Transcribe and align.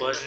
Pues. 0.00 0.18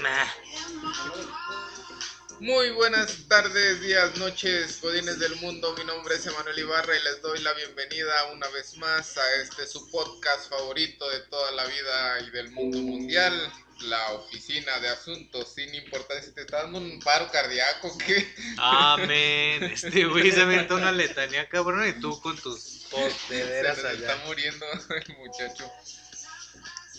Muy 2.40 2.70
buenas 2.72 3.28
tardes, 3.28 3.82
días, 3.82 4.16
noches, 4.18 4.80
godines 4.84 5.18
del 5.18 5.36
mundo. 5.38 5.74
Mi 5.76 5.84
nombre 5.84 6.14
es 6.14 6.28
Emanuel 6.28 6.60
Ibarra 6.60 6.96
y 6.96 7.04
les 7.04 7.22
doy 7.24 7.40
la 7.40 7.52
bienvenida 7.54 8.26
una 8.34 8.48
vez 8.50 8.78
más 8.78 9.18
a 9.18 9.36
este 9.42 9.66
su 9.66 9.90
podcast 9.90 10.48
favorito 10.48 11.10
de 11.10 11.22
toda 11.22 11.52
la 11.54 11.66
vida 11.66 12.20
y 12.22 12.30
del 12.30 12.52
mundo 12.52 12.78
mundial, 12.78 13.52
la 13.82 14.12
Oficina 14.12 14.80
de 14.80 14.90
Asuntos 14.90 15.54
sin 15.56 15.74
Importancia. 15.74 16.32
¿Te 16.36 16.42
está 16.42 16.62
dando 16.64 16.78
un 16.78 17.00
paro 17.00 17.32
cardíaco? 17.32 17.98
¿Qué? 17.98 18.32
Amén. 18.58 19.64
Este 19.74 20.06
güey 20.06 20.32
se 20.32 20.44
aventó 20.44 20.76
una 20.76 20.92
letanía, 20.92 21.50
cabrón, 21.50 21.88
y 21.90 21.94
tú 22.00 22.22
con 22.22 22.38
tus 22.38 22.86
post 22.92 23.28
de 23.30 23.44
Se 23.44 23.68
está 23.72 23.90
allá. 23.90 24.22
muriendo 24.28 24.68
el 24.90 25.18
muchacho. 25.18 25.72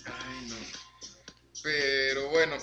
Ay, 0.06 0.48
no. 0.48 0.83
Pero 1.64 2.28
bueno, 2.28 2.58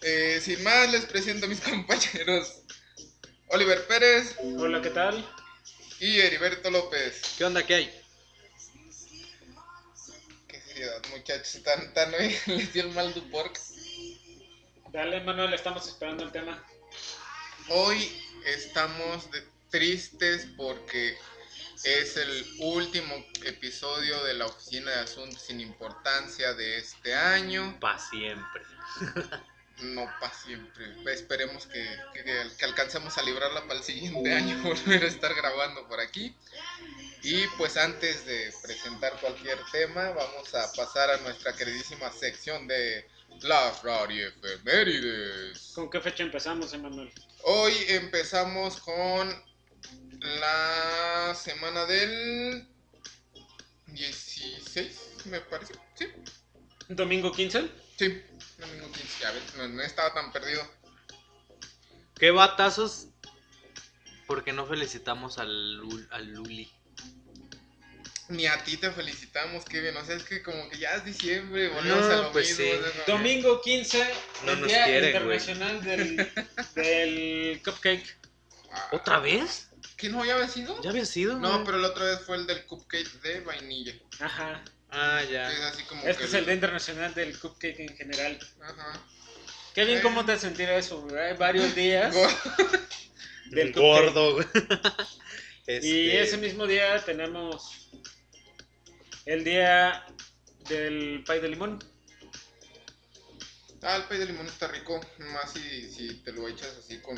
eh, 0.00 0.40
sin 0.42 0.62
más 0.64 0.90
les 0.90 1.04
presento 1.04 1.44
a 1.44 1.48
mis 1.48 1.60
compañeros. 1.70 2.62
Oliver 3.48 3.86
Pérez 3.86 4.34
Hola, 4.56 4.80
¿qué 4.80 4.88
tal? 4.88 5.24
y 6.00 6.18
Heriberto 6.20 6.70
López. 6.70 7.20
¿Qué 7.36 7.44
onda? 7.44 7.62
¿Qué 7.64 7.74
hay? 7.74 8.02
Qué 10.48 10.58
seriedad, 10.62 11.02
muchachos. 11.10 11.62
Tan, 11.62 11.92
tan 11.92 12.14
hoy 12.14 12.34
les 12.46 12.72
dio 12.72 12.84
el 12.84 12.92
mal 12.92 13.12
du 13.12 13.30
porc. 13.30 13.60
Dale, 14.90 15.20
Manuel, 15.20 15.52
estamos 15.52 15.86
esperando 15.86 16.24
el 16.24 16.32
tema. 16.32 16.66
Hoy 17.68 18.10
estamos 18.46 19.30
de 19.32 19.42
tristes 19.68 20.46
porque 20.56 21.18
es 21.84 22.16
el 22.16 22.46
último 22.60 23.14
episodio 23.44 24.22
de 24.24 24.34
la 24.34 24.46
Oficina 24.46 24.90
de 24.90 25.00
Asuntos 25.00 25.42
sin 25.42 25.60
Importancia 25.60 26.54
de 26.54 26.78
este 26.78 27.14
año. 27.14 27.78
Pa' 27.80 27.98
siempre. 27.98 28.62
No 29.82 30.04
para 30.20 30.32
siempre. 30.32 30.84
Esperemos 31.12 31.66
que, 31.66 31.84
que- 32.14 32.22
que 32.56 32.64
alcancemos 32.64 33.18
a 33.18 33.22
librarla 33.22 33.62
para 33.62 33.80
el 33.80 33.82
siguiente 33.84 34.32
año, 34.32 34.56
volver 34.62 35.02
a 35.02 35.08
estar 35.08 35.34
grabando 35.34 35.88
por 35.88 35.98
aquí. 35.98 36.32
Y 37.24 37.44
pues 37.58 37.76
antes 37.76 38.24
de 38.24 38.54
presentar 38.62 39.18
cualquier 39.20 39.58
tema, 39.72 40.10
vamos 40.10 40.54
a 40.54 40.72
pasar 40.74 41.10
a 41.10 41.16
nuestra 41.18 41.54
queridísima 41.56 42.12
sección 42.12 42.68
de 42.68 43.04
las 43.42 43.82
radioefemérides. 43.82 45.72
¿Con 45.74 45.90
qué 45.90 46.00
fecha 46.00 46.22
empezamos, 46.22 46.72
Emanuel? 46.72 47.12
Hoy 47.42 47.74
empezamos 47.88 48.78
con 48.80 49.28
la 50.24 51.34
semana 51.34 51.84
del 51.86 52.66
16, 53.88 55.00
me 55.26 55.40
parece. 55.40 55.74
Sí, 55.94 56.06
¿Domingo 56.88 57.32
15? 57.32 57.68
sí, 57.98 58.22
domingo 58.58 58.90
15, 58.90 59.20
ya 59.20 59.30
ves, 59.30 59.42
no, 59.56 59.68
no 59.68 59.82
estaba 59.82 60.12
tan 60.14 60.32
perdido. 60.32 60.66
¿Qué 62.16 62.30
batazos? 62.30 63.08
Porque 64.26 64.52
no 64.52 64.66
felicitamos 64.66 65.38
al, 65.38 65.78
Lul- 65.78 66.08
al 66.10 66.28
Luli. 66.32 66.72
Ni 68.30 68.46
a 68.46 68.64
ti 68.64 68.78
te 68.78 68.90
felicitamos, 68.90 69.66
Kevin. 69.66 69.96
O 69.98 70.04
sea, 70.04 70.16
es 70.16 70.22
que 70.24 70.42
como 70.42 70.70
que 70.70 70.78
ya 70.78 70.94
es 70.94 71.04
diciembre, 71.04 71.68
No, 71.68 71.74
volvemos 71.74 72.04
a 72.06 72.16
lo 72.22 72.32
pues 72.32 72.48
mismo. 72.58 72.64
sí. 72.64 72.70
o 72.70 72.82
sea, 72.82 72.90
como 72.92 73.04
que- 73.04 73.12
Domingo 73.12 73.60
15, 73.60 74.14
No 74.46 74.52
el 74.52 74.60
nos 74.60 74.68
Día 74.68 74.84
quieren, 74.86 75.04
Internacional 75.10 75.84
del, 75.84 76.32
del 76.74 77.62
Cupcake. 77.62 78.16
Ah, 78.72 78.88
¿Otra 78.92 79.18
vez? 79.20 79.68
¿Qué 80.04 80.10
no 80.10 80.22
ya 80.22 80.34
había 80.34 80.48
sido? 80.48 80.78
¿Ya 80.82 80.90
había 80.90 81.06
sido? 81.06 81.38
No, 81.38 81.50
güey? 81.52 81.64
pero 81.64 81.78
la 81.78 81.88
otra 81.88 82.04
vez 82.04 82.20
fue 82.20 82.36
el 82.36 82.46
del 82.46 82.66
cupcake 82.66 83.10
de 83.22 83.40
vainilla. 83.40 83.94
Ajá. 84.20 84.62
Ah, 84.90 85.20
que 85.20 85.24
Es 85.24 85.30
ya. 85.30 85.68
así 85.68 85.82
como 85.84 86.02
Este 86.02 86.18
que 86.18 86.24
es 86.24 86.34
el 86.34 86.44
Día 86.44 86.54
Internacional 86.54 87.14
del 87.14 87.38
Cupcake 87.38 87.80
en 87.80 87.96
general. 87.96 88.38
Ajá. 88.62 89.02
Qué 89.74 89.86
bien, 89.86 90.00
Eh. 90.00 90.02
¿cómo 90.02 90.22
te 90.26 90.38
sentirá 90.38 90.76
eso? 90.76 91.06
Hay 91.18 91.38
varios 91.38 91.74
días 91.74 92.14
del. 93.46 93.72
Gordo, 93.72 94.34
güey. 94.34 94.46
Y 95.66 95.72
Este, 95.72 96.22
ese 96.22 96.36
mismo 96.36 96.66
día 96.66 97.02
tenemos 97.02 97.88
el 99.24 99.42
Día 99.42 100.04
del 100.68 101.24
Pay 101.26 101.40
de 101.40 101.48
Limón. 101.48 101.82
Ah, 103.80 103.96
el 103.96 104.02
pay 104.04 104.18
de 104.18 104.26
limón 104.26 104.46
está 104.46 104.68
rico. 104.68 105.00
Más 105.18 105.52
si, 105.52 105.90
si 105.92 106.14
te 106.22 106.32
lo 106.32 106.48
echas 106.48 106.68
así 106.78 106.98
con 107.00 107.16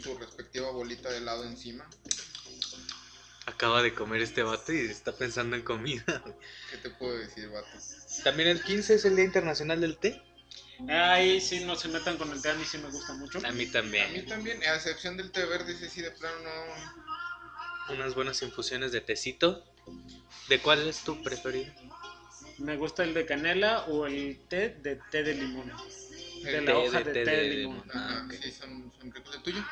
su 0.00 0.16
respectiva 0.18 0.70
bolita 0.70 1.10
de 1.10 1.18
helado 1.18 1.44
encima. 1.44 1.88
Acaba 3.48 3.82
de 3.82 3.94
comer 3.94 4.20
este 4.20 4.42
vato 4.42 4.74
y 4.74 4.80
está 4.80 5.12
pensando 5.12 5.56
en 5.56 5.62
comida. 5.62 6.04
¿Qué 6.70 6.76
te 6.76 6.90
puedo 6.90 7.16
decir, 7.16 7.48
vato? 7.48 7.66
También 8.22 8.50
el 8.50 8.62
15 8.62 8.94
es 8.94 9.04
el 9.06 9.16
Día 9.16 9.24
Internacional 9.24 9.80
del 9.80 9.96
Té. 9.96 10.22
Ahí 10.88 11.40
sí 11.40 11.64
no 11.64 11.74
se 11.74 11.88
metan 11.88 12.18
con 12.18 12.30
el 12.30 12.40
té, 12.40 12.50
a 12.50 12.54
mí 12.54 12.64
sí 12.64 12.78
me 12.78 12.88
gusta 12.90 13.12
mucho. 13.14 13.38
A 13.38 13.40
mí 13.40 13.48
A 13.48 13.52
mí 13.52 13.66
también. 13.66 14.26
también, 14.26 14.62
a 14.62 14.74
excepción 14.76 15.16
del 15.16 15.32
té 15.32 15.44
verde, 15.44 15.72
ese 15.72 15.88
sí 15.88 16.02
de 16.02 16.10
plano 16.12 16.36
no. 16.44 17.94
Unas 17.94 18.14
buenas 18.14 18.40
infusiones 18.42 18.92
de 18.92 19.00
tecito. 19.00 19.64
¿De 20.48 20.60
cuál 20.60 20.86
es 20.86 20.98
tu 21.02 21.20
preferido? 21.22 21.72
Me 22.58 22.76
gusta 22.76 23.02
el 23.02 23.14
de 23.14 23.24
canela 23.26 23.86
o 23.86 24.06
el 24.06 24.38
té 24.48 24.68
de 24.68 25.00
té 25.10 25.22
de 25.24 25.34
limón. 25.34 25.72
De 26.44 26.58
El 26.58 26.64
la 26.66 26.72
té 26.72 26.76
hoja 26.78 26.98
de 26.98 27.04
de 27.04 27.12
té 27.12 27.24
té 27.24 27.30
de 27.30 27.36
de 27.36 27.54
limón. 27.56 27.90
Ah, 27.94 28.22
ok. 28.26 28.34
sí, 28.40 28.52
son, 28.52 28.92
son 29.00 29.12
ricos. 29.12 29.34
¿El 29.34 29.42
tuyo? 29.42 29.64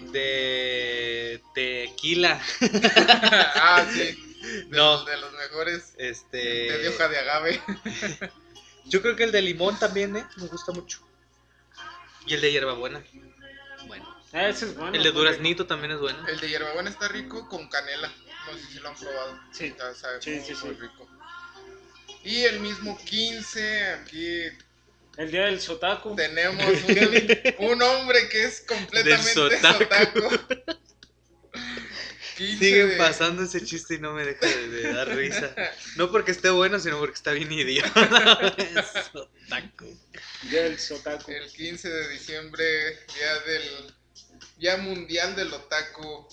De 0.00 1.42
tequila. 1.54 2.40
ah, 3.56 3.86
sí. 3.92 4.22
De, 4.46 4.66
No. 4.68 4.92
los, 4.98 5.06
de 5.06 5.16
los 5.16 5.32
mejores. 5.32 5.94
Este. 5.98 6.38
De 6.38 6.88
hoja 6.88 7.08
de 7.08 7.18
agave. 7.18 7.60
Yo 8.84 9.02
creo 9.02 9.16
que 9.16 9.24
el 9.24 9.32
de 9.32 9.42
limón 9.42 9.76
también, 9.78 10.16
¿eh? 10.16 10.24
Me 10.36 10.46
gusta 10.46 10.70
mucho. 10.72 11.00
Y 12.26 12.34
el 12.34 12.40
de 12.40 12.52
hierbabuena. 12.52 13.02
Bueno. 13.88 14.16
Ah, 14.32 14.48
ese 14.48 14.66
es 14.66 14.76
bueno. 14.76 14.96
el 14.96 15.02
de 15.02 15.10
duraznito 15.10 15.66
también 15.66 15.92
es 15.92 15.98
bueno. 15.98 16.24
El 16.28 16.38
de 16.38 16.48
hierbabuena 16.48 16.90
está 16.90 17.08
rico 17.08 17.48
con 17.48 17.68
canela. 17.68 18.12
No 18.46 18.56
sé 18.58 18.66
si 18.72 18.78
lo 18.78 18.88
han 18.90 18.94
probado. 18.96 19.40
Sí. 19.50 19.64
Está- 19.66 19.94
sabe 19.94 20.22
Sí, 20.22 20.30
muy, 20.30 20.44
sí, 20.44 20.54
sí. 20.54 20.66
muy 20.66 20.74
rico. 20.76 21.08
Y 22.22 22.42
el 22.44 22.60
mismo 22.60 22.96
15, 23.04 23.86
aquí. 23.94 24.42
El 25.16 25.30
día 25.30 25.44
del 25.46 25.60
sotaku. 25.60 26.14
tenemos 26.14 26.64
un, 26.66 27.70
un 27.70 27.82
hombre 27.82 28.28
que 28.28 28.44
es 28.44 28.60
completamente 28.62 29.32
sotaku. 29.32 29.84
sotaku. 29.84 30.76
15 32.36 32.58
Siguen 32.58 32.88
de- 32.90 32.96
pasando 32.96 33.42
ese 33.44 33.64
chiste 33.64 33.94
y 33.94 33.98
no 33.98 34.12
me 34.12 34.24
deja 34.26 34.44
de, 34.44 34.68
de 34.68 34.92
dar 34.92 35.08
risa. 35.16 35.54
No 35.96 36.10
porque 36.12 36.32
esté 36.32 36.50
bueno, 36.50 36.78
sino 36.78 36.98
porque 36.98 37.14
está 37.14 37.32
bien 37.32 37.50
idiota. 37.50 38.54
Es 38.58 39.14
otaku. 39.14 39.98
Día 40.42 40.64
del 40.64 40.78
sotaku. 40.78 41.30
El 41.30 41.50
15 41.50 41.88
de 41.88 42.08
diciembre, 42.10 42.64
día 43.14 43.38
del 43.46 43.94
Día 44.58 44.76
Mundial 44.76 45.34
del 45.34 45.52
Otaku. 45.54 46.28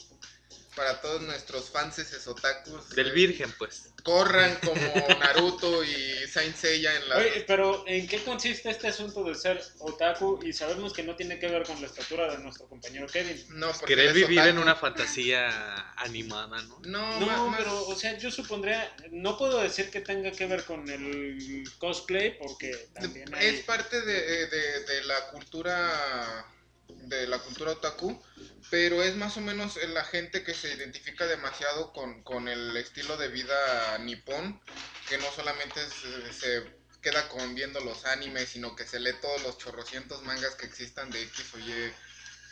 Para 0.76 1.00
todos 1.02 1.22
nuestros 1.22 1.70
fans 1.70 2.00
otakus. 2.28 2.90
Del 2.90 3.12
virgen, 3.12 3.54
pues. 3.58 3.90
Corran 4.04 4.58
como 4.66 5.08
Naruto 5.20 5.84
y 5.84 6.28
Saint 6.28 6.56
Seiya 6.56 6.96
en 6.96 7.08
la. 7.10 7.18
Oye, 7.18 7.46
pero 7.48 7.84
¿en 7.88 8.08
qué 8.08 8.22
consiste 8.24 8.70
este 8.70 8.88
asunto 8.88 9.24
de 9.24 9.36
ser 9.36 9.64
otaku? 9.80 10.40
Y 10.44 10.52
sabemos 10.52 10.92
que 10.94 11.04
no 11.04 11.16
tiene 11.16 11.40
que 11.40 11.48
ver 11.48 11.64
con 11.64 11.80
la 11.80 11.88
estatura 11.88 12.30
de 12.32 12.40
nuestro 12.40 12.68
compañero 12.68 13.08
Kevin. 13.08 13.46
No, 13.50 13.68
porque 13.68 13.86
Querer 13.96 14.08
es 14.08 14.14
vivir 14.14 14.40
en 14.40 14.58
una 14.58 14.76
fantasía 14.76 15.94
animada, 15.98 16.62
¿no? 16.64 16.80
No, 16.84 17.20
No, 17.20 17.48
más- 17.48 17.58
pero, 17.60 17.88
o 17.88 17.96
sea, 17.96 18.18
yo 18.18 18.30
supondría, 18.32 18.94
no 19.12 19.38
puedo 19.38 19.62
decir 19.62 19.90
que 19.90 20.02
tenga 20.02 20.32
que 20.32 20.48
ver 20.48 20.64
con 20.66 20.90
el 20.90 21.64
cosplay, 21.78 22.38
porque 22.40 22.90
también 22.94 23.34
es 23.36 23.40
hay... 23.40 23.64
parte 23.64 24.02
de, 24.02 24.48
de- 24.48 24.80
de 24.84 25.04
la 25.06 25.28
cultura 25.30 26.46
de 26.88 27.28
la 27.28 27.40
cultura 27.40 27.72
otaku, 27.72 28.22
pero 28.70 29.04
es 29.04 29.16
más 29.16 29.38
o 29.38 29.42
menos 29.42 29.78
la 29.90 30.04
gente 30.04 30.44
que 30.44 30.54
se 30.54 30.74
identifica 30.74 31.26
demasiado 31.26 31.92
con, 31.94 32.24
con 32.24 32.48
el 32.48 32.76
estilo 32.78 33.18
de 33.18 33.28
vida 33.28 33.98
nipón, 34.00 34.62
que 35.08 35.18
no 35.18 35.32
solamente 35.32 35.80
se, 35.90 36.34
se 36.34 36.84
queda 37.02 37.28
con 37.30 37.54
viendo 37.56 37.80
los 37.82 38.06
animes, 38.06 38.50
sino 38.50 38.76
que 38.76 38.86
se 38.86 39.00
lee 39.00 39.14
todos 39.22 39.44
los 39.44 39.58
chorrocientos 39.58 40.24
mangas 40.24 40.56
que 40.56 40.66
existan 40.66 41.12
de 41.12 41.22
X 41.24 41.54
o 41.54 41.60
Y 41.60 41.94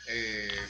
eh, 0.08 0.60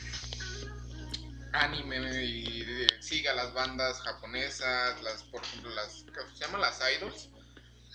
anime 1.53 2.25
y 2.25 2.63
eh, 2.63 2.87
siga 3.01 3.35
las 3.35 3.53
bandas 3.53 4.01
japonesas, 4.01 5.03
las 5.03 5.23
por 5.25 5.43
ejemplo 5.43 5.71
las 5.71 6.05
¿cómo 6.15 6.35
se 6.35 6.45
llaman 6.45 6.61
las 6.61 6.81
idols, 6.97 7.29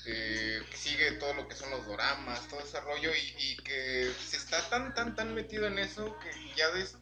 que 0.07 0.77
sigue 0.77 1.11
todo 1.13 1.33
lo 1.33 1.47
que 1.47 1.55
son 1.55 1.69
los 1.69 1.85
doramas, 1.85 2.47
todo 2.47 2.61
ese 2.61 2.79
rollo 2.79 3.11
y, 3.13 3.35
y 3.37 3.57
que 3.57 4.09
se 4.25 4.37
está 4.37 4.61
tan 4.69 4.93
tan 4.93 5.15
tan 5.15 5.33
metido 5.33 5.67
en 5.67 5.77
eso 5.79 6.17
que 6.19 6.31
ya 6.55 6.67
es 6.77 6.95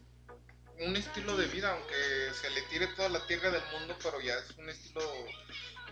un 0.80 0.96
estilo 0.96 1.38
de 1.38 1.46
vida, 1.48 1.72
aunque 1.72 2.34
se 2.42 2.50
le 2.50 2.62
tire 2.63 2.88
toda 2.88 3.10
la 3.10 3.25
tierra 3.28 3.52
del 3.52 3.63
mundo, 3.72 3.96
pero 4.02 4.19
ya 4.22 4.34
es 4.40 4.50
un 4.57 4.69
estilo 4.69 5.02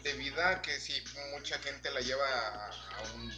de 0.01 0.13
vida 0.13 0.61
que 0.61 0.79
sí 0.79 1.03
mucha 1.31 1.57
gente 1.59 1.91
la 1.91 2.01
lleva 2.01 2.27
a, 2.27 2.67
a 2.69 3.13
un 3.13 3.31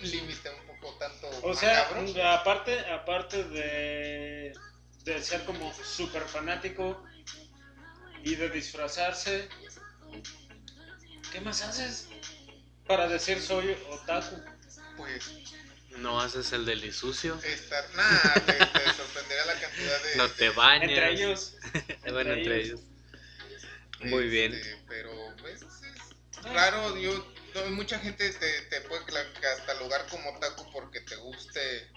límite 0.00 0.50
un 0.50 0.66
poco 0.66 0.96
tanto 0.98 1.28
O 1.42 1.54
sea, 1.54 1.88
aparte, 2.34 2.80
aparte 2.90 3.44
de, 3.44 4.52
de 5.04 5.22
ser 5.22 5.44
como 5.44 5.72
súper 5.74 6.22
fanático 6.22 7.04
y 8.22 8.34
de 8.34 8.48
disfrazarse, 8.48 9.48
¿qué 11.34 11.40
más 11.40 11.60
haces? 11.62 12.06
para 12.86 13.08
decir 13.08 13.40
soy 13.42 13.76
otaku? 13.90 14.40
Pues 14.96 15.24
No 15.96 16.20
haces 16.20 16.52
el 16.52 16.64
del 16.64 16.92
sucio. 16.94 17.40
estar. 17.42 17.84
Nada, 17.94 18.34
te, 18.46 18.52
te 18.52 18.92
sorprendería 18.92 19.44
la 19.46 19.60
cantidad 19.60 20.02
de. 20.02 20.16
No 20.16 20.28
te 20.30 20.48
bañas. 20.50 20.88
Entre 20.90 21.12
ellos. 21.12 21.54
Bueno, 22.12 22.34
entre 22.34 22.60
ellos. 22.62 22.80
Muy 24.00 24.28
bien. 24.28 24.52
este, 24.54 24.76
Pero 24.86 25.10
pues, 25.40 25.62
es 25.62 26.52
raro, 26.52 26.96
yo. 26.98 27.32
no, 27.54 27.66
mucha 27.70 27.98
gente 27.98 28.30
te, 28.30 28.60
te 28.62 28.80
puede 28.82 29.02
catalogar 29.40 30.06
como 30.08 30.30
otaku 30.36 30.70
porque 30.72 31.00
te 31.00 31.16
guste 31.16 31.90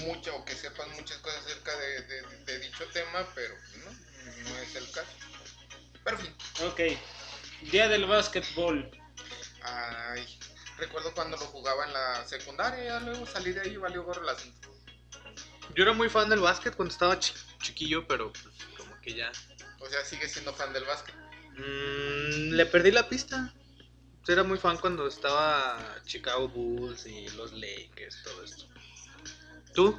mucho 0.00 0.36
o 0.36 0.44
que 0.44 0.54
sepas 0.54 0.86
muchas 0.88 1.16
cosas 1.18 1.44
acerca 1.46 1.74
de, 1.76 2.02
de- 2.02 2.44
de 2.44 2.58
dicho 2.60 2.84
tema, 2.92 3.26
pero 3.34 3.54
pues, 3.54 3.84
no, 3.84 4.50
no 4.50 4.58
es 4.58 4.76
el 4.76 4.88
caso. 4.92 5.10
Pero 6.04 6.18
en 6.18 6.22
fin. 6.26 6.36
Ok. 6.66 6.80
Día 7.62 7.88
del 7.88 8.06
básquetbol. 8.06 8.90
Ay, 9.62 10.24
recuerdo 10.78 11.12
cuando 11.14 11.36
lo 11.36 11.44
jugaba 11.46 11.86
en 11.86 11.92
la 11.92 12.24
secundaria, 12.26 12.84
ya 12.84 13.00
luego 13.00 13.26
salí 13.26 13.52
de 13.52 13.60
ahí 13.60 13.72
y 13.72 13.76
valió 13.76 14.04
gorro 14.04 14.22
el 14.22 14.28
asunto. 14.28 14.68
Yo 15.74 15.82
era 15.84 15.92
muy 15.92 16.08
fan 16.08 16.28
del 16.28 16.40
básquet 16.40 16.74
cuando 16.74 16.92
estaba 16.92 17.18
chi- 17.18 17.34
chiquillo, 17.60 18.06
pero 18.06 18.32
pues 18.32 18.54
como 18.76 18.98
que 19.00 19.14
ya. 19.14 19.30
O 19.80 19.86
sea, 19.88 20.04
sigue 20.04 20.28
siendo 20.28 20.52
fan 20.54 20.72
del 20.72 20.84
básquet. 20.84 21.14
Mm, 21.56 22.52
le 22.54 22.66
perdí 22.66 22.90
la 22.90 23.08
pista. 23.08 23.52
Era 24.26 24.44
muy 24.44 24.58
fan 24.58 24.76
cuando 24.78 25.06
estaba 25.06 25.78
Chicago 26.04 26.48
Bulls 26.48 27.06
y 27.06 27.28
los 27.30 27.52
Lakers, 27.52 28.22
todo 28.22 28.44
esto. 28.44 28.66
¿Tú? 29.74 29.98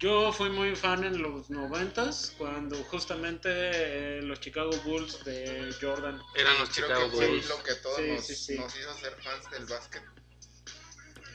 Yo 0.00 0.32
fui 0.32 0.48
muy 0.48 0.74
fan 0.74 1.04
en 1.04 1.20
los 1.20 1.50
noventas 1.50 2.32
cuando 2.38 2.76
justamente 2.84 3.48
eh, 3.52 4.22
los 4.22 4.40
Chicago 4.40 4.70
Bulls 4.84 5.22
de 5.24 5.74
Jordan. 5.78 6.18
Eran 6.34 6.58
los 6.58 6.70
Creo 6.70 6.86
Chicago 6.88 7.10
que 7.10 7.16
fue 7.16 7.28
Bulls. 7.28 7.48
lo 7.50 7.62
que 7.62 7.74
todos 7.74 7.96
Sí, 7.98 8.06
nos, 8.08 8.26
sí, 8.26 8.34
sí. 8.34 8.54
nos 8.58 8.74
hizo 8.76 8.94
ser 8.98 9.12
fans 9.22 9.50
del 9.50 9.66
básquet. 9.66 10.02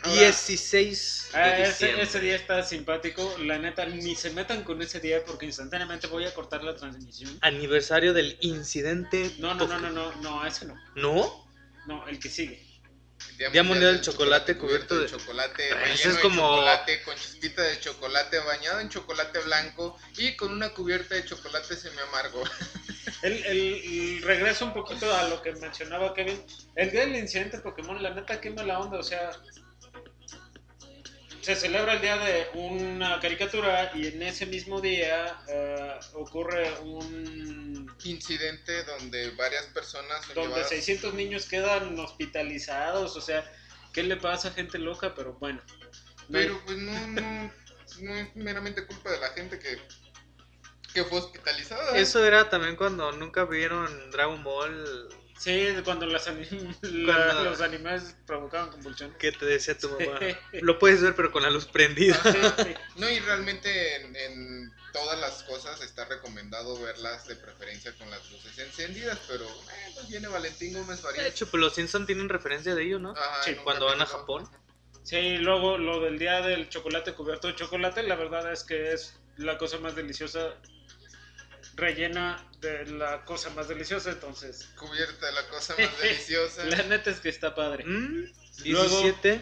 Ahora, 0.01 0.19
16 0.19 1.29
de 1.33 1.37
Ah, 1.39 1.57
ese, 1.59 1.69
diciembre. 1.69 2.03
ese 2.03 2.19
día 2.21 2.35
está 2.35 2.63
simpático. 2.63 3.35
La 3.39 3.59
neta, 3.59 3.85
ni 3.85 4.15
se 4.15 4.31
metan 4.31 4.63
con 4.63 4.81
ese 4.81 4.99
día 4.99 5.23
porque 5.25 5.45
instantáneamente 5.45 6.07
voy 6.07 6.25
a 6.25 6.33
cortar 6.33 6.63
la 6.63 6.75
transmisión. 6.75 7.37
Aniversario 7.41 8.13
del 8.13 8.35
incidente. 8.41 9.31
No, 9.37 9.53
no, 9.53 9.67
no, 9.67 9.79
no, 9.79 9.91
no, 9.91 10.11
no, 10.21 10.45
ese 10.45 10.65
no. 10.65 10.75
¿No? 10.95 11.47
No, 11.87 12.07
el 12.07 12.19
que 12.19 12.29
sigue. 12.29 12.64
Día 13.51 13.63
Mundial 13.63 13.93
del 13.93 14.01
Chocolate 14.01 14.57
cubierto 14.57 14.97
de- 14.99 15.07
chocolate, 15.09 15.73
relleno 15.73 16.09
es 16.11 16.15
de 16.15 16.21
como- 16.21 16.41
chocolate, 16.55 17.01
con 17.03 17.15
chispita 17.15 17.61
de 17.63 17.79
chocolate, 17.79 18.39
bañado 18.39 18.79
en 18.79 18.89
chocolate 18.89 19.39
blanco 19.39 19.97
y 20.17 20.35
con 20.37 20.51
una 20.53 20.69
cubierta 20.69 21.15
de 21.15 21.25
chocolate 21.25 21.75
semi 21.75 21.99
amargo. 21.99 22.43
El, 23.21 23.33
el- 23.45 24.17
el 24.17 24.21
regreso 24.23 24.65
un 24.65 24.73
poquito 24.73 25.11
a 25.15 25.23
lo 25.27 25.41
que 25.41 25.51
mencionaba 25.53 26.13
Kevin. 26.13 26.43
El 26.75 26.91
día 26.91 27.01
del 27.01 27.15
incidente 27.15 27.59
Pokémon, 27.59 28.01
la 28.03 28.11
neta, 28.13 28.39
qué 28.39 28.51
mala 28.51 28.79
onda. 28.79 28.99
O 28.99 29.03
sea, 29.03 29.31
se 31.45 31.55
celebra 31.55 31.93
el 31.93 32.01
día 32.01 32.17
de 32.17 32.47
una 32.55 33.19
caricatura 33.19 33.91
y 33.93 34.07
en 34.07 34.23
ese 34.23 34.47
mismo 34.47 34.81
día 34.81 35.37
eh, 35.47 35.99
ocurre 36.13 36.71
un. 36.81 37.85
Incidente 38.03 38.83
donde 38.83 39.29
varias 39.31 39.65
personas 39.67 40.25
son 40.25 40.35
donde 40.35 40.49
llevadas- 40.55 40.69
600 40.69 41.13
niños 41.13 41.45
quedan 41.47 41.97
hospitalizados. 41.99 43.15
O 43.15 43.21
sea, 43.21 43.49
¿qué 43.93 44.01
le 44.01 44.17
pasa 44.17 44.47
a 44.49 44.51
gente 44.51 44.79
loca? 44.79 45.13
Pero 45.15 45.33
bueno. 45.33 45.61
Pero 46.31 46.59
pues 46.65 46.77
no, 46.77 47.07
no, 47.07 47.51
no 48.01 48.15
es 48.15 48.35
meramente 48.35 48.85
culpa 48.87 49.11
de 49.11 49.19
la 49.19 49.29
gente 49.29 49.59
que, 49.59 49.77
que 50.93 51.03
fue 51.03 51.19
hospitalizada. 51.19 51.95
Eso 51.95 52.25
era 52.25 52.49
también 52.49 52.75
cuando 52.75 53.11
nunca 53.11 53.45
vieron 53.45 54.09
Dragon 54.11 54.43
Ball. 54.43 55.09
Sí, 55.37 55.67
cuando 55.83 56.05
las 56.05 56.27
anim- 56.29 56.75
Cuando- 57.05 57.43
los 57.43 57.61
animales 57.61 58.15
provocaban 58.25 58.69
convulsiones. 58.71 59.17
que 59.17 59.31
te 59.31 59.45
decía 59.45 59.77
tu 59.77 59.89
mamá? 59.89 60.19
Lo 60.53 60.79
puedes 60.79 61.01
ver, 61.01 61.15
pero 61.15 61.31
con 61.31 61.43
la 61.43 61.49
luz 61.49 61.65
prendida. 61.65 62.15
Sí, 62.23 62.63
sí. 62.63 62.73
No, 62.95 63.09
y 63.09 63.19
realmente 63.19 63.95
en, 63.97 64.15
en 64.15 64.73
todas 64.93 65.19
las 65.19 65.43
cosas 65.43 65.81
está 65.81 66.05
recomendado 66.05 66.79
verlas 66.81 67.27
de 67.27 67.35
preferencia 67.35 67.91
con 67.97 68.09
las 68.09 68.31
luces 68.31 68.57
encendidas, 68.57 69.19
pero 69.27 69.43
eh, 69.43 69.91
pues 69.93 70.07
viene 70.07 70.29
Valentín 70.29 70.73
Gómez 70.73 70.97
De 70.97 71.03
Farías. 71.03 71.25
hecho, 71.27 71.47
pues 71.47 71.59
los 71.61 71.75
Simpsons 71.75 72.05
tienen 72.07 72.29
referencia 72.29 72.73
de 72.73 72.83
ello, 72.83 72.99
¿no? 72.99 73.11
Ajá, 73.11 73.43
Sí, 73.43 73.55
cuando 73.55 73.85
van 73.87 74.01
a. 74.01 74.05
Japón. 74.05 74.49
Sí, 75.03 75.37
luego 75.37 75.77
lo 75.77 75.99
del 75.99 76.17
día 76.17 76.39
del 76.41 76.69
chocolate 76.69 77.13
cubierto 77.13 77.47
de 77.47 77.55
chocolate, 77.55 78.01
la 78.03 78.15
verdad 78.15 78.51
es 78.51 78.63
que 78.63 78.93
es 78.93 79.19
la 79.37 79.57
cosa 79.57 79.77
más 79.79 79.95
deliciosa, 79.95 80.55
rellena 81.75 82.43
de 82.61 82.85
la 82.87 83.23
cosa 83.25 83.49
más 83.51 83.67
deliciosa, 83.67 84.11
entonces, 84.11 84.69
Cubierta 84.77 85.25
de 85.27 85.31
la 85.33 85.47
cosa 85.49 85.75
más 85.79 85.99
deliciosa. 86.01 86.65
la 86.65 86.83
neta 86.83 87.09
es 87.11 87.19
que 87.19 87.29
está 87.29 87.53
padre. 87.55 87.83
Mm, 87.85 88.31
Luego- 88.65 89.01
17, 89.01 89.41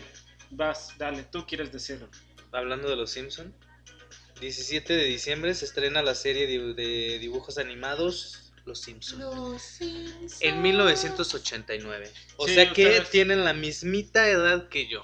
Vas, 0.51 0.97
dale, 0.97 1.23
tú 1.23 1.45
quieres 1.47 1.71
decirlo. 1.71 2.09
hablando 2.51 2.89
de 2.89 2.95
los 2.95 3.11
Simpsons. 3.11 3.51
17 4.39 4.93
de 4.93 5.03
diciembre 5.05 5.53
se 5.55 5.65
estrena 5.65 6.01
la 6.01 6.15
serie 6.15 6.47
de, 6.47 6.73
de 6.73 7.17
dibujos 7.19 7.57
animados 7.57 8.51
Los 8.65 8.81
Simpsons. 8.81 9.79
En 10.41 10.61
1989. 10.61 12.11
O 12.37 12.47
Sí, 12.47 12.53
sea 12.55 12.71
que 12.73 12.85
ustedes- 12.85 13.09
tienen 13.09 13.43
la 13.45 13.53
mismita 13.53 14.27
edad 14.29 14.67
que 14.69 14.87
yo. 14.87 15.03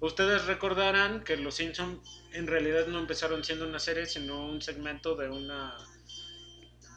Ustedes 0.00 0.44
recordarán 0.46 1.24
que 1.24 1.36
Los 1.36 1.56
Simpson 1.56 2.00
en 2.32 2.46
realidad 2.46 2.86
no 2.86 2.98
empezaron 2.98 3.42
siendo 3.44 3.66
una 3.66 3.78
serie, 3.80 4.06
sino 4.06 4.46
un 4.46 4.62
segmento 4.62 5.16
de 5.16 5.28
una 5.28 5.76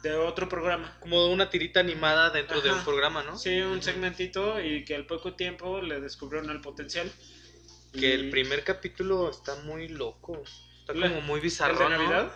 de 0.02 0.14
otro 0.16 0.48
programa. 0.48 0.96
Como 1.00 1.26
una 1.28 1.48
tirita 1.50 1.80
animada 1.80 2.30
dentro 2.30 2.60
de 2.60 2.70
un 2.72 2.82
programa, 2.84 3.22
¿no? 3.22 3.38
Sí, 3.38 3.60
un 3.60 3.82
segmentito 3.82 4.60
y 4.60 4.84
que 4.84 4.94
al 4.96 5.06
poco 5.06 5.34
tiempo 5.34 5.80
le 5.80 6.00
descubrieron 6.00 6.50
el 6.50 6.60
potencial. 6.60 7.10
Que 7.92 8.08
Y- 8.08 8.12
el 8.12 8.30
primer 8.30 8.64
capítulo 8.64 9.30
está 9.30 9.54
muy 9.56 9.88
loco. 9.88 10.42
Está 10.80 10.94
como 10.94 11.20
muy 11.20 11.36
¿El 11.38 11.42
bizarro, 11.42 11.78
de 11.78 11.84
¿no? 11.84 11.90
Navidad? 11.90 12.32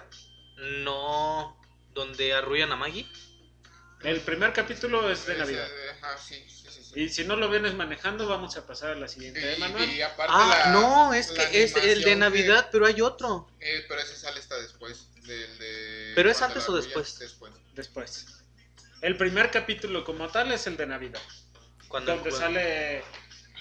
No, 0.84 1.60
donde 1.92 2.32
arrullan 2.34 2.72
a 2.72 2.76
Maggie. 2.76 3.06
El 4.02 4.20
primer 4.20 4.52
capítulo 4.52 5.10
es 5.10 5.26
de 5.26 5.36
Navidad. 5.36 5.66
Ajá, 6.00 6.18
sí, 6.18 6.44
sí, 6.48 6.66
sí, 6.70 6.82
sí. 6.84 7.00
Y 7.00 7.08
si 7.08 7.24
no 7.24 7.34
lo 7.36 7.48
vienes 7.48 7.74
manejando, 7.74 8.28
vamos 8.28 8.56
a 8.56 8.66
pasar 8.66 8.90
a 8.90 8.94
la 8.94 9.08
siguiente, 9.08 9.54
Y- 9.56 9.60
Manuel. 9.60 9.90
y 9.90 10.02
aparte 10.02 10.32
Ah, 10.36 10.62
la- 10.66 10.72
no, 10.72 11.14
es 11.14 11.30
la 11.32 11.50
que 11.50 11.62
es 11.64 11.74
el 11.76 12.02
de 12.02 12.16
Navidad, 12.16 12.68
pero 12.70 12.86
hay 12.86 13.00
otro. 13.00 13.48
eh, 13.60 13.84
pero 13.88 14.00
ese 14.00 14.14
sale 14.16 14.38
hasta 14.38 14.56
después. 14.60 15.08
Del 15.26 15.58
de 15.58 16.12
¿Pero 16.14 16.30
es 16.30 16.40
antes 16.42 16.68
o 16.68 16.76
después? 16.76 17.18
Después. 17.18 17.52
Después. 17.74 18.26
El 19.02 19.16
primer 19.16 19.50
capítulo 19.50 20.04
como 20.04 20.28
tal 20.28 20.52
es 20.52 20.66
el 20.66 20.76
de 20.76 20.86
Navidad. 20.86 21.20
Cuando 21.88 22.14
donde 22.14 22.32
sale 22.32 23.02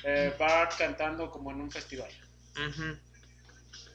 eh, 0.03 0.35
Bart 0.39 0.77
cantando 0.77 1.29
como 1.29 1.51
en 1.51 1.61
un 1.61 1.71
festival. 1.71 2.09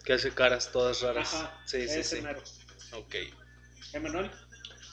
Que 0.04 0.12
hace 0.12 0.32
caras 0.32 0.70
todas 0.72 1.00
raras. 1.02 1.34
Ajá, 1.34 1.62
sí, 1.66 1.88
sí, 1.88 2.00
ese 2.00 2.16
sí. 2.16 2.22
mero. 2.22 2.42
Ok. 2.92 3.14
Emanuel. 3.92 4.30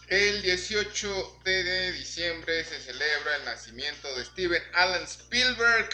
El 0.07 0.41
18 0.41 1.39
de, 1.43 1.63
de 1.63 1.91
diciembre 1.91 2.63
se 2.63 2.79
celebra 2.79 3.36
el 3.38 3.46
nacimiento 3.46 4.15
de 4.15 4.24
Steven 4.24 4.63
Alan 4.74 5.03
Spielberg 5.03 5.89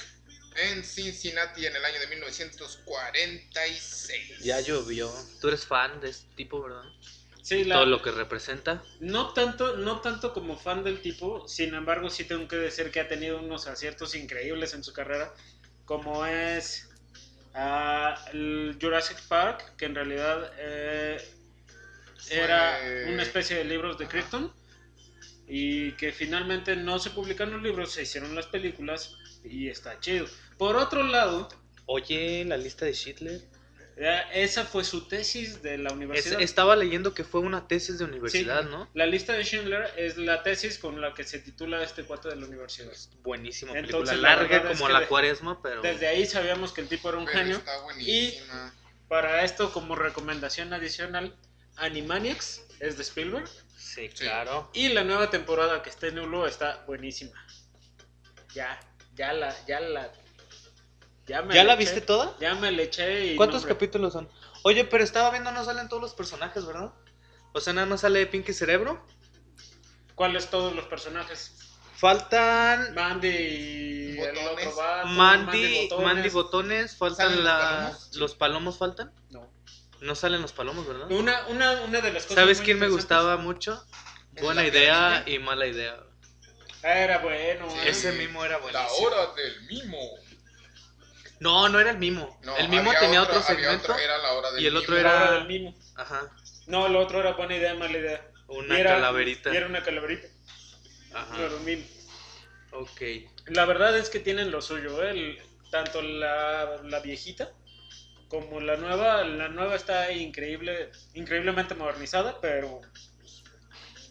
en 0.55 0.83
Cincinnati 0.83 1.65
en 1.65 1.75
el 1.75 1.83
año 1.86 2.00
de 2.00 2.07
1946. 2.07 4.39
Ya 4.39 4.60
llovió. 4.62 5.12
Tú 5.41 5.48
eres 5.50 5.65
fan 5.65 6.00
de 6.01 6.10
este 6.10 6.27
tipo, 6.36 6.62
¿verdad? 6.63 6.83
Sí, 7.41 7.63
la- 7.65 7.75
Todo 7.75 7.86
lo 7.88 8.01
que 8.01 8.12
representa. 8.12 8.81
no 9.01 9.33
tanto, 9.33 9.75
no 9.77 10.00
tanto 10.01 10.33
como 10.33 10.57
fan 10.57 10.83
del 10.83 11.01
tipo, 11.01 11.45
sin 11.48 11.74
embargo 11.74 12.10
sí 12.10 12.24
tengo 12.24 12.48
que 12.48 12.55
decir 12.55 12.89
que 12.91 13.01
ha 13.01 13.07
tenido 13.10 13.39
unos 13.39 13.67
aciertos 13.67 14.15
increíbles 14.15 14.74
en 14.74 14.83
su 14.83 14.93
carrera, 14.93 15.33
como 15.86 16.25
es 16.25 16.88
el 18.31 18.77
Jurassic 18.81 19.19
Park, 19.27 19.75
que 19.77 19.86
en 19.86 19.95
realidad 19.95 20.51
eh, 20.57 21.17
era 22.29 22.77
Fue- 22.79 23.13
una 23.13 23.24
especie 23.24 23.57
de 23.57 23.65
libros 23.65 23.98
de. 23.98 24.07
Krypton 24.07 24.53
y 25.45 25.91
que 25.93 26.13
finalmente 26.13 26.77
no 26.77 26.98
se 26.98 27.10
publicaron 27.10 27.55
los 27.55 27.63
libros, 27.63 27.91
se 27.91 28.03
hicieron 28.03 28.33
las 28.33 28.48
películas 28.48 29.17
y 29.44 29.70
está 29.70 30.00
chido. 30.00 30.26
Por 30.58 30.76
otro 30.76 31.04
lado, 31.04 31.50
Oye, 31.86 32.46
la 32.46 32.56
lista 32.58 32.86
de 32.86 32.94
Schindler. 32.94 33.42
eh, 33.98 34.22
esa 34.34 34.64
fue 34.66 34.84
su 34.86 35.08
tesis 35.08 35.62
de 35.62 35.78
la 35.78 35.90
Es- 35.90 35.96
universidad. 35.96 36.42
estaba 36.42 36.76
leyendo 36.78 37.14
que 37.14 37.24
fue 37.26 37.42
una 37.42 37.68
tesis 37.68 38.00
de 38.00 38.06
universidad, 38.06 38.64
Sí. 38.64 38.70
¿no? 38.72 38.90
La 38.94 39.06
lista 39.06 39.34
de 39.34 39.44
Schindler 39.44 39.92
es 39.98 40.18
la 40.18 40.42
tesis 40.44 40.80
con 40.80 41.02
la 41.02 41.14
que 41.14 41.24
se 41.26 41.40
titula 41.40 41.84
este 41.84 42.04
cuate 42.04 42.30
de 42.30 42.38
la 42.38 42.46
universidad. 42.48 42.92
Buenísima 43.22 43.74
Entonces, 43.78 44.12
película. 44.12 44.36
la 44.36 44.42
Larga 44.42 44.68
como 44.70 44.88
la 44.90 45.02
de- 45.02 45.08
cuaresma, 45.08 45.62
pero. 45.62 45.82
Desde 45.82 46.08
ahí 46.08 46.26
sabíamos 46.26 46.72
que 46.72 46.82
el 46.82 46.88
tipo 46.88 47.10
era 47.10 47.18
un 47.18 47.26
Pero 47.26 47.38
genio. 47.38 47.58
está 47.58 47.82
buenísima. 47.82 48.74
Para 49.10 49.44
esto, 49.44 49.72
como 49.74 49.96
recomendación 49.96 50.72
adicional, 50.74 51.36
Animaniacs 51.76 52.62
es 52.80 52.96
de 52.98 53.04
Spielberg. 53.04 53.48
Sí, 53.76 54.08
Sí. 54.14 54.24
claro. 54.26 54.70
Y 54.74 54.88
la 54.90 55.04
nueva 55.04 55.30
temporada 55.30 55.84
que 55.84 55.90
está 55.90 56.08
en 56.08 56.18
Hulu 56.20 56.46
está 56.46 56.84
buenísima. 56.88 57.34
Ya, 58.56 58.80
ya 59.15 59.34
la, 59.34 59.55
ya 59.65 59.79
la. 59.79 60.12
Ya, 61.25 61.41
me 61.41 61.53
¿Ya 61.55 61.63
la 61.63 61.74
eché- 61.75 61.77
viste 61.77 62.01
toda? 62.01 62.36
Ya 62.39 62.53
me 62.55 62.72
le 62.72 62.84
eché 62.84 63.27
y. 63.27 63.36
¿Cuántos 63.36 63.63
no, 63.63 63.67
capítulos 63.70 64.13
son? 64.13 64.29
Oye, 64.63 64.84
pero 64.86 65.03
estaba 65.03 65.29
viendo, 65.32 65.51
no 65.51 65.63
salen 65.63 65.88
todos 65.89 66.01
los 66.01 66.13
personajes, 66.13 66.65
¿verdad? 66.65 66.91
O 67.53 67.60
sea, 67.62 67.74
nada 67.74 67.88
más 67.88 68.01
sale 68.01 68.25
Pinky 68.27 68.51
Cerebro. 68.53 69.05
¿Cuáles 70.15 70.50
todos 70.50 70.75
los 70.75 70.86
personajes? 70.86 71.55
Faltan 71.96 72.93
Mandy. 72.93 74.17
el 74.20 74.36
Botones. 74.36 74.67
otro 74.67 74.75
vato, 74.75 75.08
Mandy, 75.08 75.82
Botones. 75.84 76.05
Mandy 76.05 76.29
Botones, 76.29 76.98
faltan 76.98 77.29
¿Salen 77.29 77.36
los 77.38 77.46
la- 77.46 77.60
palomos? 77.60 78.15
los 78.15 78.36
palomos 78.36 78.77
faltan. 78.77 79.13
No. 79.29 79.51
No 80.01 80.15
salen 80.15 80.41
los 80.41 80.51
palomos, 80.51 80.86
¿verdad? 80.86 81.10
Una, 81.12 81.48
una, 81.48 81.82
una 81.84 82.01
de 82.01 82.12
las 82.12 82.24
cosas. 82.24 82.36
¿Sabes 82.36 82.58
muy 82.58 82.65
quién 82.65 82.79
me 82.79 82.89
gustaba 82.89 83.38
mucho? 83.38 83.82
¿Es 84.36 84.43
Buena 84.43 84.65
idea 84.67 85.24
piernilla? 85.24 85.29
y 85.36 85.39
mala 85.46 85.65
idea. 85.67 86.03
Ah, 86.84 87.00
Era 87.00 87.20
bueno. 87.20 87.70
Sí. 87.70 87.78
eh. 87.80 87.90
Ese 87.90 88.12
mimo 88.13 88.44
era 88.44 88.58
La 88.58 88.62
buenísimo. 88.62 89.08
hora 89.08 89.34
del 89.36 89.62
mimo. 89.63 90.00
No, 91.40 91.68
no 91.70 91.80
era 91.80 91.92
el 91.92 91.98
mimo. 91.98 92.40
No, 92.44 92.56
el 92.58 92.70
mimo 92.70 92.92
tenía 93.00 93.22
otro, 93.22 93.42
segmento. 93.42 93.92
otro, 93.92 93.98
era 93.98 94.18
la 94.18 94.34
hora 94.34 94.52
del 94.52 94.63
y 94.63 94.68
el 94.68 94.78
otro 94.78 94.96
mimo. 94.96 95.08
La 95.08 95.13
hora 95.16 95.24
era- 95.25 95.34
del 95.40 95.48
mimo. 95.48 95.75
Ajá. 95.96 96.32
No, 96.68 96.86
el 96.88 96.96
otro 96.96 97.20
era 97.20 97.34
buena 97.34 97.56
idea, 97.56 97.74
mala 97.75 97.98
idea. 97.98 98.25
Una 98.48 98.78
Y 98.78 98.82
era- 98.82 98.92
calaverita. 98.92 99.54
Y 99.54 99.58
era 99.58 99.66
una 99.66 99.84
calaverita. 99.84 100.28
Ajá. 101.13 101.34
Pero 101.38 101.58
un 101.58 101.66
mimo. 101.66 101.84
Ok. 102.72 103.02
La 103.48 103.66
verdad 103.66 103.98
es 103.98 104.10
que 104.10 104.20
tienen 104.20 104.52
lo 104.52 104.62
suyo, 104.62 105.04
¿eh? 105.04 105.10
El- 105.12 105.42
tanto 105.72 106.02
la, 106.02 106.82
la 106.84 107.00
viejita 107.00 107.52
como 108.30 108.60
la 108.62 108.78
nueva. 108.78 109.24
La 109.24 109.48
nueva 109.50 109.75
está 109.75 110.12
increíble, 110.12 110.92
increíblemente 111.13 111.75
modernizada, 111.75 112.40
pero 112.42 112.82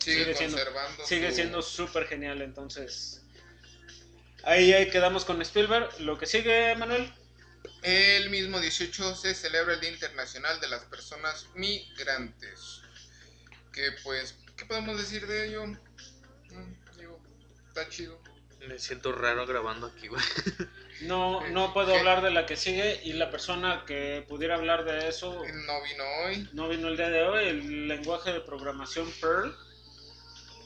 Sigue, 0.02 0.24
sigue 0.24 0.34
siendo- 0.36 0.56
conservando. 0.56 1.06
sigue 1.06 1.28
su- 1.30 1.34
siendo 1.36 1.62
súper 1.62 2.06
genial. 2.06 2.42
Entonces, 2.42 3.22
ahí, 4.44 4.72
ahí 4.72 4.90
quedamos 4.90 5.24
con 5.24 5.40
Spielberg. 5.42 6.00
Lo 6.00 6.18
que 6.18 6.26
sigue, 6.26 6.74
Manuel. 6.76 7.12
El 7.82 8.30
mismo 8.30 8.60
18 8.60 9.14
se 9.16 9.34
celebra 9.34 9.74
el 9.74 9.80
Día 9.80 9.90
Internacional 9.90 10.60
de 10.60 10.68
las 10.68 10.84
Personas 10.84 11.46
Migrantes. 11.54 12.80
Que 13.72 13.90
pues, 14.04 14.36
¿qué 14.56 14.64
podemos 14.66 14.98
decir 14.98 15.26
de 15.26 15.48
ello? 15.48 15.66
Mm, 15.66 16.98
digo, 16.98 17.20
está 17.68 17.88
chido. 17.88 18.20
Me 18.68 18.78
siento 18.78 19.10
raro 19.10 19.44
grabando 19.46 19.88
aquí, 19.88 20.06
güey. 20.06 20.22
No, 21.00 21.40
no 21.48 21.72
puedo 21.74 21.92
¿Qué? 21.92 21.98
hablar 21.98 22.22
de 22.22 22.30
la 22.30 22.46
que 22.46 22.56
sigue 22.56 23.00
y 23.02 23.14
la 23.14 23.30
persona 23.30 23.82
que 23.86 24.24
pudiera 24.28 24.54
hablar 24.54 24.84
de 24.84 25.08
eso 25.08 25.32
No 25.32 25.82
vino 25.82 26.04
hoy. 26.24 26.48
no 26.52 26.68
vino 26.68 26.86
el 26.88 26.96
día 26.96 27.08
de 27.08 27.22
hoy. 27.24 27.48
El 27.48 27.88
lenguaje 27.88 28.32
de 28.32 28.40
programación 28.40 29.10
Perl. 29.20 29.56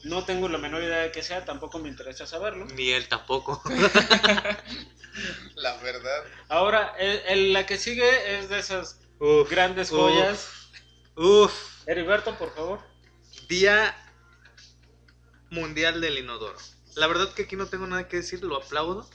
No 0.07 0.23
tengo 0.25 0.47
la 0.49 0.57
menor 0.57 0.83
idea 0.83 0.99
de 0.99 1.11
qué 1.11 1.21
sea, 1.21 1.43
tampoco 1.45 1.79
me 1.79 1.89
interesa 1.89 2.25
saberlo. 2.25 2.65
Ni 2.65 2.91
él 2.91 3.07
tampoco. 3.07 3.61
La 5.55 5.75
verdad. 5.77 6.23
Ahora, 6.49 6.93
el- 6.99 7.21
el- 7.27 7.53
la 7.53 7.65
que 7.65 7.77
sigue 7.77 8.37
es 8.39 8.49
de 8.49 8.59
esas 8.59 8.99
Uf, 9.19 9.49
grandes 9.49 9.91
uf, 9.91 9.97
joyas. 9.99 10.49
Uf. 11.15 11.53
Heriberto, 11.87 12.37
por 12.37 12.53
favor. 12.53 12.79
Día 13.49 13.95
Mundial 15.49 16.01
del 16.01 16.17
Inodoro. 16.19 16.57
La 16.95 17.07
verdad 17.07 17.33
que 17.33 17.43
aquí 17.43 17.55
no 17.55 17.67
tengo 17.67 17.87
nada 17.87 18.07
que 18.07 18.17
decir, 18.17 18.43
lo 18.43 18.57
aplaudo. 18.57 19.09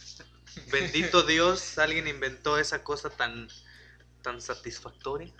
Bendito 0.70 1.22
Dios, 1.26 1.78
alguien 1.78 2.08
inventó 2.08 2.58
esa 2.58 2.82
cosa 2.82 3.10
tan, 3.10 3.48
tan 4.22 4.40
satisfactoria. 4.40 5.32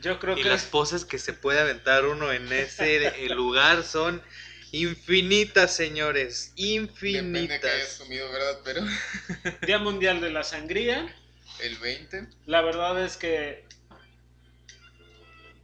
Yo 0.00 0.18
creo 0.20 0.38
Y 0.38 0.42
que 0.42 0.48
las 0.48 0.64
poses 0.64 1.04
que 1.04 1.18
se 1.18 1.32
puede 1.32 1.60
aventar 1.60 2.06
uno 2.06 2.32
en 2.32 2.50
ese 2.52 3.28
lugar 3.34 3.82
son 3.84 4.22
infinitas, 4.72 5.74
señores. 5.74 6.52
Depende 6.56 6.90
que 7.00 7.08
hayas 7.18 7.24
Infinitas. 7.24 7.92
sumido, 7.92 8.30
¿verdad? 8.30 8.60
Pero 8.64 8.82
Día 9.66 9.78
Mundial 9.78 10.20
de 10.20 10.30
la 10.30 10.42
Sangría. 10.44 11.14
el 11.60 11.76
20. 11.78 12.28
La 12.46 12.62
verdad 12.62 13.02
es 13.04 13.16
que. 13.16 13.66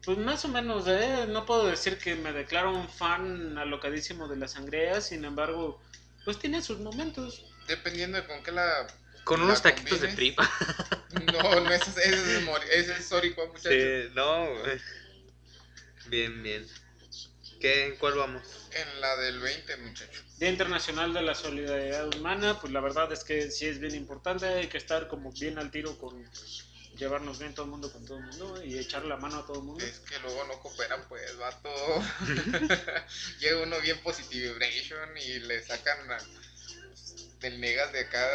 Pues 0.04 0.18
más 0.18 0.44
o 0.44 0.48
menos, 0.48 0.84
¿eh? 0.86 1.26
No 1.28 1.46
puedo 1.46 1.66
decir 1.66 1.96
que 1.96 2.14
me 2.14 2.32
declaro 2.32 2.70
un 2.76 2.88
fan 2.90 3.56
alocadísimo 3.56 4.28
de 4.28 4.36
la 4.36 4.48
sangría, 4.48 5.00
sin 5.00 5.24
embargo, 5.24 5.80
pues 6.26 6.38
tiene 6.38 6.60
sus 6.60 6.78
momentos. 6.80 7.42
Dependiendo 7.68 8.18
de 8.20 8.26
con 8.26 8.42
qué 8.42 8.52
la. 8.52 8.86
Con 9.24 9.40
la 9.40 9.46
unos 9.46 9.62
taquitos 9.62 10.00
de 10.00 10.08
tripa. 10.08 10.50
No, 11.32 11.60
no, 11.60 11.70
ese, 11.70 11.90
ese 11.90 12.38
es, 12.38 12.44
ese 12.72 12.92
es 12.98 13.04
sórico, 13.06 13.46
muchachos. 13.46 13.70
Sí, 13.72 14.10
no. 14.16 14.46
güey. 14.58 14.80
Bien, 16.08 16.42
bien. 16.42 16.66
¿Qué, 17.64 17.86
¿En 17.86 17.96
cuál 17.96 18.12
vamos? 18.18 18.42
En 18.74 19.00
la 19.00 19.16
del 19.16 19.40
20, 19.40 19.78
muchachos. 19.78 20.22
Día 20.36 20.50
Internacional 20.50 21.14
de 21.14 21.22
la 21.22 21.34
Solidaridad 21.34 22.14
Humana, 22.14 22.60
pues 22.60 22.70
la 22.74 22.82
verdad 22.82 23.10
es 23.10 23.24
que 23.24 23.50
sí 23.50 23.64
es 23.64 23.78
bien 23.78 23.94
importante, 23.94 24.44
hay 24.44 24.66
que 24.66 24.76
estar 24.76 25.08
como 25.08 25.32
bien 25.32 25.58
al 25.58 25.70
tiro 25.70 25.96
con 25.96 26.22
llevarnos 26.98 27.38
bien 27.38 27.54
todo 27.54 27.64
el 27.64 27.70
mundo 27.70 27.90
con 27.90 28.04
todo 28.04 28.18
el 28.18 28.24
mundo 28.24 28.62
y 28.62 28.76
echar 28.78 29.06
la 29.06 29.16
mano 29.16 29.38
a 29.38 29.46
todo 29.46 29.60
el 29.60 29.64
mundo. 29.64 29.82
Es 29.82 30.00
que 30.00 30.18
luego 30.18 30.44
no 30.44 30.60
cooperan, 30.60 31.08
pues, 31.08 31.38
vato. 31.38 31.70
Llega 33.40 33.62
uno 33.62 33.80
bien 33.80 33.98
positive 34.02 34.52
vibration 34.52 35.16
y 35.16 35.38
le 35.38 35.62
sacan 35.62 36.12
a- 36.12 36.18
del 37.44 37.60
negas 37.60 37.92
de 37.92 38.00
acá, 38.00 38.26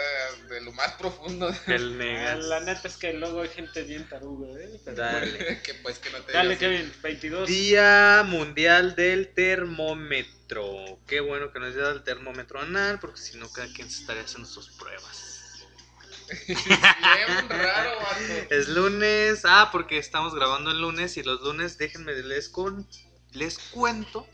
de 0.49 0.61
lo 0.61 0.71
más 0.71 0.93
profundo. 0.93 1.49
El 1.67 1.93
Ah, 1.93 1.95
negas. 1.97 2.45
la 2.45 2.59
neta 2.59 2.87
es 2.87 2.95
que 2.95 3.13
luego 3.13 3.41
hay 3.41 3.49
gente 3.49 3.81
bien 3.83 4.07
taruga, 4.07 4.47
¿eh? 4.61 4.79
Pero 4.85 4.97
Dale. 4.97 5.61
que 5.63 5.73
pues 5.75 5.97
que 5.97 6.11
no 6.11 6.21
te 6.21 6.31
Dale. 6.31 6.57
Kevin, 6.57 6.93
22. 7.01 7.47
Día 7.47 8.23
Mundial 8.25 8.95
del 8.95 9.33
Termómetro. 9.33 10.99
Qué 11.07 11.19
bueno 11.21 11.51
que 11.51 11.59
nos 11.59 11.73
día 11.73 11.87
del 11.89 12.03
termómetro 12.03 12.59
anal, 12.61 12.99
porque 12.99 13.19
si 13.19 13.37
no, 13.37 13.51
cada 13.51 13.71
quien 13.73 13.89
se 13.89 14.01
estaría 14.01 14.23
haciendo 14.23 14.47
sus 14.47 14.69
pruebas. 14.77 15.25
Bien 16.47 17.49
raro, 17.49 17.97
vato. 17.99 18.19
Es 18.51 18.67
lunes. 18.69 19.41
Ah, 19.43 19.69
porque 19.71 19.97
estamos 19.97 20.35
grabando 20.35 20.69
el 20.71 20.81
lunes 20.81 21.17
y 21.17 21.23
los 21.23 21.41
lunes, 21.41 21.79
déjenme 21.79 22.13
les, 22.13 22.49
con, 22.49 22.87
les 23.31 23.57
cuento 23.57 24.27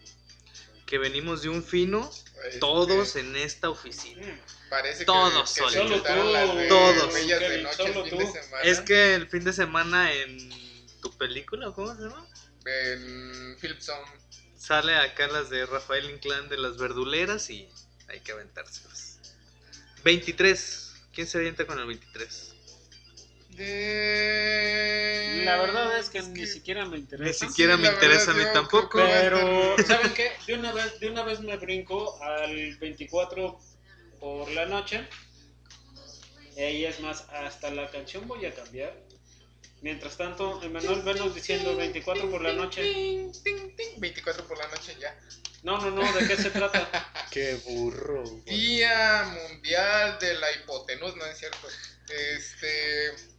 que 0.86 0.98
venimos 0.98 1.42
de 1.42 1.50
un 1.50 1.64
fino, 1.64 2.12
Este, 2.46 2.60
todos 2.60 3.16
en 3.16 3.36
esta 3.36 3.70
oficina. 3.70 4.26
Mm. 4.26 4.70
Parece 4.70 5.00
que- 5.00 5.06
todos 5.06 5.54
que, 5.54 5.62
Solo 5.62 6.02
tú, 6.02 6.24
las 6.32 6.68
Todos. 6.68 7.14
De 7.14 7.62
noche 7.62 7.76
solo 7.78 8.04
tú. 8.06 8.20
Es 8.64 8.82
que 8.82 9.16
el 9.16 9.28
fin 9.28 9.44
de 9.44 9.54
semana 9.54 10.12
en 10.14 10.50
tu 11.02 11.12
película, 11.18 11.72
¿cómo 11.72 11.96
se 11.96 12.02
llama? 12.02 12.28
En 12.66 13.58
Philip 13.60 13.80
Sound. 13.80 14.08
Sale 14.58 14.96
acá 14.96 15.28
las 15.28 15.50
de 15.52 15.66
Rafael 15.68 16.10
Inclán 16.10 16.50
de 16.50 16.58
las 16.58 16.78
verduleras 16.78 17.50
y 17.52 17.70
hay 18.08 18.20
que 18.22 18.32
aventárselas. 18.32 19.20
23. 20.04 20.94
¿Quién 21.14 21.28
se 21.28 21.38
avienta 21.38 21.66
con 21.68 21.80
el 21.80 21.86
23? 21.86 22.55
De... 23.56 25.42
La 25.46 25.58
verdad 25.58 25.98
es 25.98 26.10
que 26.10 26.22
ni 26.22 26.46
siquiera 26.46 26.86
me 26.86 26.98
interesa. 26.98 27.46
Ni 27.46 27.52
siquiera 27.52 27.76
Sí, 27.76 27.82
me 27.82 27.88
interesa 27.90 28.32
a 28.32 28.34
mí 28.34 28.44
tampoco. 28.54 28.98
Pero, 28.98 29.76
¿saben 29.86 30.14
qué? 30.14 30.32
De 30.48 30.56
una 30.56 30.74
vez, 30.74 31.00
de 31.00 31.10
una 31.10 31.24
vez 31.24 31.40
me 31.40 31.56
brinco 31.58 32.22
al 32.22 32.76
24 32.78 33.60
por 34.20 34.52
la 34.52 34.66
noche. 34.66 35.08
Y 36.58 36.86
es 36.86 37.00
más, 37.00 37.28
hasta 37.30 37.70
la 37.70 37.90
canción 37.92 38.28
voy 38.28 38.46
a 38.46 38.54
cambiar. 38.54 38.96
Mientras 39.82 40.18
tanto, 40.18 40.64
Emanuel 40.64 41.02
venos 41.04 41.36
diciendo 41.36 41.76
24 41.76 42.32
por 42.32 42.42
la 42.42 42.54
noche. 42.54 42.82
Ting, 42.82 43.32
ting, 43.44 43.76
ting, 43.76 44.00
24 44.00 44.48
por 44.48 44.58
la 44.58 44.68
noche 44.70 44.96
ya. 45.00 45.16
No, 45.64 45.80
no, 45.80 45.92
no, 45.92 46.14
¿de 46.14 46.28
qué 46.28 46.38
se 46.38 46.50
trata? 46.50 46.90
Qué 47.32 47.56
burro. 47.66 48.24
Día 48.46 49.24
Mundial 49.26 50.18
de 50.20 50.36
la 50.36 50.52
Hipotenusa, 50.54 51.18
no 51.18 51.26
es 51.26 51.38
cierto. 51.38 51.68
Este. 52.08 53.35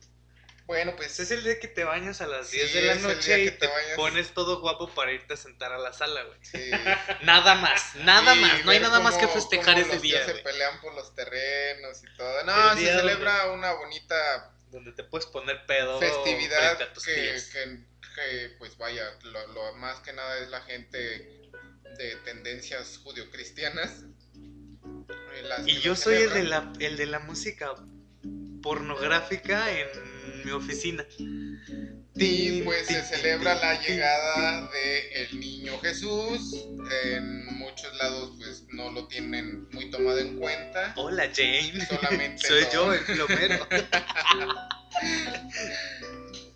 Bueno, 0.66 0.96
pues. 0.96 1.18
Es 1.20 1.30
el 1.30 1.44
día 1.44 1.60
que 1.60 1.68
te 1.68 1.84
bañas 1.84 2.20
a 2.20 2.26
las 2.26 2.48
Sí, 2.48 2.56
10 2.58 2.74
de 2.74 2.82
la 2.82 2.94
noche 2.96 3.44
y 3.44 3.50
te 3.52 3.68
pones 3.94 4.34
todo 4.34 4.60
guapo 4.60 4.88
para 4.88 5.12
irte 5.12 5.34
a 5.34 5.36
sentar 5.36 5.72
a 5.72 5.78
la 5.78 5.92
sala, 5.92 6.22
güey. 6.24 6.38
sí. 6.42 6.70
Nada 7.22 7.54
más, 7.54 7.94
nada 7.96 8.34
más. 8.34 8.64
No 8.64 8.72
hay 8.72 8.80
nada 8.80 8.98
más 9.00 9.16
que 9.16 9.28
festejar 9.28 9.78
ese 9.78 9.92
los 9.94 10.02
día, 10.02 10.24
tíos 10.24 10.36
se 10.38 10.42
pelean 10.42 10.80
por 10.80 10.94
los 10.94 11.14
terrenos 11.14 12.02
y 12.02 12.16
todo. 12.16 12.42
No, 12.44 12.72
El 12.72 12.78
se 12.78 12.84
día 12.84 12.96
celebra 12.98 13.52
una 13.52 13.72
bonita 13.74 14.52
Donde 14.70 14.92
te 14.92 15.04
puedes 15.04 15.26
poner 15.26 15.64
pedo 15.66 16.00
festividad 16.00 16.82
a 16.82 16.92
tus 16.92 17.04
que, 17.04 17.14
tías. 17.14 17.44
que, 17.50 17.78
que, 18.16 18.54
pues 18.58 18.76
vaya, 18.76 19.04
lo, 19.22 19.46
lo 19.48 19.74
más 19.76 20.00
que 20.00 20.12
nada 20.12 20.38
es 20.38 20.48
la 20.48 20.62
gente 20.62 20.98
de 21.96 22.16
tendencias 22.24 22.98
judio-cristianas. 23.04 24.02
eh, 25.34 25.62
Y 25.66 25.78
yo 25.80 25.94
soy 25.96 26.16
el 26.16 26.32
de, 26.32 26.42
la, 26.42 26.72
el 26.80 26.96
de 26.96 27.06
la 27.06 27.20
música 27.20 27.72
pornográfica 28.66 29.70
en 29.70 29.86
mi 30.44 30.50
oficina. 30.50 31.06
Y 32.16 32.62
pues 32.62 32.88
se 32.88 33.00
celebra 33.02 33.54
la 33.54 33.80
llegada 33.80 34.68
de 34.72 35.12
el 35.22 35.38
niño 35.38 35.78
Jesús. 35.78 36.66
En 37.04 37.46
muchos 37.58 37.94
lados 37.96 38.32
pues 38.38 38.64
no 38.72 38.90
lo 38.90 39.06
tienen 39.06 39.68
muy 39.70 39.88
tomado 39.92 40.18
en 40.18 40.36
cuenta. 40.36 40.92
Hola, 40.96 41.30
Jane. 41.32 41.86
Solamente 41.86 42.38
Soy 42.48 42.66
yo, 42.72 42.92
el 42.92 43.04
plomero. 43.04 43.68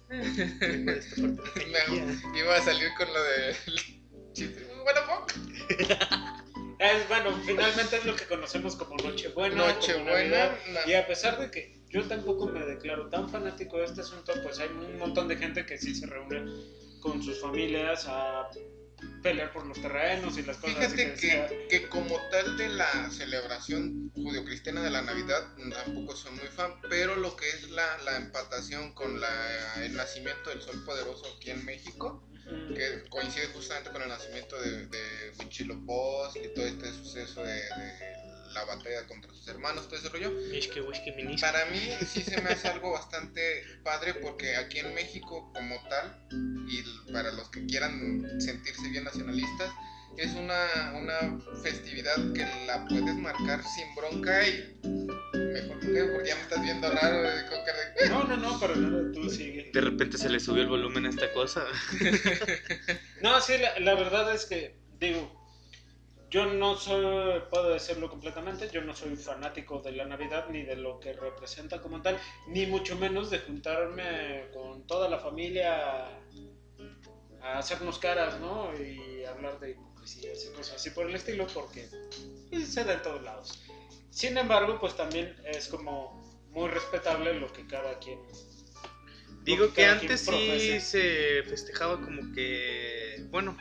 Me- 0.08 0.10
iba 2.40 2.56
a 2.56 2.62
salir 2.62 2.88
con 2.98 3.06
lo 3.12 3.22
de. 3.22 3.54
Bueno, 4.82 5.00
fuck. 5.06 5.32
Es, 6.80 7.06
bueno, 7.08 7.40
finalmente 7.46 7.98
es 7.98 8.04
lo 8.04 8.16
que 8.16 8.24
conocemos 8.24 8.74
como 8.74 8.96
Nochebuena. 8.96 9.54
como 9.54 9.72
Nochebuena. 9.74 10.46
Navidad. 10.46 10.86
Y 10.86 10.94
a 10.94 11.06
pesar 11.06 11.38
de 11.38 11.50
que 11.52 11.79
yo 11.90 12.06
tampoco 12.06 12.46
me 12.46 12.64
declaro 12.64 13.08
tan 13.08 13.28
fanático 13.28 13.78
de 13.78 13.84
este 13.84 14.00
asunto, 14.00 14.32
pues 14.42 14.58
hay 14.60 14.68
un 14.68 14.98
montón 14.98 15.28
de 15.28 15.36
gente 15.36 15.66
que 15.66 15.76
sí 15.76 15.94
se 15.94 16.06
reúne 16.06 16.44
con 17.00 17.22
sus 17.22 17.40
familias 17.40 18.04
a 18.06 18.48
pelear 19.22 19.52
por 19.52 19.66
los 19.66 19.80
terrenos 19.80 20.36
y 20.38 20.42
las 20.42 20.58
cosas 20.58 20.92
Fíjate 20.92 21.14
que, 21.14 21.66
que, 21.68 21.88
como 21.88 22.16
tal 22.30 22.56
de 22.56 22.68
la 22.68 23.10
celebración 23.10 24.10
judio-cristiana 24.14 24.82
de 24.82 24.90
la 24.90 25.02
Navidad, 25.02 25.54
tampoco 25.84 26.14
soy 26.14 26.32
muy 26.32 26.46
fan, 26.48 26.72
pero 26.88 27.16
lo 27.16 27.34
que 27.34 27.48
es 27.48 27.70
la, 27.70 27.98
la 28.04 28.16
empatación 28.18 28.92
con 28.94 29.20
la, 29.20 29.84
el 29.84 29.94
nacimiento 29.94 30.50
del 30.50 30.60
Sol 30.62 30.84
Poderoso 30.84 31.24
aquí 31.36 31.50
en 31.50 31.64
México, 31.64 32.22
que 32.74 33.08
coincide 33.08 33.46
justamente 33.48 33.90
con 33.90 34.02
el 34.02 34.08
nacimiento 34.08 34.60
de, 34.60 34.86
de 34.86 35.00
y 35.40 36.48
todo 36.54 36.66
este 36.66 36.92
suceso 36.92 37.42
de, 37.42 37.62
la 38.52 38.64
batalla 38.64 39.06
contra 39.06 39.32
sus 39.32 39.46
hermanos, 39.48 39.88
todo 39.88 39.98
ese 39.98 40.08
rollo. 40.08 40.32
Para 41.40 41.66
mí 41.66 41.80
sí 42.06 42.22
se 42.22 42.40
me 42.40 42.50
hace 42.50 42.68
algo 42.68 42.92
bastante 42.92 43.64
padre 43.82 44.14
porque 44.14 44.56
aquí 44.56 44.78
en 44.78 44.94
México 44.94 45.50
como 45.54 45.76
tal, 45.88 46.26
y 46.68 47.12
para 47.12 47.32
los 47.32 47.48
que 47.50 47.64
quieran 47.66 48.40
sentirse 48.40 48.88
bien 48.88 49.04
nacionalistas, 49.04 49.72
es 50.16 50.34
una, 50.34 50.92
una 50.94 51.40
festividad 51.62 52.16
que 52.34 52.46
la 52.66 52.84
puedes 52.88 53.14
marcar 53.14 53.62
sin 53.64 53.94
bronca 53.94 54.46
y 54.46 54.78
mejor 55.52 55.80
que 55.80 56.04
porque 56.04 56.28
ya 56.28 56.34
me 56.36 56.42
estás 56.42 56.62
viendo 56.62 56.90
raro. 56.90 57.22
De 57.22 58.08
no, 58.08 58.24
no, 58.24 58.36
no, 58.36 58.60
para 58.60 58.76
nada, 58.76 59.12
tú 59.12 59.30
sigue. 59.30 59.70
De 59.72 59.80
repente 59.80 60.18
se 60.18 60.28
le 60.28 60.40
subió 60.40 60.62
el 60.62 60.68
volumen 60.68 61.06
a 61.06 61.10
esta 61.10 61.32
cosa. 61.32 61.64
no, 63.22 63.40
sí, 63.40 63.54
la, 63.58 63.78
la 63.78 63.94
verdad 63.94 64.34
es 64.34 64.46
que, 64.46 64.74
digo, 64.98 65.39
yo 66.30 66.46
no 66.46 66.76
soy, 66.76 67.40
puedo 67.50 67.70
decirlo 67.70 68.08
completamente, 68.08 68.70
yo 68.70 68.82
no 68.82 68.94
soy 68.94 69.16
fanático 69.16 69.80
de 69.80 69.92
la 69.92 70.04
Navidad 70.04 70.46
ni 70.48 70.62
de 70.62 70.76
lo 70.76 71.00
que 71.00 71.12
representa 71.12 71.82
como 71.82 72.00
tal, 72.02 72.18
ni 72.46 72.66
mucho 72.66 72.96
menos 72.96 73.30
de 73.30 73.40
juntarme 73.40 74.46
con 74.54 74.86
toda 74.86 75.08
la 75.08 75.18
familia 75.18 76.06
a 77.42 77.58
hacernos 77.58 77.98
caras, 77.98 78.38
¿no? 78.38 78.70
Y 78.80 79.24
hablar 79.24 79.58
de 79.58 79.72
hipocresías 79.72 80.44
y 80.44 80.54
cosas 80.54 80.76
así 80.76 80.90
por 80.90 81.08
el 81.08 81.16
estilo, 81.16 81.48
porque 81.52 81.88
se 82.64 82.84
da 82.84 82.94
en 82.94 83.02
todos 83.02 83.22
lados. 83.22 83.62
Sin 84.10 84.38
embargo, 84.38 84.78
pues 84.80 84.96
también 84.96 85.36
es 85.44 85.66
como 85.66 86.22
muy 86.50 86.68
respetable 86.68 87.34
lo 87.34 87.52
que 87.52 87.66
cada 87.66 87.98
quien... 87.98 88.20
Digo 89.42 89.72
que, 89.72 89.86
antes 89.86 90.20
sí 90.20 90.80
se 90.80 91.42
festejaba 91.44 92.00
como 92.00 92.32
que, 92.34 93.24
bueno, 93.30 93.56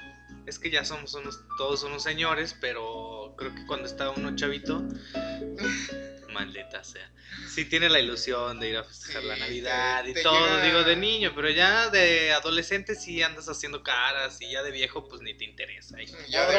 es 0.50 0.60
que 0.60 0.72
ya 0.72 0.84
somos 0.84 1.13
unos, 1.13 1.41
todos 1.58 1.84
unos 1.84 2.03
señores, 2.03 2.56
pero 2.60 3.36
creo 3.38 3.53
que 3.53 3.65
cuando 3.65 3.88
estaba 3.88 4.12
uno 4.12 4.36
chavito, 4.36 4.84
maldita 6.34 6.84
sea, 6.84 7.12
sí 7.48 7.65
tiene 7.65 7.89
la 7.89 8.00
ilusión 8.00 8.60
de 8.60 8.70
ir 8.70 8.77
a 8.77 8.84
festejar 8.84 9.24
la 9.24 9.36
Navidad 9.36 10.06
y 10.06 10.13
todo, 10.22 10.62
digo 10.62 10.84
de 10.84 10.96
niño, 10.96 11.34
pero 11.36 11.50
ya 11.50 11.89
de 11.89 12.32
adolescente 12.32 12.96
sí 12.96 13.22
andas 13.22 13.48
haciendo 13.50 13.84
caras 13.84 14.41
y 14.41 14.51
ya 14.51 14.63
de 14.63 14.72
viejo 14.72 15.08
pues 15.08 15.22
ni 15.22 15.34
te 15.36 15.46
interesa. 15.46 15.98
Ya 16.29 16.48
de 16.48 16.58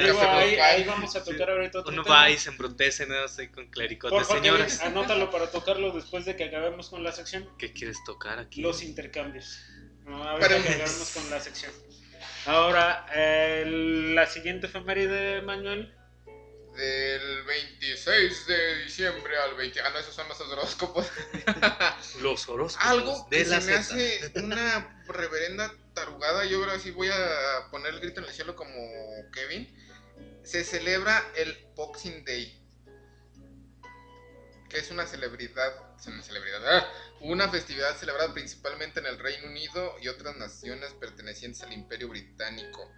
viejo, 0.00 0.20
ahí, 0.20 0.84
vamos 0.84 1.14
a 1.14 1.24
tocar 1.24 1.50
ahorita 1.50 1.82
Uno 1.86 2.04
va 2.04 2.30
y 2.30 2.38
se 2.38 2.50
embrutece, 2.50 3.06
¿no? 3.06 3.28
sé, 3.28 3.50
con 3.50 3.68
clericotes 3.70 4.26
señoras. 4.26 4.80
Anótalo 4.80 5.30
para 5.30 5.50
tocarlo 5.50 5.92
después 5.92 6.24
de 6.24 6.36
que 6.36 6.44
acabemos 6.44 6.88
con 6.88 7.02
la 7.02 7.12
sección. 7.12 7.48
¿Qué 7.58 7.72
quieres 7.72 8.02
tocar 8.04 8.38
aquí? 8.38 8.62
Los 8.62 8.82
intercambios. 8.82 9.60
No, 10.04 10.22
ahora 10.24 10.48
que 10.48 10.54
acabemos 10.54 11.10
con 11.12 11.28
la 11.28 11.40
sección. 11.40 11.72
Ahora, 12.48 13.04
la 13.64 14.26
siguiente 14.26 14.68
efeméride, 14.68 15.42
Manuel. 15.42 15.94
Del 16.74 17.42
26 17.44 18.46
de 18.46 18.84
diciembre 18.84 19.36
al 19.36 19.54
20. 19.54 19.78
Ah, 19.82 19.90
no, 19.90 19.98
esos 19.98 20.14
son 20.14 20.26
los 20.28 20.40
horóscopos. 20.40 21.10
los 22.22 22.48
horóscopos. 22.48 22.86
Algo 22.90 23.28
que 23.28 23.44
se 23.44 23.60
me 23.60 23.74
hace 23.74 24.32
una 24.36 25.04
reverenda 25.08 25.74
tarugada. 25.92 26.46
Yo 26.46 26.60
ahora 26.60 26.78
sí 26.78 26.90
voy 26.90 27.08
a 27.08 27.70
poner 27.70 27.92
el 27.92 28.00
grito 28.00 28.20
en 28.20 28.28
el 28.28 28.32
cielo 28.32 28.56
como 28.56 28.72
Kevin. 29.30 29.68
Se 30.42 30.64
celebra 30.64 31.22
el 31.36 31.54
Boxing 31.74 32.24
Day. 32.24 32.57
Que 34.68 34.78
es 34.78 34.90
una 34.90 35.06
celebridad. 35.06 35.72
Una 36.06 36.22
celebridad. 36.22 36.62
¡ah! 36.66 36.86
una 37.20 37.48
festividad 37.48 37.96
celebrada 37.96 38.32
principalmente 38.32 39.00
en 39.00 39.06
el 39.06 39.18
Reino 39.18 39.48
Unido 39.48 39.96
y 40.00 40.08
otras 40.08 40.36
naciones 40.36 40.92
pertenecientes 40.94 41.62
al 41.62 41.72
Imperio 41.72 42.08
Británico 42.08 42.88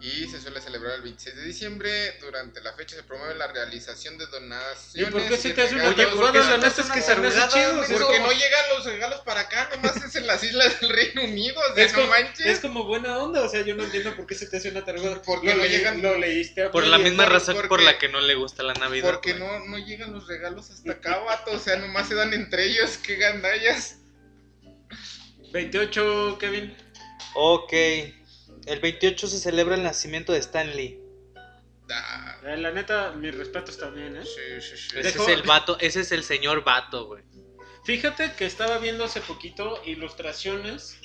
y 0.00 0.28
se 0.28 0.40
suele 0.40 0.60
celebrar 0.60 0.94
el 0.94 1.02
26 1.02 1.36
de 1.36 1.42
diciembre. 1.42 2.18
Durante 2.20 2.60
la 2.60 2.72
fecha 2.72 2.94
se 2.94 3.02
promueve 3.02 3.34
la 3.34 3.48
realización 3.48 4.16
de 4.16 4.26
donaciones. 4.26 5.08
¿Y 5.08 5.10
por 5.10 5.26
qué 5.26 5.36
se 5.36 5.52
te 5.54 5.62
hace 5.62 5.74
una 5.74 5.88
Oye, 5.88 6.06
porque 6.06 6.38
es 6.38 6.90
que 6.90 7.02
se 7.02 7.16
Porque 7.16 8.20
no 8.20 8.30
llegan 8.30 8.64
los 8.76 8.84
regalos 8.84 9.20
para 9.20 9.40
acá, 9.40 9.68
nomás 9.74 9.96
es 9.96 10.14
en 10.14 10.26
las 10.26 10.42
islas 10.44 10.80
del 10.80 10.90
Reino 10.90 11.24
Unido, 11.24 11.60
o 11.60 11.74
sea, 11.74 11.84
es 11.84 11.92
no 11.92 11.98
como, 12.00 12.10
manches. 12.10 12.46
Es 12.46 12.60
como 12.60 12.84
buena 12.84 13.18
onda, 13.18 13.42
o 13.42 13.48
sea, 13.48 13.62
yo 13.62 13.74
no 13.74 13.84
entiendo 13.84 14.14
por 14.14 14.26
qué 14.26 14.34
se 14.34 14.46
te 14.46 14.58
hace 14.58 14.70
una 14.70 14.84
tarugada. 14.84 15.20
Porque 15.22 15.54
no, 15.54 15.64
llegan, 15.64 16.00
lo 16.00 16.16
leíste 16.16 16.68
Por 16.70 16.86
la 16.86 16.98
misma 16.98 17.26
razón 17.26 17.56
por 17.68 17.82
la 17.82 17.98
que 17.98 18.08
no 18.08 18.20
le 18.20 18.34
gusta 18.34 18.62
la 18.62 18.74
Navidad. 18.74 19.10
Porque 19.10 19.34
no, 19.34 19.58
no 19.66 19.78
llegan 19.78 20.12
los 20.12 20.28
regalos 20.28 20.70
hasta 20.70 20.92
acá, 20.92 21.18
vato, 21.18 21.52
o 21.52 21.58
sea, 21.58 21.76
nomás 21.76 22.08
se 22.08 22.14
dan 22.14 22.32
entre 22.32 22.66
ellos, 22.66 22.98
qué 22.98 23.16
gandallas. 23.16 23.96
28, 25.52 26.36
Kevin. 26.38 26.76
Ok. 27.34 27.72
El 28.68 28.80
28 28.80 29.26
se 29.26 29.38
celebra 29.38 29.74
el 29.74 29.82
nacimiento 29.82 30.32
de 30.32 30.40
Stan 30.40 30.76
Lee. 30.76 31.00
Eh, 32.44 32.56
la 32.58 32.70
neta, 32.70 33.12
mis 33.12 33.34
respetos 33.34 33.78
también, 33.78 34.16
¿eh? 34.16 34.24
Sí, 34.24 34.60
sí, 34.60 34.76
sí. 34.76 34.98
Ese 34.98 35.18
es 35.18 35.28
el 35.28 35.42
vato, 35.42 35.78
ese 35.80 36.00
es 36.00 36.12
el 36.12 36.22
señor 36.22 36.62
vato, 36.62 37.06
güey. 37.06 37.22
Fíjate 37.84 38.34
que 38.34 38.44
estaba 38.44 38.78
viendo 38.78 39.04
hace 39.04 39.22
poquito 39.22 39.80
ilustraciones 39.86 40.98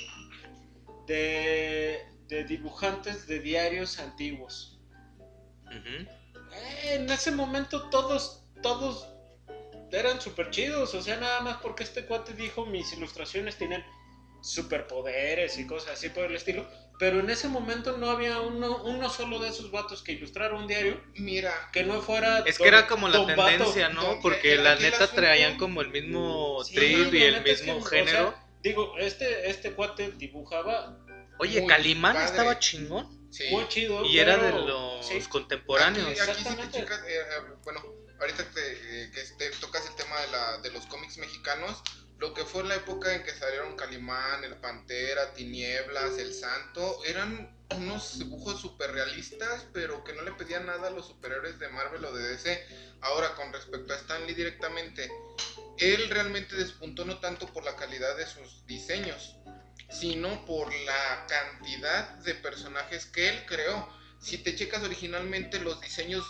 de, 1.08 2.06
de 2.28 2.44
dibujantes 2.44 3.28
de 3.28 3.40
diarios 3.40 4.00
antiguos. 4.00 4.82
Eh, 5.72 6.08
en 6.96 7.10
ese 7.10 7.32
momento 7.32 7.90
todos, 7.90 8.44
todos 8.62 9.08
eran 9.92 10.20
súper 10.20 10.50
chidos. 10.50 10.94
O 10.94 11.02
sea, 11.02 11.18
nada 11.18 11.40
más 11.40 11.58
porque 11.62 11.84
este 11.84 12.06
cuate 12.06 12.34
dijo 12.34 12.66
mis 12.66 12.92
ilustraciones 12.92 13.58
tienen 13.58 13.86
superpoderes 14.44 15.58
y 15.58 15.66
cosas 15.66 15.94
así 15.94 16.10
por 16.10 16.26
el 16.26 16.36
estilo. 16.36 16.68
Pero 17.00 17.20
en 17.20 17.30
ese 17.30 17.48
momento 17.48 17.98
no 17.98 18.10
había 18.12 18.40
uno, 18.40 18.84
uno 18.84 19.10
solo 19.10 19.40
de 19.40 19.50
esos 19.50 19.72
vatos 19.72 20.04
que 20.04 20.12
ilustrara 20.12 20.56
un 20.56 20.68
diario. 20.68 21.02
Mira. 21.16 21.52
Que 21.72 21.84
no 21.84 22.02
fuera. 22.02 22.40
Es 22.46 22.60
que 22.60 22.68
era 22.68 22.86
como 22.86 23.08
la 23.08 23.26
tendencia, 23.26 23.90
¿no? 23.90 24.20
Porque 24.22 24.56
la 24.58 24.76
neta 24.76 25.08
traían 25.08 25.58
como 25.58 25.82
el 25.82 25.90
mismo 25.90 26.64
trip 26.72 27.14
y 27.14 27.24
el 27.24 27.44
mismo 27.44 27.82
género. 27.82 28.36
digo, 28.62 28.96
este, 29.00 29.50
este 29.50 29.72
cuate 29.72 30.12
dibujaba. 30.12 31.00
Oye, 31.40 31.66
Calimán 31.66 32.18
estaba 32.18 32.60
chingón. 32.60 33.24
Muy 33.50 33.68
chido. 33.68 34.06
Y 34.06 34.20
era 34.20 34.38
de 34.38 34.52
los 34.52 35.28
contemporáneos. 35.30 36.10
Exactamente. 36.10 36.80
Eh, 36.80 36.86
eh, 36.88 37.24
bueno, 37.64 37.82
ahorita 38.20 38.44
te, 38.54 38.72
eh, 38.72 39.12
que 39.12 39.22
te 39.40 39.50
tocas 39.58 39.88
el 39.88 39.96
tema 39.96 40.20
de, 40.22 40.28
la, 40.28 40.58
de 40.60 40.72
los 40.72 40.86
cómics 40.86 41.18
mexicanos 41.18 41.82
lo 42.20 42.34
que 42.34 42.46
fue 42.46 42.64
la 42.64 42.76
época 42.76 43.14
en 43.14 43.24
que 43.24 43.34
salieron 43.34 43.76
Calimán, 43.76 44.44
el 44.44 44.56
Pantera, 44.58 45.34
Tinieblas, 45.34 46.18
el 46.18 46.34
Santo, 46.34 47.04
eran 47.06 47.54
unos 47.76 48.20
dibujos 48.20 48.62
super 48.62 48.92
realistas, 48.92 49.66
pero 49.74 50.04
que 50.04 50.14
no 50.14 50.22
le 50.22 50.32
pedían 50.34 50.66
nada 50.66 50.88
a 50.88 50.92
los 50.92 51.08
superhéroes 51.08 51.60
de 51.60 51.70
Marvel 51.70 52.06
o 52.06 52.14
de 52.14 52.30
DC. 52.30 52.66
Ahora, 53.02 53.36
con 53.36 53.52
respecto 53.52 53.94
a 53.94 53.98
Stan 53.98 54.26
Lee 54.26 54.34
directamente, 54.34 55.12
él 55.78 56.10
realmente 56.10 56.56
despuntó 56.56 57.04
no 57.04 57.20
tanto 57.20 57.48
por 57.48 57.64
la 57.64 57.76
calidad 57.76 58.16
de 58.16 58.26
sus 58.26 58.66
diseños, 58.68 59.36
sino 59.90 60.46
por 60.46 60.74
la 60.74 61.26
cantidad 61.28 62.10
de 62.20 62.36
personajes 62.36 63.06
que 63.08 63.30
él 63.30 63.46
creó. 63.48 63.90
Si 64.22 64.38
te 64.38 64.56
checas 64.56 64.84
originalmente 64.84 65.60
los 65.60 65.82
diseños 65.82 66.24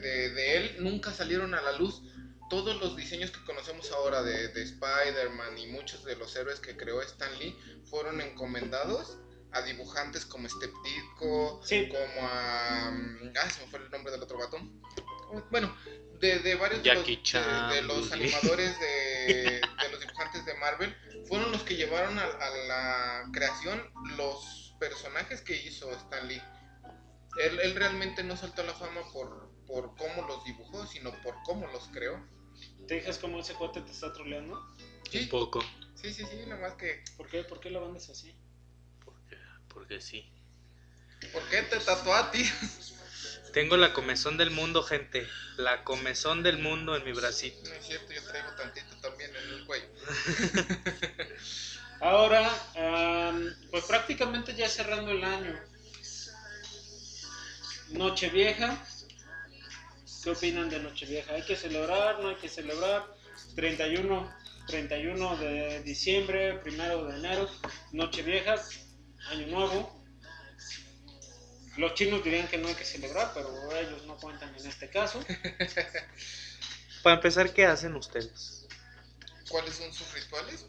de, 0.00 0.30
de 0.30 0.56
él, 0.56 0.76
nunca 0.80 1.12
salieron 1.12 1.54
a 1.54 1.62
la 1.62 1.72
luz 1.72 2.02
todos 2.50 2.78
los 2.80 2.96
diseños 2.96 3.30
que 3.30 3.42
conocemos 3.44 3.90
ahora 3.92 4.22
de, 4.22 4.48
de 4.48 4.62
Spider-Man 4.62 5.56
y 5.56 5.68
muchos 5.68 6.04
de 6.04 6.16
los 6.16 6.36
héroes 6.36 6.60
que 6.60 6.76
creó 6.76 7.00
Stan 7.00 7.32
Lee 7.38 7.56
fueron 7.88 8.20
encomendados 8.20 9.16
a 9.52 9.62
dibujantes 9.62 10.26
como 10.26 10.48
Step 10.48 10.72
Ditko, 10.84 11.60
como 11.60 12.28
a... 12.28 12.88
Ah, 12.88 13.50
se 13.50 13.64
me 13.64 13.70
fue 13.70 13.80
el 13.80 13.90
nombre 13.90 14.12
del 14.12 14.22
otro 14.22 14.38
gato. 14.38 14.58
Bueno, 15.50 15.74
de, 16.20 16.40
de 16.40 16.54
varios 16.56 16.82
de 16.82 16.94
los, 16.94 17.06
de, 17.06 17.82
los, 17.82 18.12
animadores 18.12 18.78
de, 18.80 19.60
los 19.90 20.00
dibujantes 20.00 20.44
de 20.44 20.54
Marvel, 20.54 20.94
fueron 21.28 21.50
los 21.52 21.62
que 21.62 21.76
llevaron 21.76 22.18
a, 22.18 22.24
a, 22.24 22.50
la 22.66 23.30
creación 23.32 23.82
los 24.16 24.74
personajes 24.78 25.40
que 25.40 25.56
hizo 25.56 25.90
Stan 25.92 26.26
Lee. 26.28 26.42
Él, 27.38 27.60
él 27.60 27.74
realmente 27.76 28.24
no 28.24 28.36
saltó 28.36 28.62
a 28.62 28.66
la 28.66 28.74
fama 28.74 29.02
por, 29.12 29.50
por 29.66 29.96
cómo 29.96 30.26
los 30.26 30.44
dibujó, 30.44 30.86
sino 30.86 31.12
por 31.22 31.34
cómo 31.44 31.66
los 31.68 31.88
creó. 31.92 32.20
¿Te 32.86 32.96
dices 32.96 33.18
cómo 33.18 33.40
ese 33.40 33.54
cuate 33.54 33.80
te 33.80 33.92
está 33.92 34.12
troleando? 34.12 34.74
Sí. 35.10 35.20
Un 35.20 35.28
poco. 35.28 35.60
Sí, 35.94 36.12
sí, 36.12 36.24
sí, 36.24 36.46
nomás 36.46 36.74
que. 36.74 37.04
¿Por 37.16 37.28
qué? 37.28 37.44
¿Por 37.44 37.60
qué 37.60 37.70
la 37.70 37.80
banda 37.80 37.98
es 37.98 38.08
así? 38.08 38.34
Porque, 39.04 39.36
porque 39.68 40.00
sí. 40.00 40.30
¿Por 41.32 41.42
qué 41.48 41.62
te 41.62 41.78
tatuó 41.78 42.14
a 42.14 42.30
ti? 42.30 42.44
Tengo 43.52 43.76
la 43.76 43.92
comezón 43.92 44.36
del 44.36 44.50
mundo, 44.50 44.82
gente. 44.82 45.26
La 45.56 45.84
comezón 45.84 46.42
del 46.42 46.58
mundo 46.58 46.96
en 46.96 47.04
mi 47.04 47.12
bracito. 47.12 47.68
No 47.68 47.74
es 47.74 47.84
cierto, 47.84 48.12
yo 48.12 48.22
traigo 48.22 48.50
tantito 48.52 48.96
también 49.00 49.30
en 49.34 49.54
el 49.54 49.66
cuello. 49.66 49.88
Ahora, 52.00 52.48
pues 53.70 53.84
prácticamente 53.84 54.54
ya 54.54 54.68
cerrando 54.68 55.10
el 55.10 55.24
año. 55.24 55.60
Nochevieja. 57.90 58.86
¿Qué 60.22 60.30
opinan 60.30 60.68
de 60.68 60.78
Nochevieja? 60.80 61.34
¿Hay 61.34 61.42
que 61.42 61.56
celebrar? 61.56 62.20
¿No 62.20 62.28
hay 62.28 62.36
que 62.36 62.48
celebrar? 62.48 63.06
31, 63.54 64.36
31 64.66 65.36
de 65.38 65.82
diciembre, 65.82 66.58
primero 66.58 67.06
de 67.06 67.16
enero, 67.16 67.48
Nochevieja, 67.92 68.56
Año 69.30 69.46
Nuevo. 69.46 70.04
Los 71.78 71.94
chinos 71.94 72.22
dirían 72.22 72.48
que 72.48 72.58
no 72.58 72.68
hay 72.68 72.74
que 72.74 72.84
celebrar, 72.84 73.30
pero 73.32 73.48
ellos 73.74 74.04
no 74.06 74.16
cuentan 74.16 74.54
en 74.54 74.66
este 74.66 74.90
caso. 74.90 75.24
Para 77.02 77.16
empezar, 77.16 77.54
¿qué 77.54 77.64
hacen 77.64 77.94
ustedes? 77.94 78.66
¿Cuáles 79.48 79.74
son 79.74 79.92
sus 79.92 80.12
rituales? 80.12 80.66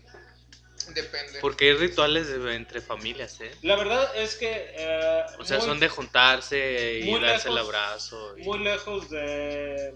Depende. 0.94 1.39
Porque 1.39 1.70
hay 1.70 1.74
rituales 1.76 2.28
entre 2.30 2.82
familias, 2.82 3.39
¿eh? 3.41 3.52
La 3.62 3.76
verdad 3.76 4.15
es 4.15 4.36
que... 4.36 4.50
Eh, 4.76 5.24
o 5.39 5.46
sea, 5.46 5.62
son 5.62 5.80
de 5.80 5.89
juntarse 5.89 7.00
y 7.00 7.20
darse 7.20 7.50
el 7.50 7.58
abrazo. 7.58 8.36
Muy 8.38 8.60
lejos 8.60 9.10
de... 9.10 9.94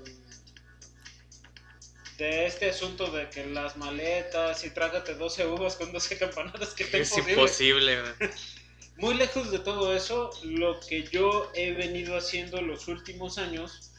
De 2.18 2.46
este 2.46 2.70
asunto 2.70 3.12
de 3.12 3.30
que 3.30 3.46
las 3.46 3.76
maletas 3.76 4.64
y 4.64 4.70
trágate 4.70 5.16
12 5.16 5.48
uvas 5.48 5.76
con 5.76 5.92
12 5.92 6.18
campanadas 6.18 6.74
que 6.74 6.86
te 6.86 7.02
Es 7.02 7.18
imposible. 7.18 8.02
muy 8.98 9.16
lejos 9.16 9.52
de 9.52 9.60
todo 9.60 9.94
eso, 9.94 10.32
lo 10.44 10.80
que 10.80 11.04
yo 11.04 11.52
he 11.56 11.74
venido 11.74 12.16
haciendo 12.16 12.62
los 12.62 12.88
últimos 12.88 13.38
años 13.38 13.92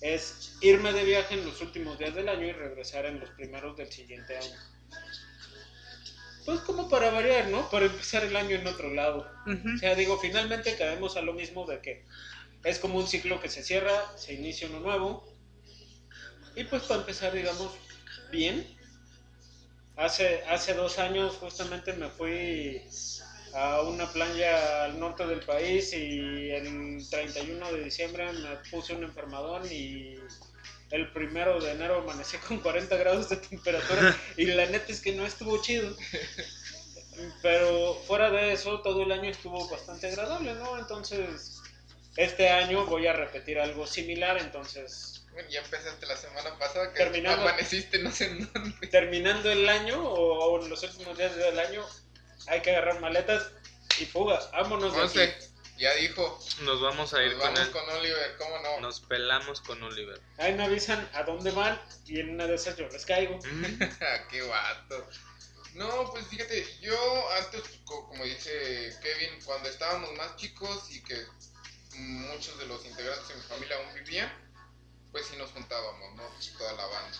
es 0.00 0.56
irme 0.60 0.92
de 0.92 1.02
viaje 1.04 1.34
en 1.34 1.44
los 1.44 1.60
últimos 1.60 1.98
días 1.98 2.14
del 2.14 2.28
año 2.28 2.46
y 2.46 2.52
regresar 2.52 3.06
en 3.06 3.20
los 3.20 3.30
primeros 3.30 3.76
del 3.76 3.90
siguiente 3.90 4.36
año. 4.36 4.56
Pues 6.44 6.60
como 6.60 6.88
para 6.88 7.10
variar, 7.10 7.48
¿no? 7.48 7.70
Para 7.70 7.86
empezar 7.86 8.24
el 8.24 8.36
año 8.36 8.56
en 8.56 8.66
otro 8.66 8.92
lado. 8.92 9.26
O 9.46 9.78
sea, 9.78 9.94
digo, 9.94 10.18
finalmente 10.18 10.76
caemos 10.76 11.16
a 11.16 11.22
lo 11.22 11.32
mismo 11.32 11.66
de 11.66 11.80
que 11.80 12.04
es 12.64 12.78
como 12.78 12.98
un 12.98 13.06
ciclo 13.06 13.40
que 13.40 13.48
se 13.48 13.62
cierra, 13.62 14.16
se 14.16 14.34
inicia 14.34 14.68
uno 14.68 14.80
nuevo. 14.80 15.24
Y 16.56 16.64
pues 16.64 16.82
para 16.82 17.00
empezar, 17.00 17.32
digamos, 17.32 17.72
bien. 18.30 18.66
Hace, 19.96 20.42
hace 20.48 20.74
dos 20.74 20.98
años 20.98 21.36
justamente 21.36 21.92
me 21.92 22.08
fui 22.08 22.82
a 23.54 23.82
una 23.82 24.10
playa 24.12 24.84
al 24.84 24.98
norte 24.98 25.26
del 25.26 25.40
país 25.40 25.92
y 25.92 26.50
el 26.50 27.06
31 27.08 27.72
de 27.72 27.84
diciembre 27.84 28.32
me 28.32 28.56
puse 28.70 28.94
un 28.94 29.04
enfermadón 29.04 29.62
y 29.70 30.16
el 30.90 31.10
primero 31.12 31.60
de 31.60 31.72
enero 31.72 32.00
amanecí 32.00 32.36
con 32.38 32.60
40 32.60 32.96
grados 32.96 33.28
de 33.28 33.36
temperatura 33.36 34.16
y 34.36 34.46
la 34.46 34.66
neta 34.66 34.92
es 34.92 35.00
que 35.00 35.12
no 35.12 35.26
estuvo 35.26 35.60
chido. 35.60 35.96
Pero 37.42 37.94
fuera 38.06 38.30
de 38.30 38.52
eso, 38.52 38.80
todo 38.80 39.02
el 39.02 39.12
año 39.12 39.30
estuvo 39.30 39.68
bastante 39.68 40.08
agradable, 40.08 40.54
¿no? 40.54 40.78
Entonces, 40.78 41.60
este 42.16 42.48
año 42.48 42.86
voy 42.86 43.06
a 43.06 43.12
repetir 43.12 43.58
algo 43.58 43.86
similar, 43.86 44.38
entonces... 44.38 45.24
ya 45.48 45.60
empezaste 45.60 46.06
la 46.06 46.16
semana 46.16 46.58
pasada 46.58 46.92
que 46.92 46.98
terminando, 46.98 47.42
amaneciste 47.42 47.98
no 47.98 48.10
sé 48.10 48.30
dónde. 48.30 48.86
Terminando 48.88 49.50
el 49.50 49.68
año 49.68 50.02
o, 50.02 50.58
los 50.66 50.82
últimos 50.82 51.16
días 51.16 51.36
del 51.36 51.58
año, 51.58 51.84
hay 52.46 52.60
que 52.62 52.70
agarrar 52.70 53.00
maletas 53.00 53.50
y 54.00 54.06
fuga. 54.06 54.40
Vámonos 54.52 55.14
de 55.14 55.24
aquí. 55.24 55.53
Ya 55.76 55.92
dijo. 55.94 56.38
Nos 56.62 56.80
vamos 56.80 57.14
a 57.14 57.22
ir 57.22 57.36
con, 57.36 57.54
con 57.54 57.90
Oliver, 57.96 58.36
¿cómo 58.38 58.58
no? 58.60 58.80
Nos 58.80 59.00
pelamos 59.00 59.60
con 59.60 59.82
Oliver. 59.82 60.20
Ahí 60.38 60.54
me 60.54 60.64
avisan 60.64 61.08
a 61.14 61.24
dónde 61.24 61.50
van 61.50 61.80
y 62.06 62.20
en 62.20 62.30
una 62.30 62.46
de 62.46 62.54
esas 62.54 62.76
yo 62.76 62.88
les 62.88 63.04
caigo. 63.04 63.38
Qué 64.30 64.42
vato. 64.42 65.08
No, 65.74 66.10
pues 66.12 66.28
fíjate, 66.28 66.64
yo 66.80 67.30
antes, 67.32 67.62
como 67.84 68.22
dice 68.22 68.96
Kevin, 69.02 69.40
cuando 69.44 69.68
estábamos 69.68 70.12
más 70.16 70.36
chicos 70.36 70.88
y 70.92 71.02
que 71.02 71.26
muchos 71.96 72.56
de 72.58 72.66
los 72.66 72.84
integrantes 72.86 73.28
de 73.28 73.34
mi 73.34 73.42
familia 73.42 73.76
aún 73.76 73.94
vivían, 73.94 74.32
pues 75.10 75.26
sí 75.26 75.36
nos 75.36 75.50
juntábamos, 75.50 76.14
¿no? 76.14 76.22
Toda 76.58 76.72
la 76.74 76.86
banda. 76.86 77.18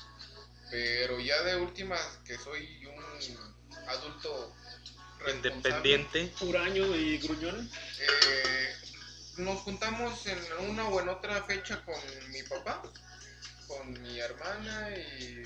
Pero 0.71 1.19
ya 1.19 1.43
de 1.43 1.57
últimas, 1.57 2.19
que 2.25 2.39
soy 2.39 2.87
un 2.87 3.89
adulto 3.89 4.55
independiente. 5.31 6.33
Huraño 6.41 6.95
y 6.97 7.19
gruñón. 7.19 7.71
Eh, 8.01 8.75
nos 9.39 9.61
juntamos 9.61 10.27
en 10.27 10.39
una 10.71 10.89
o 10.89 11.01
en 11.01 11.09
otra 11.09 11.43
fecha 11.43 11.85
con 11.85 11.97
mi 12.31 12.43
papá, 12.43 12.83
con 13.67 14.03
mi 14.03 14.21
hermana 14.21 14.91
y 14.91 15.43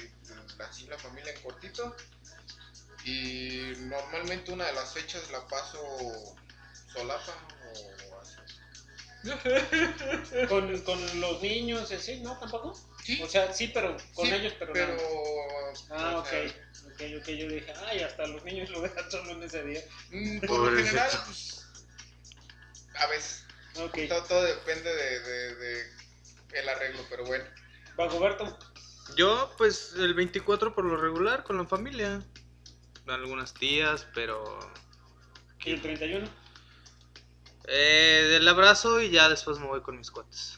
así 0.58 0.86
la 0.86 0.98
familia 0.98 1.32
en 1.32 1.42
cortito. 1.42 1.96
Y 3.04 3.72
normalmente 3.78 4.52
una 4.52 4.66
de 4.66 4.72
las 4.74 4.92
fechas 4.92 5.30
la 5.30 5.46
paso 5.46 6.36
solapa 6.92 7.34
o 8.10 8.20
así. 8.20 8.36
con, 10.48 10.80
con 10.82 11.20
los 11.20 11.42
niños, 11.42 11.90
así, 11.90 12.20
¿no? 12.20 12.38
¿Tampoco? 12.38 12.78
Sí. 13.08 13.22
O 13.22 13.26
sea, 13.26 13.50
sí, 13.54 13.70
pero 13.72 13.96
con 14.12 14.26
ellos, 14.26 14.52
pero, 14.58 14.70
pero 14.74 14.94
Ah, 15.88 16.18
ok. 16.18 16.28
Ok, 16.92 17.00
ok, 17.20 17.28
yo 17.28 17.48
dije, 17.48 17.72
ay, 17.86 18.00
hasta 18.00 18.26
los 18.26 18.44
niños 18.44 18.68
lo 18.68 18.82
dejan 18.82 19.10
solo 19.10 19.30
en 19.30 19.42
ese 19.44 19.64
día. 19.64 19.80
Mm, 20.10 20.40
por 20.40 20.58
lo 20.58 20.76
general, 20.76 21.10
pues, 21.24 21.64
a 22.96 23.06
veces. 23.06 23.46
Okay. 23.78 24.08
Todo, 24.08 24.42
depende 24.42 24.94
de, 24.94 25.20
de, 25.20 25.54
de, 25.54 25.84
el 26.52 26.68
arreglo, 26.68 27.02
pero 27.08 27.24
bueno. 27.24 27.44
¿Va, 27.98 28.08
Yo, 29.16 29.54
pues, 29.56 29.94
el 29.96 30.12
24 30.12 30.74
por 30.74 30.84
lo 30.84 30.98
regular, 30.98 31.44
con 31.44 31.56
la 31.56 31.64
familia. 31.64 32.22
Algunas 33.06 33.54
tías, 33.54 34.06
pero... 34.14 34.58
¿Y 35.64 35.72
el 35.72 35.80
31? 35.80 36.28
Eh, 37.68 38.26
del 38.32 38.46
abrazo 38.46 39.00
y 39.00 39.08
ya 39.08 39.30
después 39.30 39.58
me 39.58 39.66
voy 39.66 39.80
con 39.80 39.96
mis 39.96 40.10
cuates. 40.10 40.57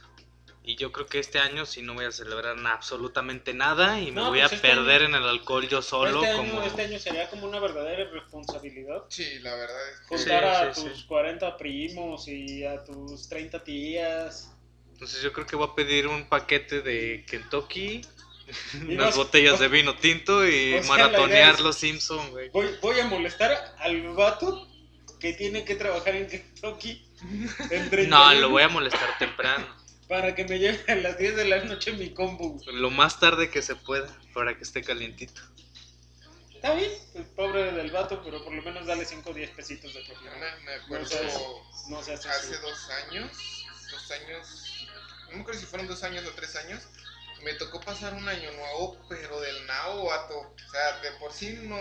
Y 0.70 0.76
yo 0.76 0.92
creo 0.92 1.06
que 1.06 1.18
este 1.18 1.40
año 1.40 1.66
sí 1.66 1.83
no 1.83 1.94
voy 1.94 2.04
a 2.04 2.12
celebrar 2.12 2.56
absolutamente 2.64 3.52
nada 3.52 4.00
y 4.00 4.12
me 4.12 4.20
voy 4.20 4.38
a 4.38 4.42
pues 4.42 4.52
este 4.52 4.68
perder 4.68 5.02
en 5.02 5.16
el 5.16 5.24
alcohol 5.24 5.68
yo 5.68 5.83
solo. 5.83 6.22
Este, 6.22 6.30
año, 6.30 6.62
este 6.62 6.83
año 6.83 6.98
sería 7.00 7.28
como 7.28 7.48
una 7.48 7.59
verdadera 7.59 8.09
responsabilidad. 8.09 9.02
Sí, 9.09 9.40
la 9.40 9.56
verdad 9.56 9.90
es 9.90 9.98
que... 9.98 10.16
Juntar 10.16 10.44
a 10.44 10.72
tus 10.72 11.02
40 11.06 11.56
primos 11.56 12.28
y 12.28 12.64
a 12.64 12.85
tus 12.85 13.28
30 13.28 13.64
tías. 13.64 14.52
Entonces 14.92 15.20
yo 15.22 15.33
creo 15.33 15.44
que 15.44 15.56
voy 15.56 15.66
a 15.72 15.74
pedir 15.74 16.06
un 16.06 16.28
paquete 16.28 16.83
de 16.83 17.24
Kentucky, 17.28 18.02
unas 18.88 19.16
botellas 19.16 19.59
de 19.59 19.66
vino 19.66 19.96
tinto 19.96 20.46
y 20.46 20.80
maratonear 20.87 21.59
los 21.61 21.78
Simpsons, 21.78 22.30
güey. 22.30 22.48
Voy, 22.50 22.68
voy 22.80 23.00
a 23.00 23.06
molestar 23.06 23.74
al 23.78 24.02
vato 24.14 24.68
que 25.18 25.33
tiene 25.33 25.64
que 25.64 25.74
trabajar 25.74 26.14
en 26.14 26.28
Kentucky. 26.28 27.09
no, 28.09 28.35
lo 28.35 28.50
voy 28.50 28.62
a 28.62 28.68
molestar 28.68 29.18
temprano 29.18 29.79
para 30.11 30.35
que 30.35 30.44
me 30.44 30.59
lleve 30.59 30.83
a 30.92 30.96
las 30.96 31.16
10 31.18 31.37
de 31.37 31.44
la 31.44 31.64
noche 31.64 31.92
mi 31.92 32.11
combo. 32.12 32.61
Lo 32.66 32.90
más 32.90 33.20
tarde 33.20 33.49
que 33.49 33.62
se 33.62 33.77
pueda, 33.77 34.09
para 34.35 34.57
que 34.57 34.64
esté 34.64 34.83
calientito. 34.83 35.40
Está 36.53 36.75
bien, 36.75 36.90
pues, 37.12 37.27
pobre 37.29 37.70
del 37.70 37.92
vato, 37.92 38.20
pero 38.25 38.42
por 38.42 38.53
lo 38.53 38.61
menos 38.61 38.87
dale 38.87 39.05
5 39.05 39.31
o 39.31 39.33
10 39.33 39.51
pesitos 39.51 39.94
de 39.94 40.03
propina. 40.03 40.59
Me, 40.64 40.75
acuerdo 40.75 41.16
no 41.88 41.99
hace 42.01 42.12
dos 42.59 42.90
años, 42.90 43.64
dos 43.92 44.11
años, 44.11 44.88
no 45.29 45.37
me 45.37 45.40
acuerdo 45.42 45.61
si 45.61 45.66
fueron 45.66 45.87
dos 45.87 46.03
años 46.03 46.27
o 46.27 46.33
tres 46.33 46.57
años, 46.57 46.83
me 47.44 47.55
tocó 47.55 47.81
pasar 47.81 48.12
un 48.12 48.29
año 48.29 48.51
nuevo, 48.51 48.99
pero 49.09 49.40
del 49.40 49.64
nao, 49.66 50.07
vato. 50.07 50.40
O 50.40 50.70
sea, 50.73 51.01
de 51.03 51.12
por 51.20 51.33
sí 51.33 51.57
no 51.62 51.77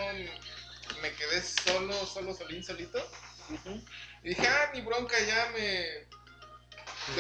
me 1.02 1.12
quedé 1.14 1.42
solo, 1.42 1.94
solo, 2.06 2.36
solín, 2.36 2.64
solito. 2.64 3.04
Y 4.24 4.30
dije, 4.30 4.48
ah, 4.48 4.70
ni 4.72 4.82
bronca, 4.82 5.20
ya 5.20 5.52
me 5.52 6.08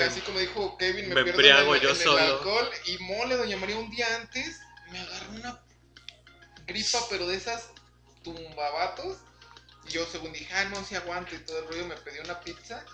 así 0.06 0.22
como 0.22 0.40
dijo 0.40 0.78
Kevin, 0.78 1.10
me, 1.10 1.24
pierdo 1.24 1.76
en, 1.76 1.82
el, 1.84 2.20
alcohol. 2.20 2.70
Y 2.86 2.98
mole, 3.00 3.36
doña 3.36 3.58
María, 3.58 3.78
un 3.78 3.90
día 3.90 4.08
antes 4.16 4.60
me 4.92 5.00
agarró 5.00 5.32
una 5.32 5.62
gripa, 6.68 7.00
pero 7.10 7.28
de 7.28 7.36
esas 7.36 7.70
tumbabatos. 8.24 9.18
Y 9.88 9.92
yo, 9.92 10.06
según 10.06 10.34
dije, 10.34 10.54
ah, 10.54 10.66
no, 10.66 10.84
si 10.84 10.96
aguanto 10.96 11.36
y 11.36 11.40
todo 11.40 11.60
el 11.60 11.68
rollo, 11.68 11.86
me 11.88 11.96
pedí 11.98 12.20
una 12.20 12.40
pizza. 12.40 12.86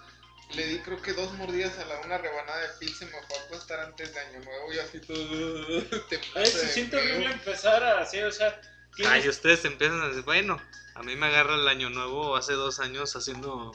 Le 0.54 0.68
di 0.68 0.80
creo 0.80 1.02
que 1.02 1.14
dos 1.14 1.34
mordidas 1.34 1.78
a 1.80 1.86
la 1.86 2.00
una 2.02 2.18
rebanada 2.20 2.60
de 2.62 2.70
pizza 2.80 3.04
y 3.04 3.08
me 3.08 3.14
fue 3.14 3.38
a 3.38 3.42
acostar 3.46 3.80
antes 3.80 4.14
de 4.14 4.20
Año 4.20 4.40
Nuevo 4.42 4.74
y 4.74 4.80
así 4.80 5.00
todo. 5.00 5.16
Ay, 6.36 6.46
se 6.46 6.68
siente 6.70 6.98
horrible 6.98 7.32
empezar 7.32 7.84
así, 7.84 8.20
o 8.22 8.32
sea. 8.32 8.62
Ay, 9.08 9.28
ustedes 9.28 9.66
empiezan 9.66 10.02
a 10.02 10.08
decir, 10.10 10.24
bueno, 10.24 10.62
a 10.94 11.04
mí 11.04 11.16
me 11.16 11.26
agarra 11.26 11.56
el 11.56 11.68
Año 11.68 11.90
Nuevo 11.90 12.36
hace 12.36 12.54
dos 12.54 12.80
años 12.80 13.16
haciendo 13.16 13.74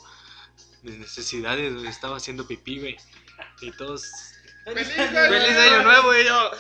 mis 0.83 0.99
necesidades, 0.99 1.73
Estaba 1.85 2.17
haciendo 2.17 2.47
pipí, 2.47 2.79
güey. 2.79 2.97
Y 3.61 3.73
todos. 3.73 4.11
¡Feliz 4.65 4.99
año, 4.99 5.83
nuevo! 5.83 6.15
Y 6.15 6.25
yo, 6.25 6.51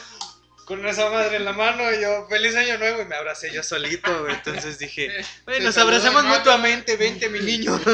con 0.64 0.87
esa 0.87 1.11
madre 1.11 1.37
en 1.37 1.44
la 1.44 1.52
mano, 1.52 1.92
y 1.92 2.00
yo, 2.00 2.26
¡Feliz 2.28 2.54
año 2.56 2.78
nuevo! 2.78 3.02
Y 3.02 3.04
me 3.06 3.16
abracé 3.16 3.52
yo 3.52 3.62
solito, 3.62 4.22
güey. 4.22 4.35
Entonces 4.35 4.78
dije, 4.78 5.24
bueno, 5.44 5.66
nos 5.66 5.78
abrazamos 5.78 6.24
mutuamente, 6.24 6.96
vente, 6.96 7.28
mi 7.28 7.40
niño. 7.40 7.80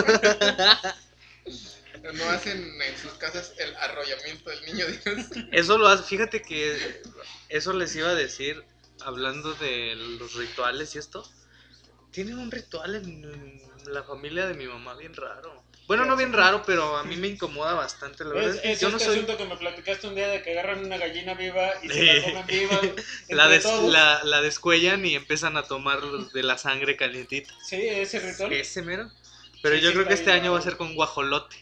No 2.14 2.30
hacen 2.30 2.80
en 2.80 2.98
sus 2.98 3.12
casas 3.14 3.52
el 3.58 3.74
arrollamiento 3.76 4.50
del 4.50 4.64
niño 4.66 4.86
Dios. 4.86 5.26
Eso 5.52 5.76
lo 5.76 5.88
hace, 5.88 6.04
fíjate 6.04 6.40
que 6.40 7.02
eso 7.48 7.72
les 7.72 7.96
iba 7.96 8.10
a 8.10 8.14
decir, 8.14 8.64
hablando 9.00 9.54
de 9.54 9.94
los 9.96 10.34
rituales 10.34 10.94
y 10.94 10.98
esto 10.98 11.28
tienen 12.10 12.38
un 12.38 12.50
ritual 12.50 12.94
en, 12.94 13.60
la 13.86 14.02
familia 14.02 14.46
de 14.46 14.54
mi 14.54 14.66
mamá 14.66 14.94
bien 14.94 15.14
raro. 15.14 15.62
Bueno, 15.87 16.05
no 16.05 16.16
bien 16.16 16.33
raro, 16.33 16.62
pero 16.66 16.96
a 16.96 17.05
mí 17.05 17.16
me 17.16 17.29
incomoda 17.29 17.75
bastante, 17.75 18.25
la 18.25 18.35
verdad. 18.35 18.61
Es, 18.64 18.81
yo 18.81 18.90
no 18.90 18.96
este 18.96 19.09
soy... 19.09 19.18
asunto 19.18 19.37
que 19.37 19.44
me 19.44 19.57
platicaste 19.57 20.09
un 20.09 20.16
día 20.16 20.29
de 20.29 20.42
que 20.42 20.53
agarran 20.53 20.85
una 20.85 20.96
gallina 20.96 21.35
viva 21.35 21.70
y 21.83 21.88
se 21.88 22.05
la 22.05 22.22
comen 22.22 22.46
viva. 22.46 22.81
la, 23.29 23.49
la, 23.49 24.25
la, 24.25 24.42
descuellan 24.42 25.07
y 25.07 25.14
empiezan 25.14 25.57
a 25.57 25.62
tomar 25.62 26.01
de 26.03 26.42
la 26.42 26.59
sangre 26.59 26.96
calientita. 26.96 27.55
Sí, 27.64 27.77
ese 27.77 28.18
ritual. 28.18 28.53
Ese 28.53 28.83
mero. 28.83 29.11
Pero 29.62 29.77
yo 29.77 29.92
creo 29.92 30.07
que 30.07 30.14
este 30.14 30.33
año 30.33 30.53
va 30.53 30.59
a 30.59 30.62
ser 30.62 30.77
con 30.77 30.94
guajolote. 30.94 31.57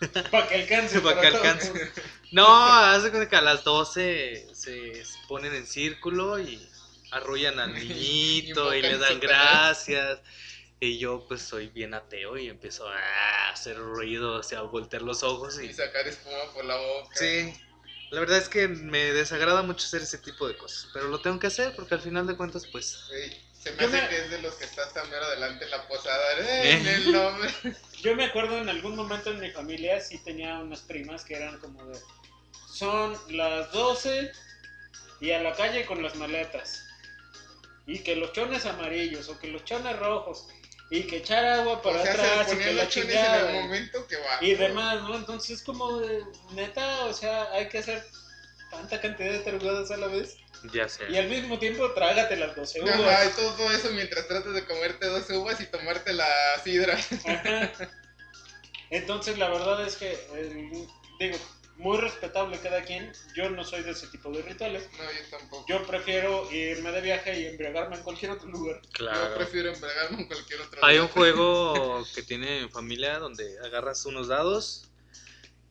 Para 0.30 0.46
que 0.46 0.54
alcance. 0.56 1.00
para 1.02 1.20
que 1.20 1.26
alcance. 1.28 1.72
No, 2.32 2.46
hace 2.46 3.10
que 3.10 3.36
a 3.36 3.40
las 3.40 3.64
12 3.64 4.48
se 4.52 5.02
ponen 5.28 5.54
en 5.54 5.66
círculo 5.66 6.38
y 6.38 6.60
arrullan 7.10 7.58
al 7.58 7.72
niñito 7.72 8.74
y, 8.74 8.82
le 8.82 8.98
dan 8.98 9.20
gracias. 9.20 10.18
Y 10.78 10.98
yo 10.98 11.24
pues 11.26 11.40
soy 11.40 11.68
bien 11.68 11.94
ateo 11.94 12.36
y 12.36 12.48
empiezo 12.48 12.86
a 12.88 13.50
hacer 13.50 13.78
ruido, 13.78 14.34
o 14.34 14.42
sea, 14.42 14.58
a 14.58 14.62
voltear 14.62 15.02
los 15.02 15.22
ojos 15.22 15.58
y... 15.60 15.66
y 15.66 15.72
sacar 15.72 16.06
espuma 16.06 16.52
por 16.52 16.64
la 16.66 16.76
boca. 16.76 17.14
Sí, 17.14 17.54
la 18.10 18.20
verdad 18.20 18.38
es 18.38 18.48
que 18.48 18.68
me 18.68 19.12
desagrada 19.12 19.62
mucho 19.62 19.86
hacer 19.86 20.02
ese 20.02 20.18
tipo 20.18 20.46
de 20.46 20.56
cosas, 20.56 20.88
pero 20.92 21.08
lo 21.08 21.20
tengo 21.20 21.38
que 21.38 21.46
hacer 21.46 21.74
porque 21.74 21.94
al 21.94 22.02
final 22.02 22.26
de 22.26 22.36
cuentas 22.36 22.66
pues... 22.70 23.06
Sí, 23.08 23.36
se 23.58 23.72
me 23.72 23.84
hace 23.84 24.08
que 24.08 24.18
es 24.24 24.30
de 24.30 24.42
los 24.42 24.54
que 24.54 24.64
estás 24.64 24.92
tan 24.92 25.08
mero 25.08 25.24
adelante 25.24 25.64
en 25.64 25.70
la 25.70 25.88
posada, 25.88 26.40
¿eh? 26.40 26.72
en 26.72 26.86
el 26.86 27.12
nombre. 27.12 27.50
Yo 28.02 28.14
me 28.14 28.26
acuerdo 28.26 28.58
en 28.58 28.68
algún 28.68 28.96
momento 28.96 29.30
en 29.30 29.40
mi 29.40 29.50
familia 29.50 29.98
sí 30.00 30.18
tenía 30.18 30.58
unas 30.58 30.82
primas 30.82 31.24
que 31.24 31.36
eran 31.36 31.58
como 31.58 31.84
de... 31.86 31.98
Son 32.70 33.18
las 33.30 33.72
12 33.72 34.30
y 35.20 35.30
a 35.30 35.40
la 35.40 35.54
calle 35.54 35.86
con 35.86 36.02
las 36.02 36.14
maletas 36.16 36.82
y 37.86 38.00
que 38.00 38.16
los 38.16 38.32
chones 38.32 38.66
amarillos 38.66 39.28
o 39.28 39.38
que 39.38 39.48
los 39.48 39.64
chones 39.64 39.96
rojos 39.98 40.48
y 40.90 41.02
que 41.02 41.16
echar 41.18 41.44
agua 41.44 41.82
para 41.82 42.00
atrás 42.00 42.52
y 42.52 42.56
que 42.56 42.72
la 42.72 42.88
chingada 42.88 43.50
en 43.50 43.56
el 43.56 43.62
momento 43.64 44.06
que 44.06 44.16
va, 44.16 44.38
y 44.40 44.54
demás, 44.54 45.02
¿no? 45.02 45.16
Entonces 45.16 45.62
como 45.62 45.98
de, 45.98 46.24
neta, 46.54 47.06
o 47.06 47.12
sea, 47.12 47.50
hay 47.52 47.68
que 47.68 47.78
hacer 47.78 48.04
tanta 48.70 49.00
cantidad 49.00 49.32
de 49.32 49.38
tarugadas 49.40 49.90
a 49.90 49.96
la 49.96 50.06
vez. 50.06 50.36
Ya 50.72 50.88
sé. 50.88 51.04
Y 51.10 51.16
al 51.16 51.28
mismo 51.28 51.58
tiempo 51.58 51.90
trágate 51.92 52.36
las 52.36 52.56
12 52.56 52.82
uvas. 52.82 52.94
Ajá, 52.94 53.24
y 53.26 53.28
todo 53.30 53.70
eso 53.70 53.90
mientras 53.90 54.26
tratas 54.26 54.54
de 54.54 54.64
comerte 54.64 55.06
12 55.06 55.36
uvas 55.36 55.60
y 55.60 55.66
tomarte 55.66 56.12
la 56.12 56.26
sidra. 56.62 56.98
Entonces 58.90 59.38
la 59.38 59.48
verdad 59.48 59.84
es 59.86 59.96
que, 59.96 60.12
eh, 60.12 60.86
digo, 61.18 61.36
muy 61.78 61.98
respetable 61.98 62.58
cada 62.58 62.82
quien. 62.82 63.12
Yo 63.34 63.50
no 63.50 63.64
soy 63.64 63.82
de 63.82 63.90
ese 63.92 64.06
tipo 64.08 64.30
de 64.30 64.42
rituales. 64.42 64.88
No, 64.98 65.04
yo 65.04 65.38
tampoco. 65.38 65.66
Yo 65.68 65.86
prefiero 65.86 66.50
irme 66.52 66.90
de 66.90 67.00
viaje 67.00 67.40
y 67.40 67.46
embriagarme 67.46 67.96
en 67.96 68.02
cualquier 68.02 68.32
otro 68.32 68.48
lugar. 68.48 68.80
Claro. 68.92 69.30
Yo 69.30 69.34
prefiero 69.36 69.72
embriagarme 69.72 70.22
en 70.22 70.26
cualquier 70.26 70.60
otro 70.60 70.76
lugar. 70.76 70.90
Hay 70.90 70.98
un 70.98 71.08
juego 71.08 72.04
que 72.14 72.22
tiene 72.22 72.68
familia 72.68 73.18
donde 73.18 73.58
agarras 73.64 74.04
unos 74.06 74.28
dados. 74.28 74.88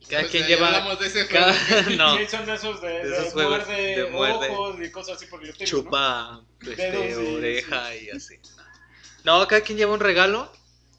Cada 0.08 0.22
pues 0.22 0.30
quien 0.30 0.46
lleva. 0.46 0.96
De 0.96 1.06
ese 1.06 1.26
cada... 1.26 1.52
no. 1.96 2.16
Sí, 2.16 2.26
son 2.28 2.48
esos 2.48 2.80
de, 2.80 2.88
de, 2.88 3.12
esos 3.12 3.34
muerde, 3.34 3.96
de 3.96 4.10
muerde 4.10 4.50
ojos 4.50 4.76
y 4.80 4.90
cosas 4.92 5.16
así 5.16 5.26
por 5.26 5.42
el 5.42 5.50
estilo. 5.50 5.68
Chupa, 5.68 6.42
¿no? 6.60 6.70
este, 6.70 7.16
oreja 7.16 7.96
y 7.96 8.10
así. 8.10 8.38
No, 9.24 9.46
cada 9.48 9.62
quien 9.62 9.76
lleva 9.76 9.92
un 9.92 10.00
regalo 10.00 10.52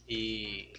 y 0.06 0.74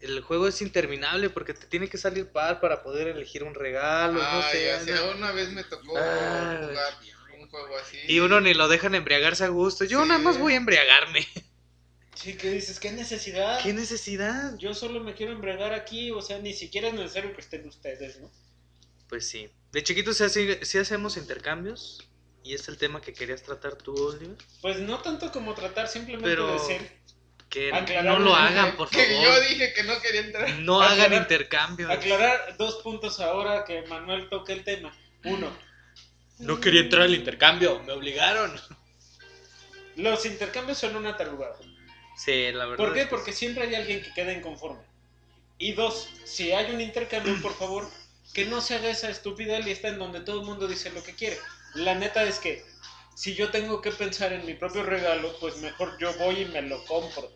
el 0.00 0.20
juego 0.20 0.48
es 0.48 0.62
interminable 0.62 1.30
porque 1.30 1.54
te 1.54 1.66
tiene 1.66 1.88
que 1.88 1.98
salir 1.98 2.28
par 2.28 2.60
para 2.60 2.82
poder 2.82 3.08
elegir 3.08 3.42
un 3.42 3.54
regalo. 3.54 4.22
no 4.22 4.42
sé, 4.50 4.78
una 5.14 5.32
vez 5.32 5.50
me 5.50 5.64
tocó 5.64 5.88
jugar 5.88 6.76
un 7.38 7.48
juego 7.48 7.76
así. 7.78 7.98
Y 8.06 8.20
uno 8.20 8.40
ni 8.40 8.54
lo 8.54 8.68
dejan 8.68 8.94
embriagarse 8.94 9.44
a 9.44 9.48
gusto. 9.48 9.84
Yo 9.84 10.04
nada 10.04 10.20
más 10.20 10.38
voy 10.38 10.54
a 10.54 10.56
embriagarme. 10.56 11.26
Sí, 12.14 12.36
que 12.36 12.50
dices, 12.50 12.80
¿qué 12.80 12.90
necesidad? 12.90 13.62
¿Qué 13.62 13.72
necesidad? 13.72 14.56
Yo 14.58 14.74
solo 14.74 14.98
me 14.98 15.14
quiero 15.14 15.32
embriagar 15.32 15.72
aquí, 15.72 16.10
o 16.10 16.20
sea, 16.20 16.38
ni 16.38 16.52
siquiera 16.52 16.88
es 16.88 16.94
necesario 16.94 17.32
que 17.32 17.40
estén 17.40 17.66
ustedes, 17.68 18.18
¿no? 18.18 18.28
Pues 19.08 19.28
sí. 19.28 19.48
De 19.70 19.84
chiquitos 19.84 20.16
sí, 20.16 20.78
hacemos 20.78 21.16
intercambios. 21.16 22.08
¿Y 22.42 22.54
es 22.54 22.66
el 22.68 22.76
tema 22.76 23.00
que 23.00 23.12
querías 23.12 23.42
tratar 23.42 23.76
tú, 23.76 23.94
Oliver? 23.94 24.36
Pues 24.62 24.80
no 24.80 25.00
tanto 25.00 25.30
como 25.30 25.54
tratar, 25.54 25.86
simplemente 25.86 26.42
decir 26.42 26.97
que 27.48 27.72
no 28.02 28.18
lo 28.18 28.34
hagan, 28.34 28.76
por 28.76 28.88
favor. 28.88 29.06
Que 29.06 29.22
yo 29.22 29.40
dije 29.40 29.72
que 29.72 29.82
no 29.84 30.00
quería 30.00 30.20
entrar. 30.20 30.50
No 30.60 30.82
hagan 30.82 31.14
intercambio. 31.14 31.90
Aclarar 31.90 32.56
dos 32.56 32.76
puntos 32.82 33.20
ahora 33.20 33.64
que 33.64 33.82
Manuel 33.82 34.28
toque 34.28 34.52
el 34.52 34.64
tema. 34.64 34.94
Uno. 35.24 35.50
No 36.38 36.60
quería 36.60 36.82
entrar 36.82 37.02
al 37.02 37.14
intercambio, 37.14 37.82
me 37.82 37.92
obligaron. 37.92 38.52
Los 39.96 40.24
intercambios 40.26 40.78
son 40.78 40.94
una 40.94 41.16
tarugada. 41.16 41.56
Sí, 42.16 42.52
la 42.52 42.66
verdad. 42.66 42.84
¿Por 42.84 42.94
qué? 42.94 43.06
Porque 43.06 43.32
siempre 43.32 43.64
hay 43.64 43.74
alguien 43.74 44.02
que 44.02 44.12
queda 44.12 44.32
inconforme. 44.32 44.82
Y 45.58 45.72
dos, 45.72 46.08
si 46.24 46.52
hay 46.52 46.72
un 46.72 46.80
intercambio, 46.80 47.40
por 47.42 47.54
favor, 47.54 47.88
que 48.32 48.44
no 48.44 48.60
se 48.60 48.76
haga 48.76 48.90
esa 48.90 49.10
estúpida 49.10 49.58
lista 49.58 49.88
en 49.88 49.98
donde 49.98 50.20
todo 50.20 50.40
el 50.40 50.46
mundo 50.46 50.68
dice 50.68 50.90
lo 50.90 51.02
que 51.02 51.14
quiere. 51.14 51.38
La 51.74 51.94
neta 51.94 52.22
es 52.22 52.38
que 52.38 52.64
si 53.18 53.34
yo 53.34 53.50
tengo 53.50 53.80
que 53.80 53.90
pensar 53.90 54.32
en 54.32 54.46
mi 54.46 54.54
propio 54.54 54.84
regalo, 54.84 55.36
pues 55.40 55.56
mejor 55.56 55.98
yo 55.98 56.16
voy 56.18 56.42
y 56.42 56.44
me 56.44 56.62
lo 56.62 56.84
compro. 56.84 57.28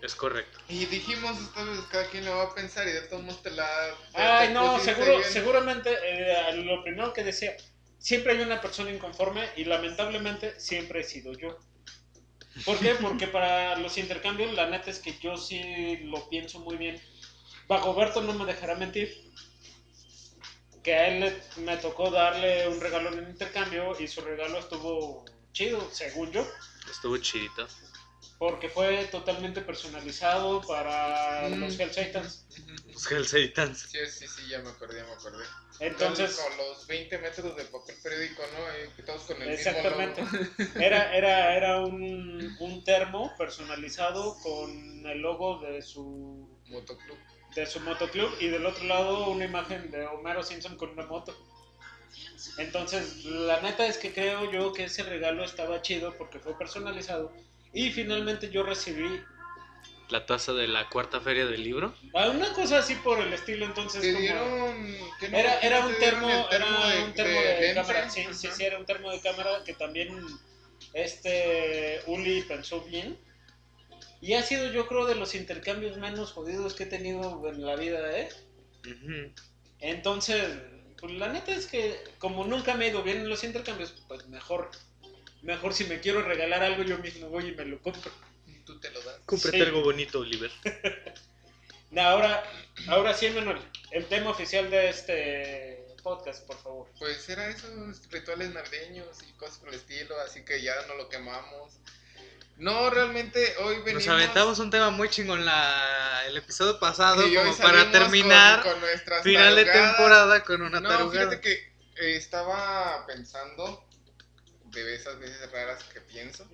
Es 0.00 0.14
correcto. 0.14 0.58
Y 0.70 0.86
dijimos 0.86 1.38
esta 1.38 1.62
vez, 1.64 1.80
cada 1.92 2.08
quien 2.08 2.24
lo 2.24 2.34
va 2.34 2.44
a 2.44 2.54
pensar 2.54 2.88
y 2.88 2.92
de 2.92 3.02
todos 3.02 3.22
modos 3.22 3.42
te 3.42 3.50
la... 3.50 3.68
Ay, 4.14 4.54
no, 4.54 4.80
seguro, 4.80 5.22
seguramente, 5.22 5.90
eh, 6.02 6.56
lo 6.64 6.82
primero 6.82 7.12
que 7.12 7.24
decía, 7.24 7.54
siempre 7.98 8.32
hay 8.32 8.40
una 8.40 8.62
persona 8.62 8.90
inconforme 8.90 9.46
y 9.56 9.64
lamentablemente 9.64 10.58
siempre 10.58 11.02
he 11.02 11.04
sido 11.04 11.34
yo. 11.34 11.58
¿Por 12.64 12.78
qué? 12.78 12.94
Porque 13.02 13.26
para 13.26 13.76
los 13.76 13.98
intercambios, 13.98 14.54
la 14.54 14.66
neta 14.70 14.90
es 14.90 15.00
que 15.00 15.12
yo 15.18 15.36
sí 15.36 15.98
lo 16.04 16.26
pienso 16.30 16.60
muy 16.60 16.78
bien. 16.78 16.98
Bagoberto 17.68 18.22
no 18.22 18.32
me 18.32 18.46
dejará 18.46 18.76
mentir. 18.76 19.30
Que 20.82 20.94
a 20.94 21.08
él 21.08 21.42
me 21.58 21.76
tocó 21.76 22.10
darle 22.10 22.68
un 22.68 22.80
regalo 22.80 23.12
en 23.12 23.30
intercambio 23.30 23.98
y 24.00 24.08
su 24.08 24.20
regalo 24.22 24.58
estuvo 24.58 25.24
chido, 25.52 25.88
según 25.92 26.32
yo. 26.32 26.46
Estuvo 26.90 27.16
chidito. 27.18 27.66
Porque 28.38 28.70
fue 28.70 29.04
totalmente 29.10 29.60
personalizado 29.60 30.62
para 30.62 31.46
mm. 31.50 31.60
los 31.60 31.78
Hell 31.78 31.92
Satans. 31.92 32.46
Los 32.86 33.12
Hell 33.12 33.26
Satans. 33.26 33.80
Sí, 33.90 33.98
sí, 34.08 34.26
sí, 34.26 34.48
ya 34.48 34.60
me 34.60 34.70
acordé, 34.70 34.96
ya 34.96 35.04
me 35.04 35.12
acordé. 35.12 35.44
Entonces. 35.80 36.36
Con 36.36 36.56
los 36.56 36.86
20 36.86 37.18
metros 37.18 37.56
de 37.56 37.64
papel 37.64 37.96
periódico, 38.02 38.42
¿no? 38.42 39.04
todos 39.04 39.22
con 39.22 39.42
el 39.42 39.50
exactamente. 39.50 40.22
Era, 40.76 41.14
era, 41.14 41.56
era 41.56 41.80
un, 41.80 42.56
un 42.60 42.84
termo 42.84 43.34
personalizado 43.36 44.38
con 44.42 45.06
el 45.06 45.18
logo 45.18 45.60
de 45.60 45.82
su. 45.82 46.48
Motoclub. 46.66 47.18
De 47.54 47.66
su 47.66 47.80
motoclub 47.80 48.30
y 48.40 48.48
del 48.48 48.64
otro 48.64 48.84
lado 48.84 49.28
una 49.28 49.44
imagen 49.44 49.90
de 49.90 50.06
Homero 50.06 50.42
Simpson 50.42 50.76
con 50.76 50.90
una 50.90 51.06
moto. 51.06 51.36
Entonces, 52.58 53.24
la 53.24 53.60
neta 53.60 53.86
es 53.86 53.98
que 53.98 54.12
creo 54.12 54.50
yo 54.50 54.72
que 54.72 54.84
ese 54.84 55.02
regalo 55.02 55.44
estaba 55.44 55.82
chido 55.82 56.16
porque 56.16 56.38
fue 56.38 56.56
personalizado 56.56 57.32
y 57.72 57.90
finalmente 57.90 58.50
yo 58.50 58.62
recibí 58.62 59.22
la 60.10 60.26
taza 60.26 60.52
de 60.52 60.66
la 60.66 60.88
cuarta 60.88 61.20
feria 61.20 61.46
del 61.46 61.62
libro. 61.62 61.94
Ah, 62.14 62.30
una 62.30 62.52
cosa 62.52 62.78
así 62.78 62.96
por 62.96 63.20
el 63.20 63.32
estilo, 63.32 63.64
entonces. 63.64 64.02
Dieron, 64.02 64.96
era, 65.32 65.60
era 65.60 65.86
un 65.86 65.94
termo, 65.98 66.28
era 66.50 66.66
un 67.04 67.14
termo 67.14 67.40
de, 67.40 67.74
cámara. 67.74 68.10
Sí, 68.10 68.26
sí, 68.32 68.48
sí, 68.52 68.64
era 68.64 68.78
un 68.78 68.86
termo 68.86 69.10
de 69.10 69.20
cámara 69.20 69.62
que 69.64 69.74
también 69.74 70.26
este 70.94 72.00
Uli 72.06 72.42
pensó 72.42 72.80
bien. 72.82 73.16
Y 74.20 74.34
ha 74.34 74.42
sido, 74.42 74.70
yo 74.72 74.86
creo, 74.86 75.06
de 75.06 75.14
los 75.14 75.34
intercambios 75.34 75.96
menos 75.96 76.32
jodidos 76.32 76.74
que 76.74 76.84
he 76.84 76.86
tenido 76.86 77.48
en 77.48 77.64
la 77.64 77.76
vida, 77.76 78.18
¿eh? 78.18 78.28
Entonces, 79.78 80.46
pues 80.98 81.12
la 81.14 81.32
neta 81.32 81.54
es 81.54 81.66
que, 81.66 81.96
como 82.18 82.44
nunca 82.44 82.74
me 82.74 82.86
he 82.86 82.90
ido 82.90 83.02
bien 83.02 83.18
en 83.18 83.28
los 83.28 83.44
intercambios, 83.44 83.94
pues 84.08 84.28
mejor 84.28 84.70
Mejor 85.42 85.72
si 85.72 85.84
me 85.84 86.00
quiero 86.00 86.22
regalar 86.22 86.62
algo, 86.62 86.82
yo 86.82 86.98
mismo 86.98 87.28
voy 87.28 87.48
y 87.48 87.54
me 87.54 87.64
lo 87.64 87.80
compro. 87.80 88.10
Tú 88.66 88.78
te 88.78 88.90
lo 88.90 89.00
das. 89.02 89.20
Cómprate 89.24 89.62
algo 89.62 89.82
bonito, 89.82 90.20
Oliver. 90.20 90.50
no, 91.90 92.02
ahora, 92.02 92.44
ahora 92.88 93.14
sí, 93.14 93.30
Manuel, 93.30 93.58
el 93.90 94.04
tema 94.06 94.30
oficial 94.30 94.70
de 94.70 94.90
este 94.90 95.86
podcast, 96.02 96.46
por 96.46 96.58
favor. 96.62 96.88
Pues 96.98 97.26
era 97.28 97.48
esos 97.48 98.06
rituales 98.10 98.52
navideños 98.52 99.22
y 99.28 99.32
cosas 99.32 99.58
por 99.58 99.70
el 99.70 99.76
estilo, 99.76 100.14
así 100.20 100.44
que 100.44 100.60
ya 100.60 100.74
no 100.86 100.94
lo 100.96 101.08
quemamos. 101.08 101.72
No, 102.60 102.90
realmente 102.90 103.56
hoy 103.60 103.76
venimos... 103.78 104.06
Nos 104.06 104.08
aventamos 104.08 104.58
un 104.58 104.70
tema 104.70 104.90
muy 104.90 105.08
chingón 105.08 105.46
la, 105.46 106.26
el 106.26 106.36
episodio 106.36 106.78
pasado, 106.78 107.22
como 107.22 107.56
para 107.56 107.90
terminar 107.90 108.62
con, 108.62 109.22
final 109.22 109.56
de 109.56 109.64
temporada 109.64 110.44
con 110.44 110.60
una 110.60 110.78
no, 110.78 111.10
fíjate 111.10 111.40
que 111.40 111.52
eh, 111.52 112.16
estaba 112.16 113.06
pensando 113.06 113.88
de 114.66 114.94
esas 114.94 115.18
veces 115.18 115.50
raras 115.50 115.82
que 115.84 116.02
pienso. 116.02 116.46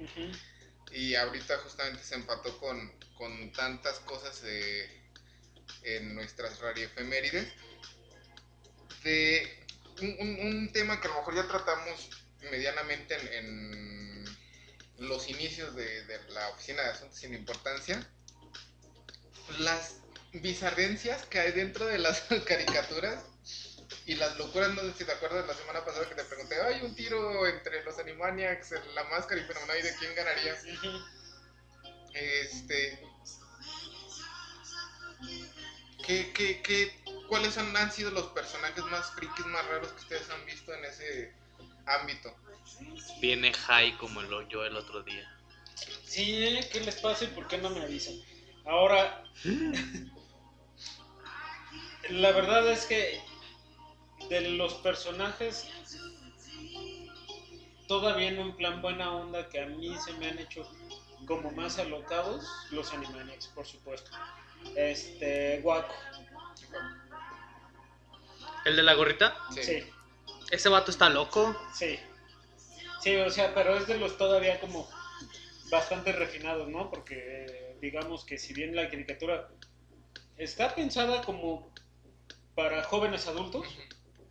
Y 0.93 1.17
ahorita 1.17 1.59
justamente 1.59 2.05
se 2.05 2.15
empató 2.15 2.57
con, 2.59 2.93
con 3.19 3.53
tantas 3.53 3.99
cosas 3.99 4.45
en 5.83 6.15
nuestras 6.15 6.61
radiofemérides. 6.61 7.53
De 9.03 9.67
un, 10.01 10.39
un, 10.41 10.73
tema 10.73 11.01
que 11.01 11.09
a 11.09 11.11
lo 11.11 11.17
mejor 11.17 11.35
ya 11.35 11.49
tratamos 11.49 12.11
medianamente 12.49 13.17
en, 13.39 14.06
los 14.99 15.29
inicios 15.29 15.75
de, 15.75 16.05
de 16.05 16.31
la 16.31 16.49
Oficina 16.51 16.83
de 16.83 16.91
Asuntos 16.91 17.19
sin 17.19 17.35
Importancia, 17.35 18.09
las 19.59 19.97
bizarrencias 20.33 21.25
que 21.27 21.41
hay 21.41 21.53
dentro 21.53 21.87
de 21.87 21.99
las 21.99 22.21
caricaturas 22.47 23.25
y 24.05 24.15
las 24.15 24.37
locuras, 24.39 24.73
no 24.75 24.83
sé 24.83 24.93
si 24.99 25.05
te 25.05 25.13
acuerdas 25.13 25.47
la 25.47 25.55
semana 25.55 25.85
pasada 25.85 26.09
que 26.09 26.15
te 26.15 26.25
pregunté, 26.25 26.61
hay 26.61 26.83
un 26.83 26.95
tiro 26.95 27.47
entre 27.47 27.83
los 27.85 27.99
Animaniacs, 27.99 28.71
la 28.95 29.05
máscara 29.05 29.41
y 29.41 29.83
de 29.83 29.95
¿quién 29.99 30.15
ganaría? 30.15 30.57
Este... 32.15 33.01
¿Qué, 36.07 36.33
qué, 36.33 36.63
qué, 36.63 37.03
¿Cuáles 37.29 37.59
han, 37.59 37.77
han 37.77 37.91
sido 37.91 38.13
los 38.13 38.27
personajes 38.29 38.85
más 38.85 39.11
frikis, 39.13 39.47
más 39.47 39.67
raros 39.67 39.91
que 39.93 40.03
ustedes 40.03 40.31
han 40.31 40.45
visto 40.47 40.73
en 40.73 40.85
ese 40.85 41.35
ámbito? 41.87 42.33
Viene 43.21 43.53
High 43.53 43.97
como 43.97 44.23
lo 44.23 44.47
yo 44.49 44.65
el 44.65 44.77
otro 44.77 45.03
día. 45.03 45.29
Sí, 46.05 46.59
¿qué 46.73 46.81
les 46.81 46.97
pasa 46.97 47.25
y 47.25 47.29
por 47.29 47.49
qué 47.49 47.59
no 47.59 47.71
me 47.71 47.83
avisan? 47.83 48.15
Ahora, 48.65 49.25
la 52.11 52.33
verdad 52.33 52.69
es 52.69 52.87
que 52.87 53.21
de 54.29 54.41
los 54.51 54.75
personajes, 54.75 55.69
todavía 57.87 58.29
en 58.29 58.39
un 58.39 58.57
plan 58.57 58.83
buena 58.83 59.13
onda 59.13 59.49
que 59.49 59.61
a 59.61 59.67
mí 59.67 59.97
se 60.05 60.13
me 60.15 60.29
han 60.29 60.39
hecho 60.39 60.69
como 61.27 61.51
más 61.53 61.79
alocados, 61.79 62.47
los 62.71 62.93
Animaniacs, 62.93 63.49
por 63.49 63.67
supuesto. 63.67 64.11
Este, 64.75 65.61
Guaco. 65.63 65.95
¿El 68.65 68.77
de 68.77 68.83
la 68.83 68.95
gorrita? 68.95 69.37
Sí. 69.55 69.85
¿Ese 70.51 70.69
vato 70.69 70.91
está 70.91 71.09
loco? 71.09 71.57
Sí. 71.73 71.99
Sí, 73.07 73.15
o 73.15 73.31
sea, 73.31 73.55
pero 73.55 73.77
es 73.77 73.87
de 73.87 73.99
los 73.99 74.19
todavía 74.19 74.59
como 74.59 74.91
bastante 75.71 76.11
refinados, 76.11 76.67
¿no? 76.67 76.91
Porque 76.91 77.77
digamos 77.81 78.25
que 78.25 78.37
si 78.37 78.53
bien 78.53 78.75
la 78.75 78.91
caricatura 78.91 79.49
está 80.37 80.75
pensada 80.75 81.23
como 81.23 81.73
para 82.57 82.83
jóvenes 82.83 83.29
adultos, 83.29 83.65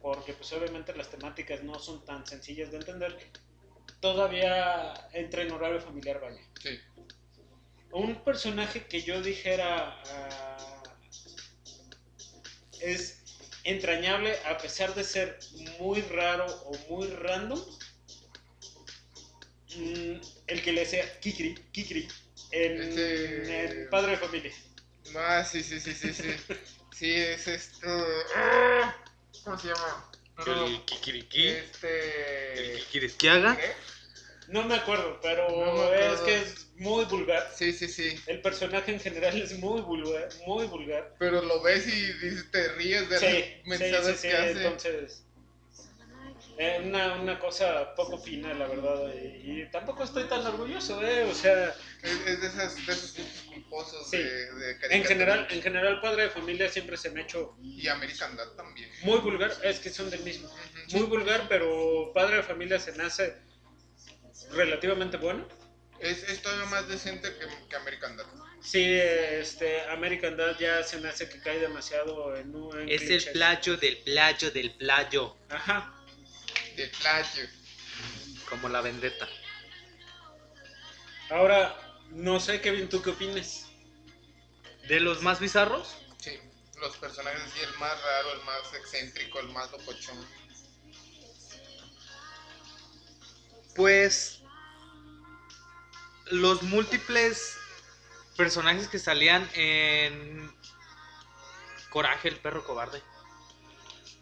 porque 0.02 0.34
pues 0.34 0.52
obviamente 0.52 0.94
las 0.94 1.10
temáticas 1.10 1.64
no 1.64 1.80
son 1.80 2.04
tan 2.04 2.28
sencillas 2.28 2.70
de 2.70 2.80
entender, 2.80 3.18
todavía 4.02 4.94
entra 5.14 5.44
en 5.44 5.54
horario 5.54 5.80
familiar, 5.80 6.20
vaya. 6.20 6.42
Sí. 6.62 6.78
Un 7.94 8.26
personaje 8.26 8.88
que 8.88 9.02
yo 9.02 9.22
dijera 9.22 10.02
ah, 10.06 10.84
es 12.82 13.24
entrañable 13.64 14.36
a 14.46 14.58
pesar 14.58 14.94
de 14.96 15.06
ser 15.06 15.40
muy 15.80 16.02
raro 16.02 16.46
o 16.66 16.78
muy 16.90 17.08
random. 17.08 17.62
Mm, 19.78 20.22
el 20.48 20.62
que 20.64 20.72
le 20.74 20.82
decía 20.82 21.20
Kikri, 21.20 21.56
Kikri, 21.72 22.08
en, 22.52 22.82
Este- 22.82 23.82
en 23.84 23.90
Padre 23.90 24.12
de 24.12 24.18
Familia. 24.18 24.52
Ah, 25.16 25.44
sí, 25.44 25.64
sí, 25.64 25.80
sí, 25.80 25.94
sí, 25.94 26.14
sí. 26.14 26.30
Sí, 26.94 27.12
es 27.14 27.48
esto... 27.48 27.88
¡ah! 28.36 28.96
¿Cómo 29.44 29.58
se 29.60 29.68
llama? 29.68 30.12
No, 30.46 30.66
¿El 30.66 30.82
Kikiriki? 30.86 31.48
¿El 31.48 31.56
Este... 31.58 32.74
Kikirisquiaga? 32.80 33.58
¿Qué? 33.58 33.72
No 34.48 34.64
me 34.64 34.76
acuerdo, 34.76 35.20
pero 35.22 35.50
No 35.50 35.74
me 35.74 35.82
acuerdo. 35.84 36.14
es 36.16 36.22
que 36.22 36.36
es 36.38 36.68
muy 36.78 37.04
vulgar. 37.06 37.52
Sí, 37.56 37.74
sí, 37.74 37.88
sí. 37.88 38.18
El 38.28 38.42
personaje 38.42 38.92
en 38.92 39.00
general 39.00 39.40
es 39.42 39.58
muy 39.60 39.82
vulgar, 39.82 40.30
muy 40.46 40.66
vulgar. 40.68 41.16
Pero 41.20 41.42
lo 41.42 41.62
ves 41.62 41.88
y 41.88 41.92
dices, 42.14 42.50
te 42.52 42.68
ríes 42.74 43.10
de 43.10 43.20
Sí, 43.20 43.26
las 43.26 43.66
mensajes 43.80 44.20
sí, 44.20 44.22
sí, 44.22 44.28
que 44.30 44.38
hace. 44.38 44.52
entonces... 44.52 45.25
eh, 46.58 46.82
una, 46.84 47.16
una 47.16 47.40
cosa 47.40 47.94
poco 47.96 48.18
fina, 48.18 48.54
la 48.54 48.68
verdad. 48.68 49.14
Y, 49.14 49.62
y 49.62 49.70
tampoco 49.72 50.04
estoy 50.04 50.24
tan 50.26 50.46
orgulloso, 50.46 51.02
¿eh? 51.04 51.24
O 51.30 51.34
sea, 51.34 51.76
Es, 52.02 52.12
es 52.28 52.42
de, 52.42 52.48
esas, 52.48 52.76
de 52.86 52.94
esos 52.94 53.12
culposos 53.48 54.10
Sí. 54.10 54.18
de, 54.18 54.54
de 54.54 54.78
en 54.92 55.04
general, 55.04 55.48
en 55.50 55.62
general, 55.62 56.00
Padre 56.02 56.24
de 56.24 56.30
Familia 56.30 56.70
siempre 56.70 56.98
se 56.98 57.10
me 57.10 57.22
ha 57.22 57.24
hecho 57.24 57.56
Y 57.62 57.88
American 57.88 58.36
Dad 58.38 58.50
también. 58.56 58.90
muy 59.04 59.20
vulgar. 59.20 59.52
Es 59.64 59.80
que 59.80 59.90
son 59.90 60.10
del 60.10 60.22
mismo. 60.22 60.50
Muy 60.92 61.04
vulgar, 61.04 61.48
pero 61.50 62.12
Padre 62.14 62.38
de 62.38 62.44
Familia 62.44 62.80
se 62.80 62.92
me 62.94 63.04
hace 63.04 63.36
relativamente 64.52 65.18
bueno. 65.18 65.48
Es, 66.00 66.24
es 66.30 66.42
todavía 66.42 66.66
más 66.66 66.88
decente 66.88 67.34
que, 67.38 67.48
que 67.70 67.76
American 67.76 68.18
Dad. 68.18 68.26
Sí, 68.62 68.84
este, 68.84 69.82
American 69.90 70.36
Dad 70.38 70.58
ya 70.60 70.82
se 70.84 70.98
me 71.00 71.10
hace 71.10 71.30
que 71.30 71.40
cae 71.40 71.60
demasiado 71.60 72.36
en 72.36 72.56
un... 72.56 72.80
en 72.80 72.90
Es 72.90 73.10
el 73.10 73.24
playo 73.32 73.78
del 73.78 73.98
playo 73.98 74.52
del 74.52 74.72
playo. 74.72 75.36
Ajá. 75.50 75.95
Plagio. 77.00 77.48
Como 78.50 78.70
la 78.70 78.82
vendetta. 78.82 79.28
Ahora, 81.30 81.76
no 82.12 82.40
sé, 82.40 82.62
Kevin, 82.62 82.90
¿tú 82.90 83.02
qué 83.02 83.12
opines? 83.12 83.66
¿De 84.88 85.00
los 85.00 85.22
más 85.22 85.40
bizarros? 85.40 85.96
Sí. 86.20 86.40
Los 86.80 86.96
personajes 86.98 87.42
así, 87.42 87.62
el 87.62 87.74
más 87.80 88.02
raro, 88.02 88.34
el 88.34 88.46
más 88.46 88.74
excéntrico, 88.74 89.40
el 89.40 89.50
más 89.50 89.72
locochón. 89.72 90.18
Pues 93.76 94.42
los 96.28 96.64
múltiples 96.64 97.58
personajes 98.38 98.88
que 98.88 99.00
salían 99.00 99.50
en 99.54 100.54
Coraje, 101.90 102.28
el 102.28 102.38
perro 102.38 102.66
cobarde. 102.66 103.02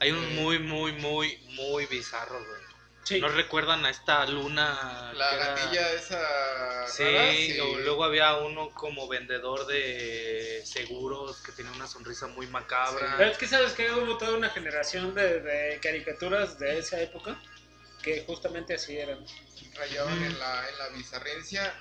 Hay 0.04 0.12
un 0.12 0.20
Sí. 0.28 0.34
muy, 0.34 0.60
muy, 0.60 0.92
muy, 0.92 1.38
muy 1.56 1.86
bizarro, 1.86 2.38
güey. 2.38 2.62
Sí. 3.06 3.22
¿No 3.22 3.30
recuerdan 3.30 3.86
a 3.86 3.90
esta 3.90 4.26
luna? 4.26 5.14
La 5.16 5.32
era- 5.34 5.46
gatilla 5.56 5.92
esa 5.94 6.88
Sí, 6.90 7.04
rara, 7.04 7.32
sí. 7.32 7.58
luego 7.86 8.04
había 8.04 8.36
uno 8.36 8.70
como 8.72 9.08
vendedor 9.08 9.66
de 9.66 10.62
seguros 10.66 11.38
que 11.42 11.54
tenía 11.54 11.72
una 11.72 11.88
sonrisa 11.88 12.28
muy 12.28 12.48
macabra. 12.48 13.16
Pero 13.18 13.32
es 13.32 13.38
que 13.38 13.48
sabes 13.48 13.72
que 13.72 13.90
hubo 13.94 14.18
toda 14.18 14.34
una 14.36 14.50
generación 14.50 15.16
de, 15.16 15.40
de 15.40 15.80
caricaturas 15.82 16.60
de 16.60 16.80
esa 16.80 17.00
época 17.02 17.42
que 18.02 18.26
justamente 18.28 18.74
así 18.74 18.98
eran. 18.98 19.26
rayaban 19.76 20.22
en 20.22 20.38
la, 20.38 20.68
en 20.70 20.78
la 20.80 20.88
bizarrencia. 20.90 21.74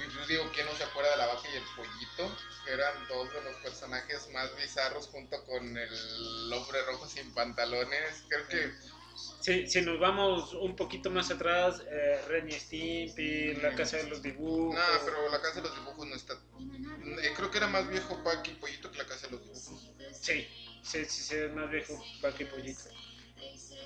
Y 0.00 0.12
Yo 0.14 0.26
digo, 0.26 0.50
¿quién 0.54 0.66
no 0.66 0.74
se 0.74 0.84
acuerda 0.84 1.10
de 1.12 1.16
la 1.18 1.26
vaca 1.26 1.48
y 1.52 1.56
el 1.56 1.64
pollito? 1.76 2.36
Eran 2.68 3.06
dos 3.08 3.32
de 3.32 3.42
los 3.42 3.54
personajes 3.56 4.28
más 4.32 4.54
bizarros 4.56 5.08
junto 5.08 5.44
con 5.44 5.76
el 5.76 6.52
hombre 6.52 6.82
rojo 6.86 7.08
sin 7.08 7.32
pantalones. 7.34 8.24
Creo 8.28 8.48
que 8.48 8.72
Sí, 9.40 9.66
si 9.66 9.80
nos 9.80 9.98
vamos 9.98 10.52
un 10.54 10.76
poquito 10.76 11.08
más 11.10 11.30
atrás, 11.30 11.82
eh, 11.90 12.20
Ren 12.28 12.48
y 12.48 12.52
Stimpy, 12.52 13.54
La 13.54 13.74
Casa 13.74 13.96
de 13.98 14.08
los 14.08 14.20
Dibujos. 14.22 14.74
No, 14.74 15.04
pero 15.04 15.30
la 15.30 15.40
casa 15.40 15.60
de 15.60 15.68
los 15.68 15.74
dibujos 15.76 16.06
no 16.06 16.14
está. 16.16 16.34
eh, 16.34 17.32
creo 17.34 17.50
que 17.50 17.58
era 17.58 17.66
más 17.68 17.88
viejo 17.88 18.22
Pac 18.22 18.46
y 18.48 18.52
Pollito 18.54 18.90
que 18.90 18.98
la 18.98 19.06
casa 19.06 19.26
de 19.28 19.32
los 19.32 19.42
dibujos. 19.42 19.90
Sí, 20.20 20.46
sí, 20.82 21.04
sí, 21.06 21.22
sí, 21.22 21.34
es 21.36 21.52
más 21.52 21.70
viejo 21.70 22.04
Vaca 22.20 22.42
y 22.42 22.46
Pollito. 22.46 22.90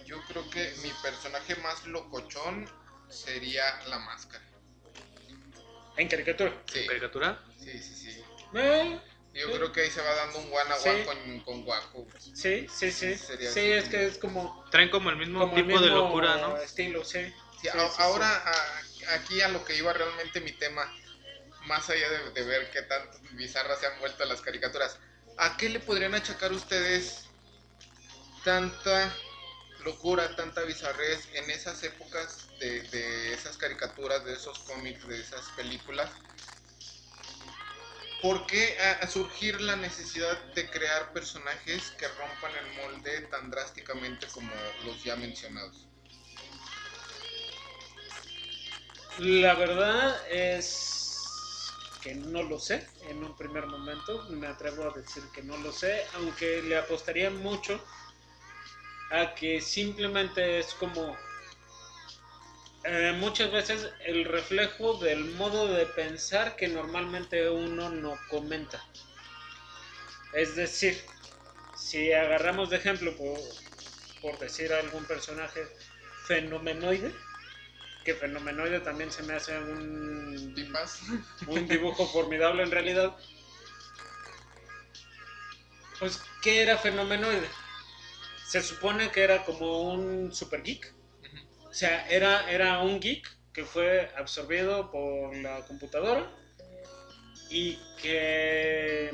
Yo 0.05 0.21
creo 0.27 0.49
que 0.51 0.73
mi 0.83 0.91
personaje 1.03 1.55
más 1.57 1.87
locochón 1.87 2.69
sería 3.09 3.83
la 3.87 3.99
máscara. 4.01 4.50
En 5.97 6.09
caricatura. 6.09 6.53
Sí, 6.67 6.87
¿Caricatura? 6.87 7.39
sí, 7.59 7.79
sí. 7.79 7.95
sí. 7.95 8.25
Eh, 8.55 9.01
Yo 9.33 9.47
Sí. 9.47 9.53
creo 9.53 9.73
que 9.73 9.83
ahí 9.83 9.91
se 9.91 10.01
va 10.01 10.13
dando 10.15 10.39
un 10.41 10.47
one 10.53 10.71
a 10.73 10.77
Sí. 10.77 10.89
one 10.89 11.05
con, 11.05 11.41
con 11.41 11.69
Waco. 11.69 12.07
sí, 12.19 12.67
sí, 12.69 12.91
sí. 12.91 13.15
Sí, 13.17 13.61
es 13.73 13.89
que 13.89 14.07
es 14.07 14.19
como, 14.19 14.67
Traen 14.71 14.89
como 14.91 15.11
el 15.11 15.17
mismo 15.17 15.39
como 15.41 15.57
el 15.57 15.63
tipo 15.65 15.81
de 15.81 15.89
locura, 15.91 16.37
¿no? 16.39 16.57
estilo, 16.59 17.05
sí. 17.05 17.21
Sí, 17.61 17.63
Sí, 17.63 17.69
a- 17.69 17.89
sí, 17.89 17.97
ahora, 17.99 18.27
a- 18.29 19.15
aquí 19.15 19.41
a 19.41 19.49
lo 19.49 19.65
que 19.65 19.77
iba 19.77 19.93
realmente 19.93 20.41
mi 20.41 20.53
tema, 20.53 20.83
más 21.67 21.89
allá 21.91 22.09
de, 22.11 22.31
de 22.33 22.43
ver 22.45 22.71
qué 22.73 22.83
tan 22.83 23.03
bizarras 23.33 23.79
se 23.79 23.87
han 23.87 23.99
vuelto 24.01 24.25
las 24.25 24.41
caricaturas, 24.41 24.99
¿a 25.37 25.57
qué 25.57 25.69
le 25.69 25.79
podrían 25.79 26.15
achacar 26.15 26.53
ustedes 26.53 27.27
tanta 28.45 29.15
locura, 29.85 30.35
tanta 30.37 30.63
bizarrez 30.63 31.29
en 31.35 31.51
esas 31.51 31.83
épocas 31.83 32.49
de, 32.59 32.83
de 32.83 33.35
esas 33.35 33.57
caricaturas, 33.57 34.25
de 34.25 34.35
esos 34.35 34.59
cómics, 34.61 35.07
de 35.07 35.21
esas 35.21 35.49
películas? 35.57 36.11
¿Por 38.23 38.47
qué 38.47 38.77
a, 38.79 39.07
surgir 39.07 39.61
la 39.63 39.77
necesidad 39.77 40.39
de 40.55 40.69
crear 40.69 41.13
personajes 41.13 41.91
que 41.93 42.07
rompan 42.07 42.53
el 42.55 42.77
molde 42.77 43.23
tan 43.31 43.51
drásticamente 43.51 44.27
como 44.27 44.53
los 44.85 45.03
ya 45.03 45.17
mencionados? 45.17 45.87
La 49.19 49.55
verdad 49.55 50.31
es 50.31 51.73
que 52.03 52.15
no 52.15 52.43
lo 52.43 52.59
sé 52.59 52.87
en 53.09 53.25
un 53.25 53.35
primer 53.37 53.67
momento. 53.67 54.27
Me 54.29 54.47
atrevo 54.47 54.85
a 54.85 54.91
decir 54.91 55.23
que 55.35 55.43
no 55.43 55.57
lo 55.59 55.73
sé, 55.73 56.05
aunque 56.15 56.61
le 56.63 56.77
apostaría 56.77 57.31
mucho 57.31 57.83
a 59.11 59.35
que 59.35 59.61
simplemente 59.61 60.59
es 60.59 60.75
como 60.75 61.17
eh, 62.85 63.13
muchas 63.19 63.51
veces 63.51 63.91
el 64.07 64.25
reflejo 64.25 64.95
del 64.99 65.25
modo 65.37 65.69
de 65.69 65.87
pensar 65.87 66.57
que 66.57 66.69
normalmente 66.69 67.51
uno 67.51 67.91
no 67.91 68.19
comenta. 68.29 68.83
Es 70.33 70.57
decir, 70.57 70.99
si 71.77 72.13
agarramos 72.13 72.71
de 72.71 72.77
ejemplo, 72.77 73.17
por, 73.17 73.39
por 74.23 74.39
decir 74.39 74.73
algún 74.73 75.05
personaje 75.05 75.67
fenomenoide, 76.27 77.13
que 78.05 78.15
Fenomenoide 78.15 78.81
también 78.81 79.13
se 79.13 79.23
me 79.23 79.35
hace 79.35 79.59
un, 79.59 80.55
un 81.47 81.69
dibujo 81.69 82.07
formidable 82.07 82.63
en 82.63 82.71
realidad. 82.71 83.15
Pues, 85.99 86.23
¿qué 86.43 86.63
era 86.63 86.79
Fenomenoide? 86.79 87.49
Se 88.51 88.63
supone 88.63 89.13
que 89.13 89.23
era 89.23 89.45
como 89.45 89.93
un 89.93 90.35
super 90.35 90.63
geek. 90.65 90.93
O 91.69 91.73
sea, 91.73 92.09
era, 92.09 92.51
era 92.51 92.83
un 92.83 92.99
geek 92.99 93.25
que 93.53 93.65
fue 93.65 94.11
absorbido 94.17 94.91
por 94.91 95.37
la 95.37 95.65
computadora 95.67 96.29
y 97.49 97.79
que, 98.03 99.11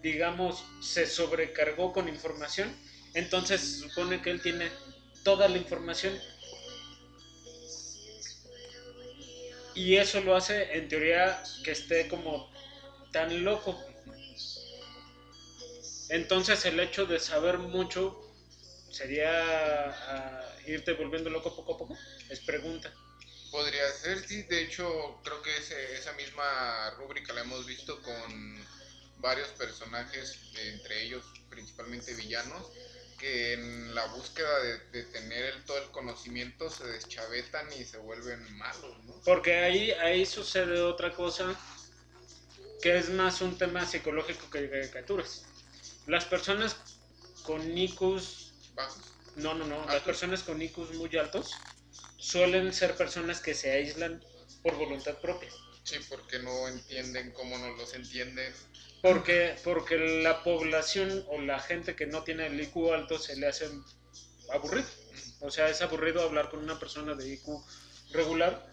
digamos, 0.00 0.64
se 0.80 1.06
sobrecargó 1.06 1.92
con 1.92 2.08
información. 2.08 2.74
Entonces 3.12 3.60
se 3.60 3.88
supone 3.88 4.22
que 4.22 4.30
él 4.30 4.40
tiene 4.40 4.70
toda 5.22 5.46
la 5.48 5.58
información 5.58 6.18
y 9.74 9.96
eso 9.96 10.22
lo 10.22 10.34
hace 10.34 10.78
en 10.78 10.88
teoría 10.88 11.42
que 11.62 11.72
esté 11.72 12.08
como 12.08 12.50
tan 13.12 13.44
loco. 13.44 13.78
Entonces 16.08 16.64
el 16.64 16.78
hecho 16.80 17.06
de 17.06 17.18
saber 17.18 17.58
mucho 17.58 18.22
sería 18.90 19.30
ah, 19.90 20.56
irte 20.66 20.92
volviendo 20.94 21.30
loco 21.30 21.54
poco 21.54 21.74
a 21.74 21.78
poco. 21.78 21.98
Es 22.30 22.40
pregunta. 22.40 22.92
Podría 23.50 23.90
ser, 23.92 24.18
sí. 24.26 24.42
De 24.44 24.62
hecho, 24.62 25.20
creo 25.24 25.42
que 25.42 25.56
ese- 25.56 25.94
esa 25.96 26.12
misma 26.14 26.90
rúbrica 26.98 27.32
la 27.32 27.42
hemos 27.42 27.64
visto 27.66 28.00
con 28.02 28.66
varios 29.18 29.48
personajes, 29.50 30.38
entre 30.54 31.04
ellos 31.04 31.24
principalmente 31.48 32.14
villanos, 32.14 32.66
que 33.18 33.54
en 33.54 33.94
la 33.94 34.04
búsqueda 34.06 34.60
de, 34.62 34.78
de 34.90 35.02
tener 35.04 35.44
el- 35.54 35.64
todo 35.64 35.78
el 35.78 35.90
conocimiento 35.90 36.68
se 36.68 36.86
deschavetan 36.86 37.72
y 37.72 37.84
se 37.84 37.96
vuelven 37.96 38.42
malos, 38.58 39.04
¿no? 39.04 39.20
Porque 39.24 39.54
ahí, 39.56 39.90
ahí 39.92 40.26
sucede 40.26 40.80
otra 40.82 41.14
cosa 41.14 41.58
que 42.82 42.98
es 42.98 43.08
más 43.10 43.40
un 43.40 43.56
tema 43.56 43.86
psicológico 43.86 44.50
que 44.50 44.60
de 44.62 44.70
caricaturas. 44.70 45.45
Las 46.06 46.24
personas 46.24 46.76
con 47.42 47.76
IQs, 47.76 48.52
Bajos. 48.74 49.14
no, 49.36 49.54
no, 49.54 49.66
no, 49.66 49.84
las 49.86 50.02
personas 50.02 50.42
con 50.42 50.60
IQs 50.60 50.94
muy 50.94 51.16
altos 51.16 51.50
suelen 52.16 52.72
ser 52.72 52.96
personas 52.96 53.40
que 53.40 53.54
se 53.54 53.70
aíslan 53.70 54.22
por 54.62 54.76
voluntad 54.76 55.18
propia. 55.18 55.50
Sí, 55.84 55.96
porque 56.08 56.40
no 56.40 56.66
entienden 56.66 57.30
cómo 57.32 57.56
no 57.58 57.76
los 57.76 57.94
entienden. 57.94 58.52
Porque, 59.02 59.54
porque 59.62 59.96
la 59.96 60.42
población 60.42 61.24
o 61.28 61.40
la 61.40 61.60
gente 61.60 61.94
que 61.94 62.06
no 62.06 62.24
tiene 62.24 62.46
el 62.46 62.60
IQ 62.60 62.92
alto 62.92 63.18
se 63.18 63.36
le 63.36 63.46
hace 63.46 63.70
aburrido. 64.52 64.88
O 65.40 65.50
sea, 65.50 65.68
es 65.68 65.82
aburrido 65.82 66.22
hablar 66.22 66.50
con 66.50 66.60
una 66.60 66.78
persona 66.78 67.14
de 67.14 67.34
IQ 67.34 67.46
regular. 68.10 68.68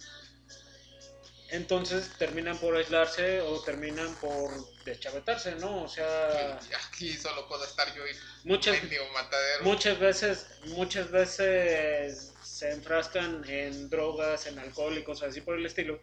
Entonces 1.54 2.10
terminan 2.18 2.58
por 2.58 2.76
aislarse 2.76 3.40
o 3.42 3.62
terminan 3.62 4.12
por 4.16 4.50
deschavetarse, 4.86 5.54
¿no? 5.58 5.84
O 5.84 5.88
sea, 5.88 6.60
aquí 6.88 7.14
solo 7.14 7.48
puedo 7.48 7.64
estar 7.64 7.94
yo 7.96 8.02
y 8.08 8.12
muchas, 8.44 8.76
matadero. 9.14 9.64
muchas 9.64 10.00
veces, 10.00 10.48
muchas 10.66 11.12
veces 11.12 12.34
se 12.44 12.72
enfrascan 12.72 13.48
en 13.48 13.88
drogas, 13.92 14.48
en 14.48 14.58
alcohol 14.58 14.98
y 14.98 15.04
cosas 15.04 15.30
así 15.30 15.42
por 15.42 15.56
el 15.56 15.64
estilo, 15.68 16.02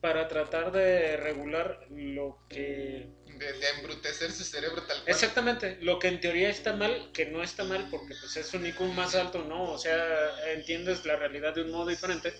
para 0.00 0.26
tratar 0.26 0.72
de 0.72 1.16
regular 1.16 1.86
lo 1.90 2.36
que 2.48 3.06
De, 3.26 3.52
de 3.52 3.68
embrutecer 3.76 4.32
su 4.32 4.42
cerebro 4.42 4.82
tal 4.82 4.96
cual. 4.96 5.14
Exactamente, 5.14 5.78
lo 5.80 6.00
que 6.00 6.08
en 6.08 6.20
teoría 6.20 6.50
está 6.50 6.72
mal, 6.72 7.12
que 7.12 7.26
no 7.26 7.44
está 7.44 7.62
mal 7.62 7.86
porque 7.88 8.16
pues 8.20 8.36
es 8.36 8.52
un 8.52 8.66
IQ 8.66 8.80
más 8.94 9.14
alto, 9.14 9.44
¿no? 9.44 9.70
O 9.70 9.78
sea, 9.78 10.52
entiendes 10.54 11.06
la 11.06 11.14
realidad 11.14 11.54
de 11.54 11.62
un 11.62 11.70
modo 11.70 11.86
diferente, 11.86 12.34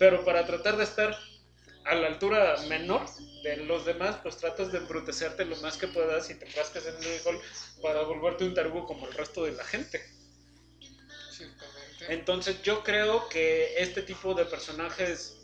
pero 0.00 0.24
para 0.24 0.44
tratar 0.44 0.76
de 0.76 0.82
estar 0.82 1.16
a 1.84 1.94
la 1.94 2.06
altura 2.08 2.56
menor 2.68 3.06
de 3.42 3.58
los 3.58 3.84
demás, 3.84 4.16
pues 4.22 4.38
tratas 4.38 4.72
de 4.72 4.78
embrutecerte 4.78 5.44
lo 5.44 5.56
más 5.56 5.76
que 5.76 5.88
puedas 5.88 6.30
y 6.30 6.34
te 6.34 6.46
frascas 6.46 6.86
en 6.86 6.96
el 6.96 7.12
alcohol 7.12 7.40
para 7.82 8.02
volverte 8.02 8.44
un 8.44 8.54
tarugo 8.54 8.86
como 8.86 9.06
el 9.06 9.12
resto 9.14 9.44
de 9.44 9.52
la 9.52 9.64
gente. 9.64 10.02
Ciertamente. 11.30 12.06
Entonces 12.08 12.62
yo 12.62 12.82
creo 12.82 13.28
que 13.28 13.74
este 13.78 14.02
tipo 14.02 14.34
de 14.34 14.46
personajes 14.46 15.36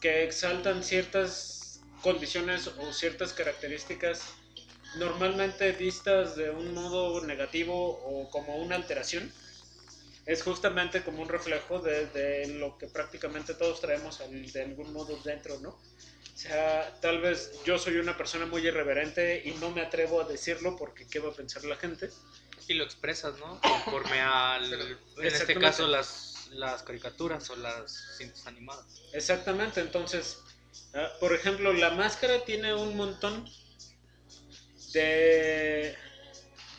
que 0.00 0.24
exaltan 0.24 0.82
ciertas 0.82 1.80
condiciones 2.02 2.66
o 2.66 2.92
ciertas 2.92 3.32
características 3.32 4.22
normalmente 4.96 5.72
vistas 5.72 6.36
de 6.36 6.50
un 6.50 6.74
modo 6.74 7.24
negativo 7.24 8.00
o 8.04 8.28
como 8.30 8.56
una 8.56 8.76
alteración, 8.76 9.32
es 10.26 10.42
justamente 10.42 11.02
como 11.02 11.22
un 11.22 11.28
reflejo 11.28 11.80
de, 11.80 12.06
de 12.06 12.46
lo 12.58 12.76
que 12.78 12.86
prácticamente 12.86 13.54
todos 13.54 13.80
traemos 13.80 14.20
al- 14.20 14.50
de 14.52 14.62
algún 14.62 14.92
modo 14.92 15.16
dentro, 15.24 15.58
¿no? 15.60 15.70
O 15.70 16.42
sea, 16.42 16.98
tal 17.00 17.20
vez 17.20 17.52
yo 17.64 17.78
soy 17.78 17.96
una 17.96 18.16
persona 18.16 18.46
muy 18.46 18.66
irreverente 18.66 19.42
y 19.44 19.52
no 19.54 19.70
me 19.70 19.82
atrevo 19.82 20.22
a 20.22 20.24
decirlo 20.24 20.76
porque 20.76 21.06
qué 21.06 21.18
va 21.18 21.30
a 21.30 21.34
pensar 21.34 21.64
la 21.64 21.76
gente. 21.76 22.08
Y 22.66 22.74
lo 22.74 22.84
expresas, 22.84 23.36
¿no? 23.38 23.60
Conforme 23.60 24.20
al. 24.20 24.98
En 25.18 25.26
este 25.34 25.54
caso, 25.58 25.86
las, 25.86 26.48
las 26.52 26.82
caricaturas 26.82 27.50
o 27.50 27.56
las 27.56 28.16
cintas 28.16 28.46
animadas. 28.46 29.02
Exactamente, 29.12 29.80
entonces, 29.80 30.38
ah, 30.94 31.10
por 31.18 31.34
ejemplo, 31.34 31.72
la 31.72 31.90
máscara 31.90 32.44
tiene 32.44 32.72
un 32.74 32.96
montón 32.96 33.44
de, 34.94 35.94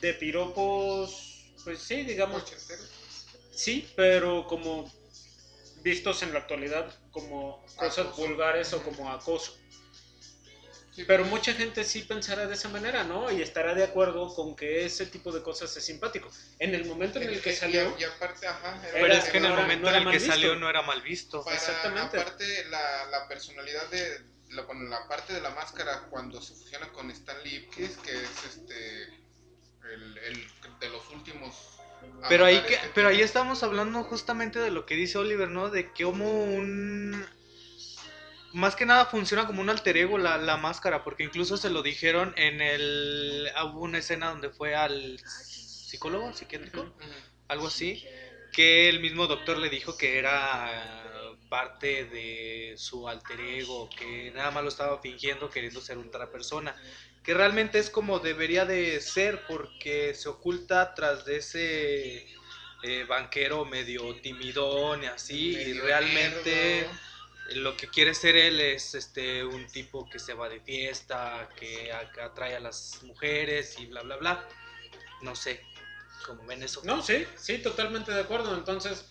de 0.02 0.14
piropos, 0.16 1.52
pues 1.64 1.80
sí, 1.80 2.04
digamos, 2.04 2.44
Ochentero. 2.44 2.82
Sí, 3.62 3.92
pero 3.96 4.46
como 4.48 4.92
vistos 5.84 6.22
en 6.24 6.34
la 6.34 6.40
actualidad 6.40 6.94
como 7.12 7.66
cosas 7.76 8.08
Acoso. 8.08 8.28
vulgares 8.28 8.72
o 8.74 8.84
como 8.84 9.12
acoso. 9.12 9.58
Sí, 10.94 11.06
Pero 11.08 11.24
mucha 11.24 11.54
gente 11.54 11.86
sí 11.86 12.02
pensará 12.02 12.48
de 12.48 12.54
esa 12.54 12.68
manera, 12.68 13.06
¿no? 13.06 13.32
Y 13.32 13.42
estará 13.42 13.74
de 13.74 13.84
acuerdo 13.86 14.36
con 14.36 14.58
que 14.58 14.84
ese 14.86 15.06
tipo 15.06 15.32
de 15.32 15.42
cosas 15.42 15.76
es 15.78 15.86
simpático. 15.86 16.30
En 16.60 16.76
el 16.76 16.84
momento 16.86 17.18
en 17.20 17.30
el 17.30 17.42
que 17.42 17.56
salió, 17.56 17.96
Y, 17.98 18.04
aparte, 18.04 18.46
ajá. 18.46 18.76
era- 18.90 18.92
Pero 19.00 19.14
es 19.14 19.24
que 19.30 19.38
en 19.38 19.46
el 19.46 19.50
no 19.52 19.56
era- 19.56 19.62
momento 19.64 19.84
no 19.84 19.90
era 19.90 19.98
en 20.02 20.04
el 20.08 20.12
que 20.12 20.18
visto. 20.20 20.34
salió 20.34 20.56
no 20.56 20.70
era 20.70 20.82
mal 20.82 21.02
visto. 21.02 21.44
para- 21.46 21.56
Exactamente. 21.56 22.20
Aparte, 22.20 22.66
la, 22.66 23.06
la 23.06 23.28
personalidad 23.30 23.90
de. 23.90 24.22
La, 24.50 24.64
bueno, 24.64 24.90
la 24.90 25.08
parte 25.08 25.32
de 25.34 25.40
la 25.40 25.52
máscara 25.52 26.08
cuando 26.10 26.42
se 26.42 26.54
fusiona 26.56 26.92
con 26.92 27.10
Stanley 27.10 27.56
Ipkiss, 27.56 27.96
que 28.04 28.12
es 28.12 28.44
este. 28.50 29.04
El, 29.94 30.18
el 30.18 30.48
de 30.82 30.90
los 30.90 31.10
últimos. 31.12 31.56
Pero 32.30 32.46
ahí, 32.46 32.62
que, 32.62 32.76
que 32.76 32.80
pero 32.94 33.10
ahí 33.10 33.22
estamos 33.22 33.64
hablando 33.64 34.04
justamente 34.04 34.60
de 34.60 34.72
lo 34.72 34.86
que 34.86 34.96
dice 34.96 35.18
Oliver, 35.18 35.50
¿no? 35.50 35.70
De 35.70 35.92
cómo 35.92 36.44
un... 36.44 37.26
Más 38.54 38.76
que 38.76 38.86
nada 38.86 39.06
funciona 39.06 39.48
como 39.48 39.62
un 39.62 39.70
alter 39.70 39.96
ego 39.98 40.18
la, 40.18 40.38
la 40.38 40.58
máscara, 40.58 41.04
porque 41.04 41.24
incluso 41.24 41.58
se 41.58 41.70
lo 41.70 41.82
dijeron 41.82 42.34
en 42.38 42.62
el... 42.62 43.50
Hubo 43.66 43.82
una 43.82 44.00
escena 44.00 44.30
donde 44.30 44.50
fue 44.50 44.76
al 44.76 45.20
psicólogo, 45.20 46.34
psiquiátrico, 46.34 46.94
algo 47.48 47.68
así, 47.68 48.04
que 48.52 48.90
el 48.90 49.00
mismo 49.00 49.28
doctor 49.28 49.58
le 49.58 49.70
dijo 49.70 49.98
que 49.98 50.18
era 50.20 51.21
parte 51.52 52.06
de 52.06 52.76
su 52.78 53.10
alter 53.10 53.42
ego, 53.42 53.90
que 53.90 54.32
nada 54.34 54.52
más 54.52 54.64
lo 54.64 54.70
estaba 54.70 55.02
fingiendo 55.02 55.50
queriendo 55.50 55.82
ser 55.82 55.98
otra 55.98 56.32
persona, 56.32 56.74
que 57.24 57.34
realmente 57.34 57.78
es 57.78 57.90
como 57.90 58.20
debería 58.20 58.64
de 58.64 59.02
ser 59.02 59.46
porque 59.48 60.16
se 60.16 60.30
oculta 60.30 60.96
tras 60.96 61.26
de 61.26 61.36
ese 61.36 62.26
eh, 62.84 63.04
banquero 63.06 63.66
medio 63.66 64.16
timidón 64.22 65.04
y 65.04 65.08
así, 65.08 65.50
y 65.58 65.74
realmente 65.74 66.88
lo 67.56 67.76
que 67.76 67.90
quiere 67.90 68.14
ser 68.14 68.38
él 68.38 68.62
es 68.62 68.96
este 68.96 69.44
un 69.44 69.68
tipo 69.68 70.10
que 70.10 70.20
se 70.20 70.34
va 70.34 70.48
de 70.48 70.62
fiesta, 70.62 71.50
que 71.60 71.92
atrae 71.92 72.56
a 72.56 72.62
las 72.62 73.04
mujeres 73.04 73.78
y 73.78 73.88
bla 73.88 74.04
bla 74.04 74.16
bla. 74.16 74.48
No 75.22 75.36
sé, 75.36 75.66
cómo 76.26 76.46
ven 76.46 76.64
eso. 76.64 76.82
No, 76.86 77.02
sí, 77.04 77.28
sí, 77.36 77.58
totalmente 77.58 78.14
de 78.14 78.22
acuerdo. 78.22 78.56
Entonces, 78.56 79.06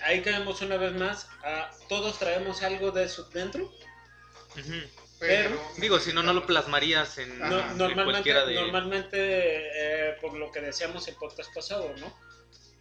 ahí 0.00 0.22
caemos 0.22 0.60
una 0.62 0.76
vez 0.76 0.92
más. 0.92 1.28
a 1.44 1.70
todos 1.88 2.18
traemos 2.18 2.62
algo 2.62 2.90
de 2.90 3.04
eso 3.04 3.24
dentro. 3.32 3.64
Ujú. 3.64 4.72
Pero, 5.18 5.58
Digo, 5.78 5.98
si 5.98 6.12
no, 6.12 6.22
no 6.22 6.34
lo 6.34 6.44
plasmarías 6.44 7.16
en. 7.18 7.38
No- 7.38 7.46
en 7.46 7.78
normalmente, 7.78 8.04
cualquiera 8.04 8.44
de... 8.44 8.54
normalmente 8.54 9.16
eh, 9.18 10.16
por 10.20 10.34
lo 10.34 10.52
que 10.52 10.60
decíamos 10.60 11.08
el 11.08 11.14
podcast 11.16 11.54
pasado, 11.54 11.94
¿no? 11.98 12.14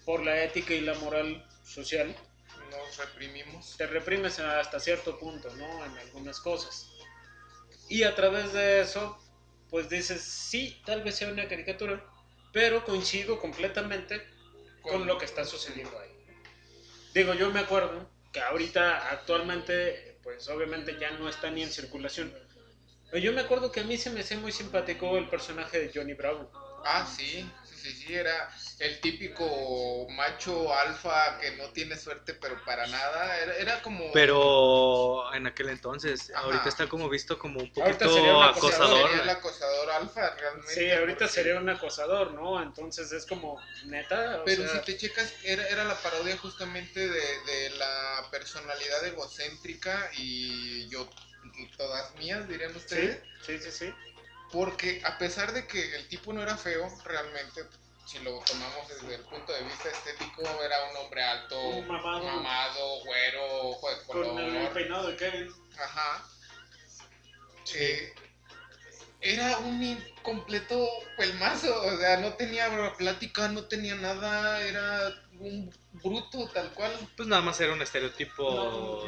Por 0.04 0.24
la 0.26 0.44
ética 0.44 0.74
y 0.74 0.82
la 0.82 0.94
moral 0.96 1.48
social, 1.64 2.14
Nos 2.70 2.98
reprimimos. 2.98 3.78
te 3.78 3.88
reprimes 3.88 4.40
hasta 4.40 4.80
cierto 4.82 5.18
punto, 5.18 5.50
¿no? 5.56 5.86
En 5.86 5.98
algunas 5.98 6.40
cosas. 6.42 6.92
Y 7.88 8.04
a 8.04 8.14
través 8.16 8.52
de 8.52 8.82
eso, 8.82 9.18
pues 9.70 9.88
dices, 9.90 10.22
sí, 10.22 10.82
tal 10.86 11.04
vez 11.04 11.16
sea 11.16 11.30
una 11.30 11.48
caricatura, 11.48 12.04
pero 12.52 12.84
coincido 12.84 13.40
completamente 13.40 14.22
con 14.82 15.08
lo 15.08 15.18
que 15.18 15.26
está 15.26 15.46
sucediendo 15.46 15.98
ahí. 16.00 16.05
Digo, 17.16 17.34
yo 17.34 17.50
me 17.50 17.62
acuerdo 17.62 18.10
que 18.34 18.42
ahorita 18.42 19.10
actualmente, 19.10 20.20
pues 20.22 20.50
obviamente 20.50 20.98
ya 21.00 21.12
no 21.12 21.30
está 21.30 21.50
ni 21.50 21.64
en 21.64 21.72
circulación. 21.72 22.34
Pero 23.10 23.24
yo 23.24 23.32
me 23.32 23.40
acuerdo 23.40 23.72
que 23.72 23.80
a 23.80 23.84
mí 23.86 23.96
se 23.96 24.10
me 24.10 24.20
hacía 24.20 24.38
muy 24.38 24.52
simpático 24.52 25.18
el 25.18 25.30
personaje 25.30 25.80
de 25.80 25.92
Johnny 25.96 26.14
Bravo. 26.14 26.52
Ah, 26.84 27.08
sí, 27.08 27.50
sí, 27.92 28.06
sí, 28.08 28.14
era 28.16 28.50
el 28.80 29.00
típico 29.00 30.08
macho 30.10 30.74
alfa 30.74 31.38
que 31.40 31.52
no 31.52 31.70
tiene 31.70 31.98
suerte, 31.98 32.34
pero 32.34 32.64
para 32.66 32.88
nada. 32.88 33.38
Era, 33.40 33.56
era 33.58 33.82
como. 33.82 34.12
Pero 34.12 35.34
en 35.34 35.48
aquel 35.48 35.70
entonces, 35.70 36.32
Ajá. 36.34 36.46
ahorita 36.46 36.70
está 36.70 36.88
como 36.88 37.08
visto 37.10 37.38
como 37.40 37.60
un 37.60 37.72
Ahorita 37.76 38.06
poquito 38.06 38.14
sería 38.14 38.36
un 38.36 38.44
acosador. 38.44 39.08
Sería 39.10 39.24
el 39.24 39.30
acosador 39.30 39.92
alfa, 39.92 40.36
realmente. 40.36 40.74
Sí, 40.74 40.92
ahorita 40.92 41.20
porque- 41.20 41.34
sería 41.34 41.58
un 41.58 41.70
acosador, 41.70 42.32
¿no? 42.34 42.62
Entonces 42.62 43.12
es 43.12 43.26
como, 43.26 43.62
neta, 43.86 44.42
o 44.42 44.46
Pero 44.46 44.64
sea, 44.68 44.80
si 44.80 44.86
te 44.86 44.98
checas, 44.98 45.34
era, 45.44 45.68
era 45.68 45.84
la 45.84 45.96
parodia 45.96 46.38
justamente 46.38 47.08
de, 47.08 47.40
de 47.46 47.70
la 47.78 48.28
personalidad 48.32 49.06
egocéntrica 49.06 50.10
y 50.18 50.88
yo, 50.90 51.08
todas 51.78 52.16
mías, 52.16 52.48
dirían 52.48 52.72
sí, 52.72 52.78
ustedes. 52.78 53.20
sí, 53.46 53.60
sí, 53.60 53.72
sí. 53.72 53.94
Porque 54.56 55.02
a 55.04 55.18
pesar 55.18 55.52
de 55.52 55.68
que 55.68 55.96
el 55.98 56.08
tipo 56.08 56.32
no 56.32 56.42
era 56.42 56.56
feo, 56.56 56.88
realmente, 57.04 57.66
si 58.08 58.20
lo 58.20 58.40
tomamos 58.40 58.88
desde 58.88 59.16
el 59.16 59.22
punto 59.24 59.52
de 59.52 59.64
vista 59.64 59.90
estético, 59.90 60.42
era 60.64 60.78
un 60.92 60.98
hombre 60.98 61.22
alto, 61.22 61.60
Un 61.60 61.88
mamado. 61.88 62.24
mamado, 62.24 63.00
güero, 63.04 63.70
ojo 63.70 63.90
de 63.90 64.04
Con 64.06 64.18
el 64.24 64.54
color. 64.54 64.74
peinado 64.74 65.08
de 65.10 65.16
Kevin. 65.18 65.52
Ajá. 65.78 66.26
Eh, 67.76 68.14
era 69.20 69.58
un 69.58 69.84
incompleto 69.84 70.88
pelmazo, 71.18 71.82
o 71.84 71.98
sea, 71.98 72.18
no 72.18 72.34
tenía 72.36 72.94
plática, 72.98 73.50
no 73.50 73.66
tenía 73.66 73.96
nada, 73.96 74.62
era 74.62 75.14
un 75.40 75.70
bruto 75.94 76.48
tal 76.54 76.72
cual. 76.74 76.94
Pues 77.18 77.28
nada 77.28 77.42
más 77.42 77.60
era 77.60 77.74
un 77.74 77.82
estereotipo. 77.82 78.44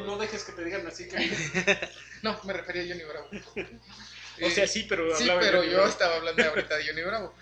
no 0.04 0.18
dejes 0.18 0.44
que 0.44 0.52
te 0.52 0.64
digan 0.64 0.86
así, 0.86 1.08
Kevin. 1.08 1.30
No, 2.22 2.36
me 2.42 2.52
refería 2.52 2.82
a 2.82 2.86
Johnny 2.88 3.04
Bravo. 3.04 3.28
O 4.42 4.50
sea, 4.50 4.66
sí, 4.66 4.86
pero 4.88 5.14
sí, 5.16 5.22
hablaba 5.22 5.40
pero 5.40 5.60
de- 5.62 5.70
yo 5.70 5.86
estaba 5.86 6.16
hablando 6.16 6.42
ahorita 6.44 6.76
de 6.76 6.86
Johnny 6.88 7.02
Bravo. 7.02 7.34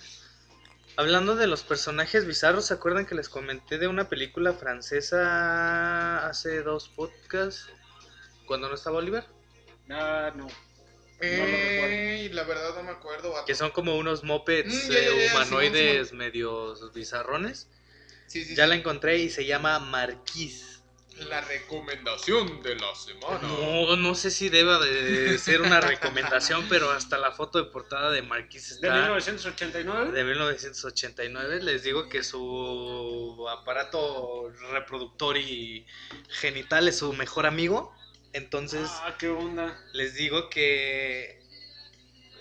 Hablando 0.99 1.37
de 1.37 1.47
los 1.47 1.63
personajes 1.63 2.27
bizarros, 2.27 2.67
¿se 2.67 2.75
acuerdan 2.75 3.05
que 3.05 3.15
les 3.15 3.29
comenté 3.29 3.77
de 3.79 3.87
una 3.87 4.09
película 4.09 4.55
francesa 4.55 6.27
hace 6.27 6.63
dos 6.63 6.89
podcasts? 6.89 7.69
Cuando 8.47 8.69
no 8.69 8.75
estaba 8.75 8.97
Oliver. 8.99 9.25
Ah, 9.91 10.33
no. 10.35 10.47
Eh, 11.21 12.29
la 12.33 12.45
verdad 12.45 12.75
no 12.77 12.83
me 12.83 12.91
acuerdo. 12.93 13.33
vato. 13.33 13.45
Que 13.47 13.55
son 13.55 13.71
como 13.71 13.97
unos 13.97 14.23
mopeds 14.25 14.89
Mm, 14.89 14.93
ya, 14.93 14.99
eh, 14.99 15.27
ya, 15.27 15.33
humanoides 15.35 16.09
Simón, 16.09 16.19
medios 16.19 16.93
bizarrones. 16.95 17.69
Sí, 18.27 18.45
sí, 18.45 18.55
Ya 18.55 18.65
sí. 18.65 18.71
la 18.71 18.77
encontré 18.77 19.19
y 19.19 19.31
se 19.31 19.45
llama 19.47 19.79
Marquise. 19.79 20.76
La 21.19 21.41
recomendación 21.41 22.63
de 22.63 22.77
la 22.77 22.95
semana. 22.95 23.41
No, 23.41 23.97
no 23.97 24.15
sé 24.15 24.31
si 24.31 24.51
deba 24.51 24.79
de 24.79 25.39
ser 25.39 25.63
una 25.63 25.81
recomendación, 25.81 26.67
pero 26.69 26.91
hasta 26.91 27.17
la 27.17 27.33
foto 27.33 27.59
de 27.59 27.71
portada 27.71 28.11
de 28.11 28.21
Marquise 28.23 28.75
¿De 28.81 28.89
está 28.89 29.01
1989? 29.01 30.13
de 30.13 30.25
1989. 30.25 31.63
Les 31.63 31.83
digo 31.83 32.09
que 32.11 32.23
su 32.23 33.47
aparato 33.51 34.51
reproductor 34.73 35.39
y 35.39 35.87
genital 36.29 36.87
es 36.89 36.99
su 36.99 37.13
mejor 37.15 37.47
amigo. 37.47 37.95
Entonces, 38.35 38.91
Ah, 39.03 39.15
qué 39.19 39.29
onda. 39.31 39.75
les 39.95 40.15
digo 40.15 40.51
que 40.51 41.43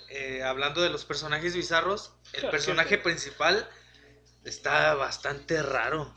eh, 0.09 0.43
hablando 0.43 0.81
de 0.81 0.89
los 0.89 1.05
personajes 1.05 1.55
bizarros, 1.55 2.11
el 2.33 2.49
personaje 2.49 2.97
principal 2.97 3.69
está 4.43 4.93
bastante 4.95 5.61
raro. 5.63 6.13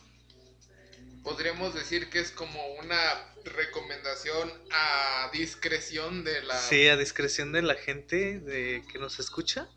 Podríamos 1.28 1.74
decir 1.74 2.08
que 2.08 2.20
es 2.20 2.30
como 2.30 2.58
una 2.76 2.96
recomendación 3.44 4.50
a 4.72 5.28
discreción 5.30 6.24
de 6.24 6.40
la... 6.40 6.56
Sí, 6.58 6.88
a 6.88 6.96
discreción 6.96 7.52
de 7.52 7.60
la 7.60 7.74
gente 7.74 8.40
de 8.40 8.82
que 8.90 8.98
nos 8.98 9.18
escucha. 9.18 9.68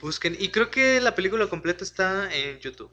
Busquen. 0.00 0.36
Y 0.38 0.50
creo 0.50 0.70
que 0.70 1.00
la 1.00 1.16
película 1.16 1.48
completa 1.48 1.82
está 1.82 2.32
en 2.32 2.60
YouTube. 2.60 2.92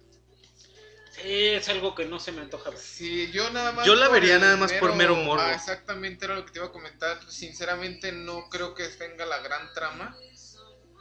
Sí, 1.12 1.46
es 1.50 1.70
algo 1.70 1.94
que 1.94 2.06
no 2.06 2.20
se 2.20 2.32
me 2.32 2.42
antoja 2.42 2.72
ver. 2.72 2.80
Sí, 2.80 3.30
yo 3.32 3.52
nada 3.52 3.72
más... 3.72 3.86
Yo 3.86 3.94
la 3.94 4.10
vería 4.10 4.40
nada 4.40 4.58
más 4.58 4.74
por 4.74 4.96
mero 4.96 5.16
morbo. 5.16 5.44
Ah, 5.44 5.54
exactamente, 5.54 6.26
era 6.26 6.36
lo 6.36 6.44
que 6.44 6.54
te 6.54 6.58
iba 6.58 6.70
a 6.70 6.72
comentar. 6.72 7.20
Sinceramente 7.30 8.12
no 8.12 8.50
creo 8.50 8.74
que 8.74 8.88
tenga 8.88 9.28
la 9.28 9.38
gran 9.42 9.72
trama. 9.76 10.18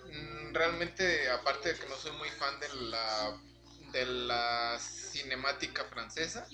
Mm, 0.05 0.53
Realmente, 0.53 1.31
aparte 1.31 1.73
de 1.73 1.79
que 1.79 1.89
no 1.89 1.97
soy 1.97 2.13
muy 2.13 2.29
fan 2.29 2.61
de 2.61 2.69
la, 2.91 3.41
de 3.93 4.07
la 4.07 4.79
cinemática 4.81 5.85
francesa. 5.85 6.47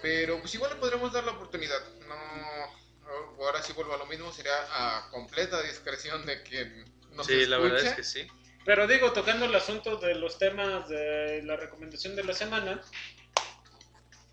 Pero 0.00 0.40
pues 0.40 0.54
igual 0.54 0.72
le 0.74 0.80
podremos 0.80 1.12
dar 1.12 1.24
la 1.24 1.32
oportunidad. 1.32 1.80
No, 2.08 3.44
ahora 3.44 3.62
sí 3.62 3.72
vuelvo 3.72 3.94
a 3.94 3.98
lo 3.98 4.06
mismo, 4.06 4.32
sería 4.32 4.52
a 4.70 5.08
completa 5.10 5.62
discreción 5.62 6.26
de 6.26 6.42
quien 6.42 6.84
nos 7.12 7.26
sí, 7.26 7.46
la 7.46 7.58
verdad 7.58 7.84
es 7.84 7.94
que 7.94 8.04
sí. 8.04 8.26
Pero 8.64 8.86
digo, 8.86 9.12
tocando 9.12 9.46
el 9.46 9.54
asunto 9.54 9.96
de 9.96 10.14
los 10.14 10.38
temas 10.38 10.88
de 10.88 11.42
la 11.42 11.56
recomendación 11.56 12.14
de 12.14 12.24
la 12.24 12.32
semana, 12.32 12.80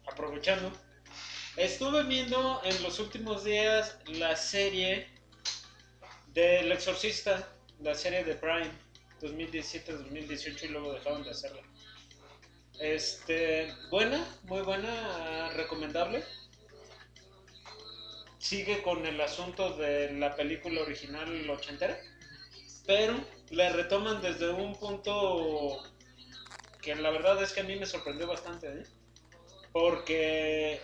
aprovechando, 0.07 0.71
estuve 1.55 2.03
viendo 2.03 2.61
en 2.63 2.81
los 2.83 2.99
últimos 2.99 3.43
días 3.43 3.97
la 4.05 4.35
serie 4.35 5.09
del 6.27 6.71
Exorcista, 6.71 7.47
la 7.79 7.95
serie 7.95 8.23
de 8.23 8.35
Prime, 8.35 8.71
2017-2018 9.19 10.63
y 10.63 10.67
luego 10.67 10.93
dejaron 10.93 11.23
de 11.23 11.31
hacerla. 11.31 11.61
Este, 12.79 13.73
buena, 13.89 14.25
muy 14.43 14.61
buena, 14.61 15.49
recomendable. 15.55 16.23
Sigue 18.37 18.81
con 18.81 19.05
el 19.05 19.19
asunto 19.19 19.75
de 19.77 20.13
la 20.13 20.35
película 20.35 20.81
original 20.81 21.49
ochentera 21.49 21.99
pero 22.89 23.23
la 23.51 23.69
retoman 23.69 24.19
desde 24.19 24.49
un 24.49 24.75
punto 24.75 25.83
que 26.81 26.95
la 26.95 27.11
verdad 27.11 27.39
es 27.43 27.53
que 27.53 27.59
a 27.59 27.63
mí 27.63 27.75
me 27.75 27.85
sorprendió 27.85 28.25
bastante, 28.25 28.67
¿eh? 28.67 28.83
porque 29.71 30.81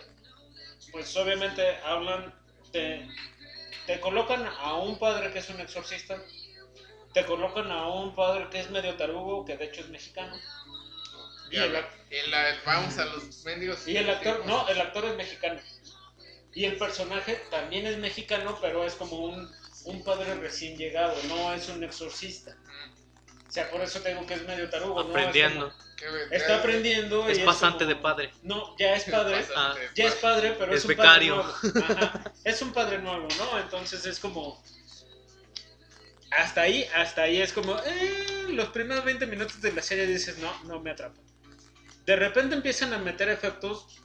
pues 0.92 1.16
obviamente 1.16 1.76
hablan, 1.78 2.32
te, 2.70 3.08
te 3.88 3.98
colocan 3.98 4.46
a 4.46 4.74
un 4.74 5.00
padre 5.00 5.32
que 5.32 5.40
es 5.40 5.50
un 5.50 5.58
exorcista, 5.58 6.22
te 7.16 7.24
colocan 7.24 7.72
a 7.72 7.88
un 7.88 8.14
padre 8.14 8.46
que 8.50 8.60
es 8.60 8.68
medio 8.68 8.94
tarugo, 8.94 9.42
que 9.46 9.56
de 9.56 9.64
hecho 9.64 9.80
es 9.80 9.88
mexicano, 9.88 10.38
y 11.50 11.56
el, 11.56 11.74
vamos 12.66 12.98
a 12.98 13.06
los 13.06 13.42
mendigos. 13.42 13.88
y 13.88 13.96
el 13.96 14.10
actor, 14.10 14.44
no, 14.44 14.68
el 14.68 14.78
actor 14.78 15.06
es 15.06 15.16
mexicano. 15.16 15.58
Y 16.52 16.66
el 16.66 16.76
personaje 16.76 17.36
también 17.50 17.86
es 17.86 17.96
mexicano, 17.96 18.58
pero 18.60 18.84
es 18.84 18.96
como 18.96 19.16
un, 19.16 19.50
un 19.84 20.04
padre 20.04 20.34
recién 20.34 20.76
llegado, 20.76 21.14
no 21.28 21.54
es 21.54 21.70
un 21.70 21.82
exorcista. 21.84 22.54
O 23.48 23.50
sea, 23.50 23.70
por 23.70 23.80
eso 23.80 23.98
te 24.00 24.10
digo 24.10 24.26
que 24.26 24.34
es 24.34 24.42
medio 24.46 24.68
tarugo, 24.68 25.02
¿no? 25.02 25.08
Aprendiendo. 25.08 25.68
Es, 25.68 25.72
como- 25.72 25.96
qué 25.96 26.08
bien, 26.10 26.28
está 26.32 26.56
aprendiendo. 26.58 27.28
y 27.30 27.32
Es 27.32 27.38
como- 27.38 27.78
de 27.78 27.96
padre. 27.96 28.30
No, 28.42 28.76
ya 28.76 28.94
es 28.94 29.04
padre. 29.04 29.42
Ah, 29.56 29.74
Ya 29.94 30.04
es 30.04 30.14
padre. 30.16 30.50
padre, 30.50 30.56
pero 30.58 30.72
Es 30.74 30.78
es, 30.80 30.84
un 30.84 30.88
becario. 30.88 31.36
padre 31.42 31.72
nuevo. 31.72 31.92
Ajá, 31.94 32.32
Es 32.44 32.60
un 32.60 32.72
padre 32.74 32.98
nuevo, 32.98 33.26
¿no? 33.38 33.58
Entonces 33.58 34.04
es 34.04 34.18
como. 34.18 34.62
Hasta 36.36 36.62
ahí, 36.62 36.86
hasta 36.94 37.22
ahí 37.22 37.40
es 37.40 37.52
como. 37.52 37.76
eh, 37.78 38.46
los 38.50 38.68
primeros 38.68 39.04
20 39.04 39.26
minutos 39.26 39.60
de 39.62 39.72
la 39.72 39.82
serie 39.82 40.06
dices, 40.06 40.38
no, 40.38 40.52
no 40.64 40.80
me 40.80 40.90
atrapa. 40.90 41.20
De 42.04 42.16
repente 42.16 42.54
empiezan 42.54 42.92
a 42.92 42.98
meter 42.98 43.28
efectos 43.28 44.02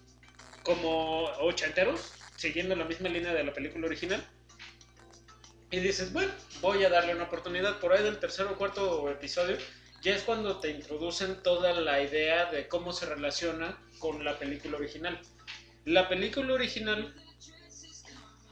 como 0.63 1.25
ochenteros, 1.39 2.13
siguiendo 2.37 2.75
la 2.75 2.85
misma 2.85 3.09
línea 3.09 3.33
de 3.33 3.43
la 3.43 3.53
película 3.53 3.85
original. 3.87 4.25
Y 5.69 5.79
dices, 5.79 6.11
bueno, 6.11 6.31
voy 6.61 6.83
a 6.83 6.89
darle 6.89 7.15
una 7.15 7.25
oportunidad. 7.25 7.79
Por 7.79 7.93
ahí 7.93 8.03
del 8.03 8.19
tercer 8.19 8.45
o 8.47 8.57
cuarto 8.57 9.09
episodio, 9.09 9.57
ya 10.01 10.15
es 10.15 10.23
cuando 10.23 10.59
te 10.59 10.71
introducen 10.71 11.43
toda 11.43 11.73
la 11.73 12.01
idea 12.01 12.45
de 12.51 12.67
cómo 12.67 12.91
se 12.91 13.05
relaciona 13.05 13.77
con 13.99 14.23
la 14.23 14.37
película 14.39 14.77
original. 14.77 15.21
La 15.85 16.09
película 16.09 16.53
original, 16.53 17.13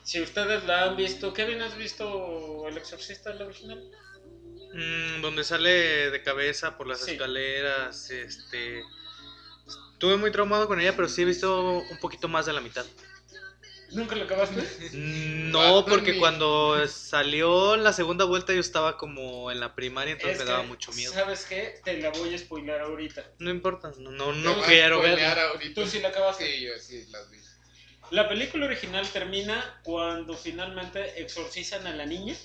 si 0.09 0.21
ustedes 0.21 0.63
la 0.65 0.85
han 0.85 0.95
visto, 0.95 1.33
Kevin, 1.33 1.61
¿has 1.61 1.77
visto 1.77 2.67
El 2.67 2.77
Exorcista, 2.77 3.31
la 3.33 3.45
original? 3.45 3.79
Mm, 4.73 5.21
donde 5.21 5.43
sale 5.43 6.09
de 6.09 6.23
cabeza 6.23 6.77
por 6.77 6.87
las 6.87 7.01
Sí. 7.01 7.11
escaleras, 7.11 8.09
este... 8.09 8.81
Estuve 9.93 10.17
muy 10.17 10.31
traumado 10.31 10.67
con 10.67 10.79
ella, 10.79 10.95
pero 10.95 11.07
sí 11.09 11.21
he 11.21 11.25
visto 11.25 11.79
un 11.91 11.99
poquito 11.99 12.27
más 12.27 12.45
de 12.47 12.53
la 12.53 12.61
mitad. 12.61 12.85
¿Nunca 13.91 14.15
lo 14.15 14.23
acabaste? 14.25 14.61
Mm, 14.93 15.51
No, 15.51 15.85
porque 15.85 16.17
cuando 16.17 16.87
salió 16.87 17.75
la 17.75 17.91
segunda 17.93 18.23
vuelta 18.25 18.53
yo 18.53 18.61
estaba 18.61 18.97
como 18.97 19.51
en 19.51 19.59
la 19.59 19.75
primaria, 19.75 20.13
entonces 20.13 20.39
Es 20.39 20.45
me 20.45 20.49
daba 20.49 20.63
que, 20.63 20.69
mucho 20.69 20.91
miedo. 20.93 21.11
¿Sabes 21.13 21.45
qué? 21.45 21.81
Te 21.83 21.99
la 22.01 22.09
voy 22.11 22.33
a 22.33 22.37
spoiler 22.37 22.81
ahorita. 22.81 23.29
No 23.39 23.49
importa, 23.51 23.91
no, 23.99 24.11
no, 24.11 24.31
Te 24.31 24.37
no 24.39 24.53
voy 24.55 24.63
a 24.63 24.67
quiero 24.67 25.01
verla. 25.01 25.49
ahorita. 25.49 25.81
¿Tú 25.81 25.87
sí 25.87 25.99
la 25.99 26.09
acabaste? 26.09 26.45
Sí, 26.51 26.61
yo 26.65 26.77
sí 26.79 27.05
las 27.09 27.29
vi. 27.29 27.39
La 28.11 28.27
película 28.27 28.65
original 28.65 29.07
termina 29.07 29.79
cuando 29.83 30.35
finalmente 30.35 31.21
exorcizan 31.21 31.85
a 31.85 31.95
la 31.95 32.05
niña 32.05 32.35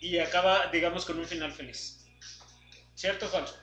y 0.00 0.18
acaba, 0.18 0.68
digamos, 0.68 1.04
con 1.04 1.18
un 1.18 1.26
final 1.26 1.52
feliz. 1.52 2.06
¿Cierto 2.94 3.26
o 3.26 3.28
falso? 3.28 3.58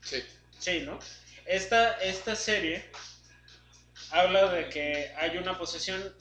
Sí. 0.00 0.22
Sí, 0.58 0.80
¿no? 0.80 0.98
Esta, 1.44 1.92
esta 2.00 2.34
serie 2.34 2.90
habla 4.10 4.52
de 4.52 4.68
que 4.68 5.12
hay 5.16 5.36
una 5.36 5.58
posesión, 5.58 6.16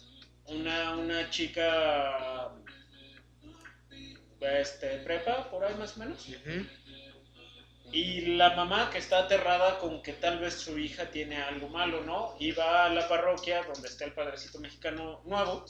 una, 0.46 0.96
una 0.98 1.30
chica 1.30 2.52
este, 4.42 4.98
prepa, 5.00 5.50
por 5.50 5.64
ahí 5.64 5.76
más 5.76 5.96
o 5.96 6.00
menos. 6.00 6.28
Y 7.92 8.36
la 8.38 8.56
mamá 8.56 8.90
que 8.90 9.00
está 9.00 9.20
aterrada 9.20 9.78
con 9.80 10.02
que 10.02 10.14
tal 10.14 10.40
vez 10.40 10.54
su 10.54 10.78
hija 10.78 11.12
tiene 11.12 11.38
algo 11.38 11.68
malo, 11.68 12.04
¿no? 12.04 12.36
Y 12.40 12.52
va 12.52 12.86
a 12.86 12.90
la 12.90 13.08
parroquia 13.08 13.64
donde 13.64 13.90
está 13.90 14.06
el 14.06 14.14
padrecito 14.14 14.60
mexicano 14.60 15.22
nuevo 15.26 15.66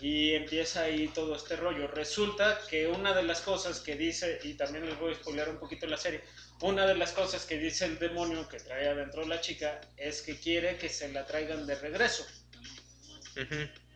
y 0.00 0.32
empieza 0.34 0.82
ahí 0.82 1.08
todo 1.08 1.36
este 1.36 1.56
rollo. 1.56 1.86
Resulta 1.88 2.58
que 2.68 2.86
una 2.86 3.14
de 3.14 3.22
las 3.22 3.40
cosas 3.40 3.80
que 3.80 3.96
dice, 3.96 4.38
y 4.42 4.54
también 4.54 4.86
les 4.86 4.98
voy 4.98 5.12
a 5.12 5.16
spoiler 5.16 5.48
un 5.48 5.58
poquito 5.58 5.86
la 5.86 5.96
serie, 5.96 6.22
una 6.60 6.86
de 6.86 6.94
las 6.94 7.12
cosas 7.12 7.44
que 7.44 7.58
dice 7.58 7.86
el 7.86 7.98
demonio 7.98 8.48
que 8.48 8.58
trae 8.58 8.88
adentro 8.88 9.26
la 9.26 9.40
chica 9.40 9.80
es 9.96 10.22
que 10.22 10.38
quiere 10.38 10.76
que 10.76 10.88
se 10.88 11.12
la 11.12 11.26
traigan 11.26 11.66
de 11.66 11.74
regreso. 11.76 12.26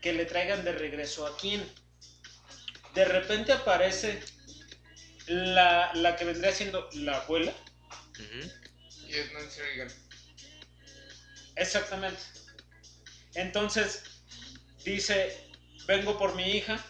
Que 0.00 0.12
le 0.12 0.26
traigan 0.26 0.64
de 0.64 0.72
regreso 0.72 1.26
a 1.26 1.36
quién. 1.36 1.62
De 2.94 3.04
repente 3.04 3.52
aparece 3.52 4.20
la, 5.30 5.92
la 5.94 6.16
que 6.16 6.24
vendría 6.24 6.52
siendo 6.52 6.88
la 6.94 7.18
abuela. 7.18 7.52
Y 9.08 9.14
es 9.14 9.32
Nancy 9.32 9.60
Reagan. 9.60 9.88
Exactamente. 11.56 12.20
Entonces, 13.34 14.02
dice, 14.84 15.48
vengo 15.86 16.18
por 16.18 16.34
mi 16.34 16.50
hija 16.50 16.84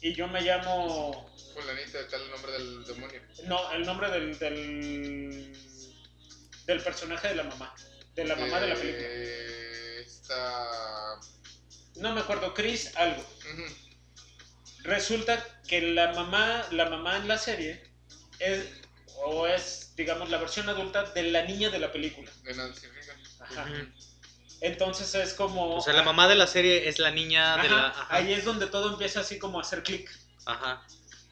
y 0.00 0.14
yo 0.14 0.26
me 0.28 0.40
llamo... 0.42 1.32
Fulanito, 1.54 2.04
tal 2.06 2.22
el 2.22 2.30
nombre 2.30 2.52
del 2.52 2.84
demonio. 2.84 3.22
No, 3.44 3.72
el 3.72 3.86
nombre 3.86 4.10
del, 4.10 4.38
del, 4.38 5.56
del 6.66 6.80
personaje 6.82 7.28
de 7.28 7.36
la 7.36 7.44
mamá. 7.44 7.74
De 8.14 8.24
la 8.24 8.34
mamá 8.34 8.60
de 8.60 8.66
la 8.66 8.74
película. 8.74 9.08
Está... 10.00 11.20
No 11.96 12.12
me 12.12 12.22
acuerdo, 12.22 12.52
Chris 12.54 12.94
algo 12.96 13.24
resulta 14.84 15.53
que 15.66 15.80
la 15.80 16.12
mamá, 16.12 16.64
la 16.70 16.88
mamá 16.90 17.16
en 17.16 17.28
la 17.28 17.38
serie 17.38 17.82
es, 18.38 18.68
o 19.24 19.46
es, 19.46 19.94
digamos, 19.96 20.30
la 20.30 20.38
versión 20.38 20.68
adulta 20.68 21.04
de 21.04 21.24
la 21.24 21.42
niña 21.42 21.70
de 21.70 21.78
la 21.78 21.92
película. 21.92 22.30
De 22.42 22.54
Nancy 22.54 22.86
Reagan. 22.86 23.22
Ajá. 23.40 23.66
Entonces 24.60 25.14
es 25.14 25.34
como... 25.34 25.76
O 25.76 25.80
sea, 25.80 25.92
la 25.92 26.02
mamá 26.02 26.26
de 26.28 26.36
la 26.36 26.46
serie 26.46 26.88
es 26.88 26.98
la 26.98 27.10
niña 27.10 27.56
de 27.58 27.68
la... 27.68 28.06
Ahí 28.08 28.32
es 28.32 28.44
donde 28.44 28.66
todo 28.66 28.90
empieza 28.90 29.20
así 29.20 29.38
como 29.38 29.58
a 29.58 29.62
hacer 29.62 29.82
clic. 29.82 30.10
Ajá. 30.46 30.86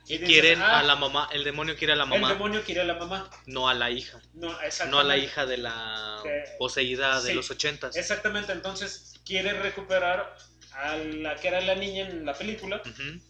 Y, 0.09 0.18
quieren 0.18 0.61
a 0.61 0.80
ah, 0.80 0.83
la 0.83 0.97
mamá, 0.97 1.28
el 1.33 1.45
demonio 1.45 1.76
quiere 1.76 1.93
a 1.93 1.97
la 1.97 2.05
mamá. 2.05 2.28
El 2.28 2.35
demonio 2.35 2.62
quiere 2.64 2.80
a 2.80 2.85
la 2.85 2.95
mamá. 2.95 3.30
No 3.47 3.68
a 3.68 3.74
la 3.74 3.91
hija. 3.91 4.20
No, 4.35 4.55
no 4.89 4.99
a 4.99 5.05
la 5.05 5.16
hija 5.16 5.47
de 5.47 5.59
la 5.59 6.20
poseída 6.59 7.20
de 7.22 7.35
los 7.35 7.51
ochentas. 7.51 7.97
Exactamente, 7.97 8.53
entonces 8.53 9.14
quiere 9.24 9.53
recuperar 9.53 10.37
a 10.74 10.96
la 10.96 11.36
que 11.36 11.48
era 11.48 11.60
la 11.60 11.74
niña 11.74 12.08
en 12.08 12.24
la 12.24 12.34
película, 12.34 12.82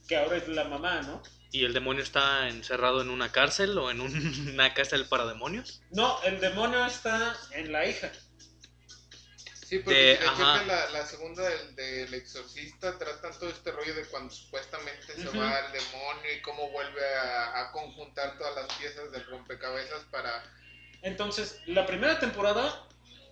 que 0.09 0.17
ahora 0.17 0.37
es 0.37 0.49
la 0.49 0.65
mamá, 0.65 1.03
¿no? 1.03 1.23
¿Y 1.51 1.65
el 1.65 1.75
demonio 1.75 2.03
está 2.03 2.49
encerrado 2.49 3.03
en 3.03 3.11
una 3.11 3.31
cárcel 3.31 3.77
o 3.77 3.91
en 3.91 4.01
una 4.53 4.73
cárcel 4.75 5.07
para 5.07 5.27
demonios? 5.27 5.83
No, 5.91 6.21
el 6.23 6.41
demonio 6.41 6.85
está 6.87 7.37
en 7.53 7.73
la 7.73 7.87
hija. 7.87 8.11
Sí, 9.67 9.79
porque 9.79 10.19
la, 10.67 10.91
la, 10.91 11.07
segunda 11.07 11.43
del, 11.75 12.13
exorcista 12.13 12.99
tratan 12.99 13.33
todo 13.39 13.49
este 13.49 13.71
rollo 13.71 13.95
de 13.95 14.05
cuando 14.05 14.31
supuestamente 14.31 15.15
se 15.15 15.39
va 15.39 15.61
el 15.61 15.73
demonio 15.73 16.37
y 16.37 16.43
cómo 16.43 16.71
vuelve 16.71 17.03
a, 17.17 17.59
a, 17.59 17.73
conjuntar 17.73 18.37
todas 18.37 18.55
las 18.55 18.79
piezas 18.79 19.11
del 19.13 19.25
rompecabezas 19.25 20.05
para... 20.11 20.45
Entonces, 21.01 21.59
la 21.65 21.87
primera 21.87 22.19
temporada 22.21 22.87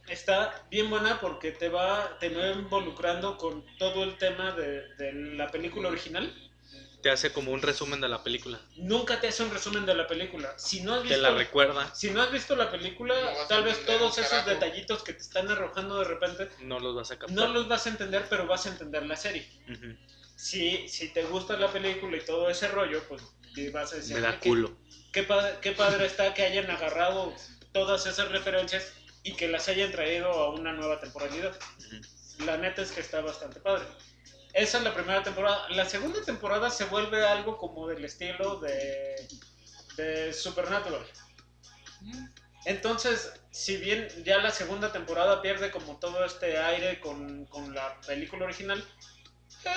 está 0.08 0.66
bien 0.70 0.90
buena 0.90 1.20
porque 1.20 1.52
te 1.52 1.68
va, 1.68 2.18
te 2.18 2.28
va 2.28 2.50
involucrando 2.52 3.36
con 3.36 3.64
todo 3.78 4.04
el 4.04 4.16
tema 4.18 4.52
de, 4.52 4.94
de, 4.96 5.12
la 5.12 5.48
película 5.48 5.88
original. 5.88 6.32
Te 7.02 7.10
hace 7.10 7.32
como 7.32 7.52
un 7.52 7.62
resumen 7.62 8.00
de 8.00 8.08
la 8.08 8.22
película. 8.22 8.60
Nunca 8.76 9.20
te 9.20 9.28
hace 9.28 9.42
un 9.42 9.50
resumen 9.50 9.86
de 9.86 9.94
la 9.94 10.06
película. 10.06 10.52
Si 10.58 10.82
no 10.82 10.94
has 10.94 11.02
visto, 11.02 11.16
te 11.16 11.22
la 11.22 11.30
recuerda. 11.30 11.94
Si 11.94 12.10
no 12.10 12.20
has 12.20 12.30
visto 12.30 12.54
la 12.56 12.70
película, 12.70 13.14
tal 13.48 13.64
vez 13.64 13.84
todos 13.86 14.18
esos 14.18 14.44
detallitos 14.44 15.02
que 15.02 15.14
te 15.14 15.20
están 15.20 15.48
arrojando 15.48 15.98
de 15.98 16.04
repente. 16.04 16.48
No 16.60 16.78
los 16.78 16.94
vas 16.94 17.10
a 17.10 17.18
captar. 17.18 17.34
No 17.34 17.48
los 17.48 17.68
vas 17.68 17.86
a 17.86 17.90
entender, 17.90 18.26
pero 18.28 18.46
vas 18.46 18.66
a 18.66 18.70
entender 18.70 19.06
la 19.06 19.16
serie. 19.16 19.48
si, 20.36 20.86
si 20.88 21.08
te 21.12 21.24
gusta 21.24 21.56
la 21.56 21.72
película 21.72 22.18
y 22.18 22.24
todo 22.24 22.50
ese 22.50 22.68
rollo, 22.68 23.02
pues 23.08 23.22
vas 23.72 23.92
a 23.92 23.96
decir. 23.96 24.16
Me 24.16 24.20
da 24.20 24.38
culo. 24.38 24.76
Qué, 25.12 25.26
qué 25.60 25.72
padre 25.72 26.06
está 26.06 26.34
que 26.34 26.42
hayan 26.42 26.70
agarrado 26.70 27.34
todas 27.72 28.06
esas 28.06 28.30
referencias 28.30 28.92
y 29.22 29.32
que 29.34 29.48
las 29.48 29.68
hayan 29.68 29.90
traído 29.90 30.30
a 30.30 30.50
una 30.50 30.72
nueva 30.72 31.00
temporalidad. 31.00 31.56
La 32.44 32.56
neta 32.56 32.82
es 32.82 32.92
que 32.92 33.00
está 33.00 33.20
bastante 33.20 33.60
padre. 33.60 33.84
Esa 34.52 34.78
es 34.78 34.84
la 34.84 34.94
primera 34.94 35.22
temporada. 35.22 35.68
La 35.70 35.84
segunda 35.84 36.22
temporada 36.22 36.70
se 36.70 36.84
vuelve 36.86 37.24
algo 37.24 37.56
como 37.56 37.86
del 37.86 38.04
estilo 38.04 38.58
de, 38.60 39.28
de 39.96 40.32
Supernatural. 40.32 41.04
Entonces, 42.64 43.32
si 43.50 43.76
bien 43.76 44.08
ya 44.24 44.38
la 44.38 44.50
segunda 44.50 44.92
temporada 44.92 45.40
pierde 45.40 45.70
como 45.70 45.98
todo 45.98 46.24
este 46.24 46.58
aire 46.58 47.00
con, 47.00 47.46
con 47.46 47.74
la 47.74 48.00
película 48.06 48.44
original, 48.44 48.84
eh, 49.64 49.70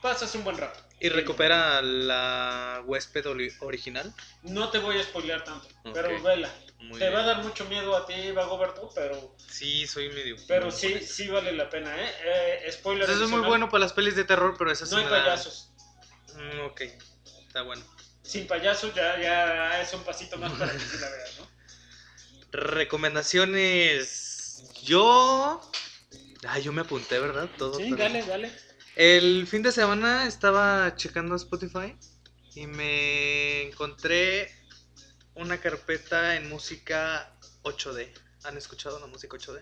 pasas 0.00 0.34
un 0.34 0.44
buen 0.44 0.56
rato. 0.56 0.80
¿Y 0.98 1.08
recupera 1.10 1.82
la 1.82 2.82
huésped 2.86 3.26
original? 3.60 4.14
No 4.42 4.70
te 4.70 4.78
voy 4.78 4.98
a 4.98 5.02
spoilear 5.02 5.44
tanto, 5.44 5.68
pero 5.92 6.22
vela. 6.22 6.50
Te 6.98 7.10
va 7.10 7.20
a 7.20 7.24
dar 7.24 7.42
mucho 7.42 7.64
miedo 7.66 7.96
a 7.96 8.06
ti, 8.06 8.30
Vagoberto, 8.32 8.90
pero. 8.94 9.34
Sí, 9.48 9.86
soy 9.86 10.08
medio. 10.10 10.36
Pero 10.46 10.70
sí, 10.70 11.00
sí 11.00 11.28
vale 11.28 11.52
la 11.52 11.68
pena, 11.68 11.94
¿eh? 11.96 12.64
eh 12.64 12.72
spoiler. 12.72 13.08
Eso 13.08 13.24
es 13.24 13.30
muy 13.30 13.40
bueno 13.40 13.68
para 13.68 13.80
las 13.80 13.92
pelis 13.92 14.14
de 14.14 14.24
terror, 14.24 14.54
pero 14.58 14.70
esas 14.70 14.90
No 14.90 14.98
hay 14.98 15.04
payasos. 15.04 15.70
Mm, 16.34 16.66
ok, 16.66 16.82
está 17.46 17.62
bueno. 17.62 17.82
Sin 18.22 18.46
payasos 18.46 18.94
ya, 18.94 19.20
ya 19.20 19.80
es 19.80 19.92
un 19.94 20.04
pasito 20.04 20.36
más 20.36 20.52
para 20.52 20.72
que 20.72 20.78
se 20.78 21.00
la 21.00 21.08
veas, 21.08 21.38
¿no? 21.38 21.48
Recomendaciones. 22.52 24.64
Yo. 24.82 25.60
Ah, 26.46 26.58
yo 26.58 26.72
me 26.72 26.82
apunté, 26.82 27.18
¿verdad? 27.18 27.48
Todo. 27.56 27.78
Sí, 27.78 27.94
dale, 27.94 28.22
dale. 28.24 28.52
El 28.96 29.46
fin 29.46 29.62
de 29.62 29.72
semana 29.72 30.26
estaba 30.26 30.94
checando 30.96 31.36
Spotify 31.36 31.96
y 32.54 32.66
me 32.66 33.62
encontré 33.62 34.50
una 35.36 35.60
carpeta 35.60 36.36
en 36.36 36.48
música 36.48 37.30
8D. 37.62 38.08
¿Han 38.44 38.56
escuchado 38.56 38.98
la 39.00 39.06
música 39.06 39.36
8D? 39.36 39.60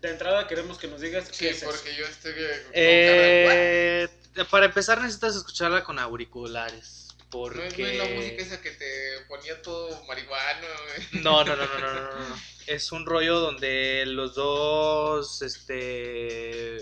De 0.00 0.10
entrada 0.10 0.46
queremos 0.46 0.78
que 0.78 0.88
nos 0.88 1.00
digas 1.00 1.28
sí, 1.32 1.48
porque 1.64 1.94
yo 1.96 2.06
estoy 2.06 2.32
eh, 2.72 4.08
Para 4.50 4.66
empezar 4.66 5.00
necesitas 5.00 5.36
escucharla 5.36 5.84
con 5.84 5.98
auriculares. 5.98 7.08
Porque... 7.30 7.82
No 7.82 7.86
es 7.86 7.96
la 7.98 8.04
música 8.14 8.42
esa 8.42 8.60
que 8.60 8.70
te 8.70 9.20
ponía 9.28 9.60
todo 9.62 10.04
marihuano. 10.04 10.66
No, 11.12 11.44
no, 11.44 11.56
no, 11.56 11.66
no, 11.66 11.78
no, 11.80 11.94
no, 11.94 12.28
no. 12.28 12.40
Es 12.66 12.92
un 12.92 13.06
rollo 13.06 13.40
donde 13.40 14.04
los 14.06 14.34
dos, 14.34 15.42
este, 15.42 16.78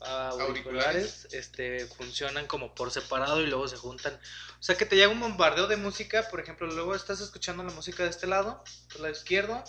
auriculares, 0.00 1.28
este, 1.32 1.86
funcionan 1.86 2.46
como 2.46 2.74
por 2.74 2.90
separado 2.90 3.40
y 3.42 3.46
luego 3.46 3.68
se 3.68 3.76
juntan. 3.76 4.14
O 4.58 4.62
sea 4.62 4.76
que 4.76 4.86
te 4.86 4.96
llega 4.96 5.08
un 5.08 5.20
bombardeo 5.20 5.66
de 5.66 5.76
música, 5.76 6.28
por 6.28 6.40
ejemplo, 6.40 6.66
luego 6.66 6.94
estás 6.94 7.20
escuchando 7.20 7.62
la 7.62 7.72
música 7.72 8.04
de 8.04 8.10
este 8.10 8.26
lado, 8.26 8.62
por 8.92 9.02
lado 9.02 9.12
izquierdo, 9.12 9.62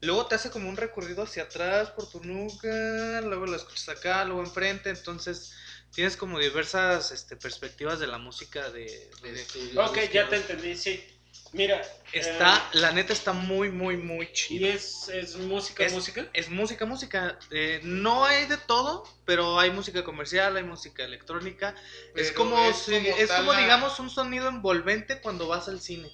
luego 0.00 0.26
te 0.26 0.34
hace 0.34 0.50
como 0.50 0.68
un 0.68 0.76
recorrido 0.76 1.22
hacia 1.22 1.44
atrás 1.44 1.90
por 1.90 2.08
tu 2.08 2.22
nuca, 2.22 3.20
luego 3.22 3.46
lo 3.46 3.56
escuchas 3.56 3.88
acá, 3.88 4.24
luego 4.24 4.42
enfrente, 4.42 4.90
entonces 4.90 5.54
tienes 5.92 6.16
como 6.16 6.38
diversas 6.38 7.10
este, 7.10 7.36
perspectivas 7.36 7.98
de 7.98 8.06
la 8.06 8.18
música 8.18 8.70
de... 8.70 9.10
de, 9.22 9.78
ok, 9.78 9.98
ya 10.12 10.28
te 10.28 10.36
entendí, 10.36 10.76
sí. 10.76 11.17
Mira, 11.52 11.82
está, 12.12 12.56
eh, 12.56 12.78
la 12.78 12.92
neta 12.92 13.12
está 13.12 13.32
muy, 13.32 13.70
muy, 13.70 13.96
muy 13.96 14.30
chido. 14.32 14.66
¿Y 14.66 14.70
es, 14.70 15.08
es 15.08 15.36
música, 15.36 15.86
música? 15.90 16.26
Es 16.34 16.50
música, 16.50 16.84
música. 16.84 17.38
Eh, 17.50 17.80
no 17.82 18.24
hay 18.24 18.46
de 18.46 18.58
todo, 18.58 19.04
pero 19.24 19.58
hay 19.58 19.70
música 19.70 20.04
comercial, 20.04 20.56
hay 20.56 20.64
música 20.64 21.04
electrónica. 21.04 21.74
es 22.14 22.32
como, 22.32 22.58
es 22.68 23.30
como, 23.30 23.54
digamos, 23.54 23.98
un 23.98 24.10
sonido 24.10 24.48
envolvente 24.48 25.20
cuando 25.20 25.48
vas 25.48 25.68
al 25.68 25.80
cine. 25.80 26.10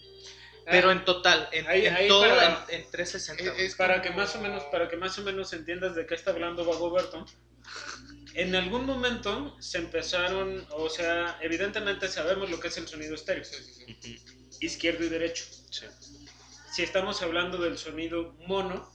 Pero 0.66 0.91
en 0.91 1.05
total, 1.05 1.49
en, 1.53 1.66
todo, 2.09 2.24
en, 2.68 2.91
360. 2.91 3.62
Es, 3.62 3.74
para 3.74 4.01
que 4.01 4.11
más 4.11 4.35
o 4.35 4.41
menos, 4.41 4.62
para 4.64 4.89
que 4.89 4.97
más 4.97 5.18
o 5.18 5.22
menos 5.22 5.53
entiendas 5.53 5.95
de 5.95 6.07
qué 6.07 6.14
está 6.14 6.30
hablando 6.30 6.64
Bagoberto. 6.64 7.26
En 8.35 8.55
algún 8.57 8.87
momento 8.87 9.57
se 9.61 9.78
empezaron, 9.78 10.66
o 10.70 10.89
sea, 10.89 11.39
evidentemente 11.41 12.09
sabemos 12.09 12.51
lo 12.51 12.59
que 12.59 12.68
es 12.68 12.76
el 12.78 12.89
sonido 12.89 13.14
estéreo. 13.14 13.45
Sí, 13.45 13.57
sí, 14.01 14.18
sí 14.18 14.34
izquierdo 14.64 15.04
y 15.04 15.08
derecho. 15.08 15.44
Si 16.72 16.82
estamos 16.82 17.22
hablando 17.22 17.58
del 17.58 17.78
sonido 17.78 18.34
mono, 18.46 18.92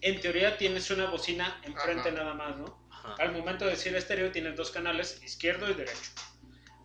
en 0.00 0.20
teoría 0.20 0.56
tienes 0.56 0.90
una 0.90 1.06
bocina 1.06 1.60
enfrente 1.64 2.10
nada 2.12 2.34
más, 2.34 2.56
¿no? 2.56 2.84
Al 3.18 3.32
momento 3.32 3.64
de 3.64 3.72
decir 3.72 3.94
estéreo 3.94 4.32
tienes 4.32 4.56
dos 4.56 4.70
canales, 4.70 5.20
izquierdo 5.22 5.70
y 5.70 5.74
derecho. 5.74 6.10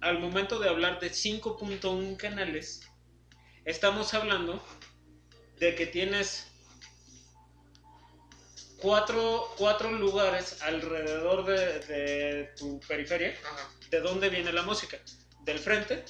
Al 0.02 0.20
momento 0.20 0.60
de 0.60 0.70
hablar 0.70 1.00
de 1.00 1.12
5.1 1.12 2.18
canales, 2.18 2.82
estamos 3.66 4.14
hablando 4.14 4.64
de 5.60 5.76
que 5.76 5.86
tienes 5.86 6.48
cuatro, 8.78 9.54
cuatro 9.58 9.92
lugares 9.92 10.62
alrededor 10.62 11.46
de, 11.46 12.52
tu 12.58 12.80
periferia 12.88 13.36
de 13.90 14.00
dónde 14.00 14.30
viene 14.30 14.52
la 14.52 14.64
música. 14.64 14.98
Del 15.42 15.60
frente, 15.60 16.04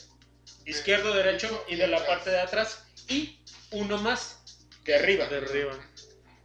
izquierdo, 0.66 1.14
derecho 1.14 1.66
y 1.68 1.76
de 1.76 1.88
la 1.88 2.06
parte 2.06 2.30
de 2.30 2.39
atrás 2.39 2.86
y 3.08 3.39
uno 3.72 3.97
más 3.97 4.43
de 4.86 4.95
arriba. 4.95 5.26
De 5.28 5.38
arriba. 5.38 5.74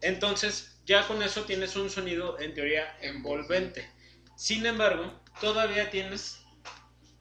Entonces, 0.00 0.78
ya 0.84 1.06
con 1.06 1.22
eso 1.22 1.44
tienes 1.44 1.76
un 1.76 1.90
sonido 1.90 2.38
en 2.38 2.54
teoría 2.54 2.96
envolvente. 3.00 3.90
Sin 4.36 4.66
embargo, 4.66 5.22
todavía 5.40 5.90
tienes 5.90 6.40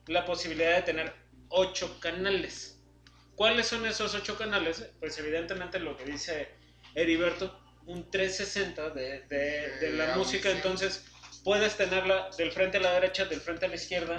la 0.06 0.24
posibilidad 0.26 0.76
de 0.76 0.82
tener 0.82 1.14
ocho 1.48 1.98
canales. 2.00 2.78
¿Cuáles 3.36 3.66
son 3.66 3.86
esos 3.86 4.14
ocho 4.14 4.36
canales? 4.36 4.90
Pues 5.00 5.18
evidentemente 5.18 5.78
lo 5.78 5.96
que 5.96 6.04
dice 6.04 6.50
Heriberto, 6.94 7.60
un 7.86 8.10
360 8.10 8.90
de, 8.90 9.20
de, 9.22 9.78
de 9.78 9.92
la 9.92 10.16
música, 10.16 10.50
entonces 10.50 11.04
puedes 11.42 11.76
tenerla 11.76 12.30
del 12.36 12.52
frente 12.52 12.78
a 12.78 12.80
la 12.80 12.92
derecha, 12.92 13.24
del 13.26 13.40
frente 13.40 13.66
a 13.66 13.68
la 13.68 13.74
izquierda, 13.74 14.16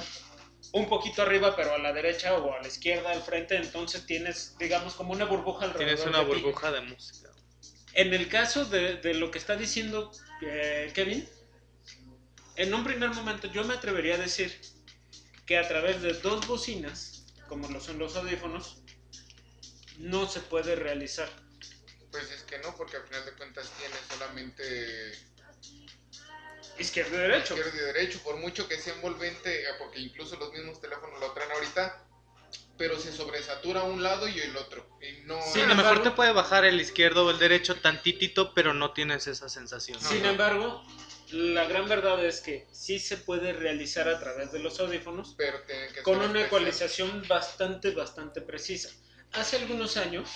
un 0.74 0.88
poquito 0.88 1.22
arriba, 1.22 1.56
pero 1.56 1.74
a 1.74 1.78
la 1.78 1.94
derecha 1.94 2.38
o 2.38 2.54
a 2.54 2.62
la 2.62 2.68
izquierda, 2.68 3.12
al 3.12 3.22
frente, 3.22 3.56
entonces 3.56 4.06
tienes, 4.06 4.58
digamos, 4.58 4.94
como 4.96 5.14
una 5.14 5.26
burbuja 5.26 5.66
alrededor. 5.66 5.96
Tienes 5.96 6.06
una 6.06 6.24
de 6.24 6.36
ti. 6.36 6.42
burbuja 6.42 6.72
de 6.72 6.82
música. 6.82 7.30
En 7.94 8.14
el 8.14 8.28
caso 8.28 8.66
de, 8.66 8.98
de 8.98 9.14
lo 9.14 9.32
que 9.32 9.38
está 9.38 9.56
diciendo 9.56 10.12
eh, 10.42 10.92
Kevin, 10.94 11.28
en 12.58 12.74
un 12.74 12.84
primer 12.84 13.10
momento 13.12 13.48
yo 13.48 13.64
me 13.64 13.74
atrevería 13.74 14.16
a 14.16 14.18
decir 14.18 14.60
que 15.46 15.58
a 15.58 15.68
través 15.68 16.02
de 16.02 16.14
dos 16.14 16.46
bocinas, 16.48 17.26
como 17.48 17.70
lo 17.70 17.80
son 17.80 18.00
los 18.00 18.16
audífonos, 18.16 18.82
no 19.98 20.28
se 20.28 20.40
puede 20.42 20.76
realizar. 20.76 21.30
Pues 22.12 22.32
es 22.32 22.44
que 22.44 22.60
no, 22.60 22.76
porque 22.76 22.98
al 22.98 23.04
final 23.04 23.26
de 23.26 23.34
cuentas 23.34 23.72
tiene 23.78 23.96
solamente 24.10 25.12
Izquierdo 26.78 27.16
y 27.16 27.20
derecho. 27.20 27.56
izquierdo 27.56 27.78
y 27.78 27.86
derecho, 27.86 28.20
por 28.24 28.38
mucho 28.38 28.68
que 28.68 28.78
sea 28.80 28.94
envolvente, 28.94 29.62
eh, 29.64 29.74
porque 29.80 30.00
incluso 30.00 30.36
los 30.38 30.52
mismos 30.52 30.82
teléfonos 30.82 31.20
lo 31.20 31.32
traen 31.32 31.52
ahorita, 31.52 32.06
pero 32.78 33.00
se 33.00 33.12
sobresatura 33.12 33.84
un 33.84 34.04
lado 34.04 34.28
y 34.28 34.40
el 34.40 34.56
otro. 34.58 34.86
Y 35.02 35.26
no, 35.26 35.40
Sí, 35.54 35.62
a 35.62 35.68
lo 35.68 35.76
mejor 35.76 36.04
te 36.04 36.12
puede 36.12 36.34
bajar 36.34 36.66
el 36.66 36.80
izquierdo 36.82 37.26
o 37.26 37.32
el 37.32 37.40
derecho 37.40 37.76
tantitito, 37.76 38.54
pero 38.54 38.74
no 38.74 38.92
tienes 38.92 39.28
esa 39.28 39.48
sensación. 39.48 39.98
No, 40.04 40.10
Sin 40.10 40.24
no. 40.24 40.30
embargo, 40.30 40.84
la 41.32 41.66
gran 41.66 41.88
verdad 41.88 42.24
es 42.26 42.42
que 42.42 42.68
sí 42.72 43.00
se 43.00 43.18
puede 43.18 43.54
realizar 43.54 44.08
a 44.10 44.20
través 44.20 44.52
de 44.52 44.60
los 44.60 44.80
audífonos 44.80 45.34
pero 45.38 45.66
que 45.66 46.02
con 46.04 46.16
una 46.18 46.26
especial. 46.26 46.46
ecualización 46.48 47.24
bastante, 47.28 47.92
bastante 47.92 48.42
precisa. 48.42 48.90
Hace 49.32 49.58
algunos 49.58 49.98
años 49.98 50.30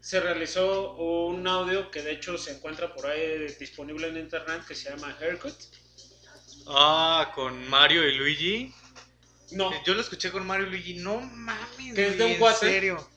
se 0.00 0.20
realizó 0.20 0.94
un 0.94 1.46
audio 1.46 1.90
que 1.90 2.02
de 2.02 2.12
hecho 2.12 2.38
se 2.38 2.52
encuentra 2.52 2.94
por 2.94 3.06
ahí 3.06 3.46
disponible 3.58 4.08
en 4.08 4.16
internet 4.16 4.62
que 4.66 4.74
se 4.74 4.90
llama 4.90 5.16
Haircut. 5.20 5.54
Ah, 6.66 7.32
con 7.34 7.68
Mario 7.68 8.06
y 8.08 8.14
Luigi. 8.16 8.74
No, 9.52 9.70
Yo 9.84 9.94
lo 9.94 10.00
escuché 10.00 10.30
con 10.30 10.46
Mario 10.46 10.66
y 10.66 10.70
Luigi. 10.70 10.94
No 10.94 11.20
mames. 11.20 11.94
Que 11.94 12.08
es 12.08 12.18
de 12.18 12.24
un 12.24 12.30
en 12.32 12.38
cuate. 12.38 12.58
serio. 12.68 13.10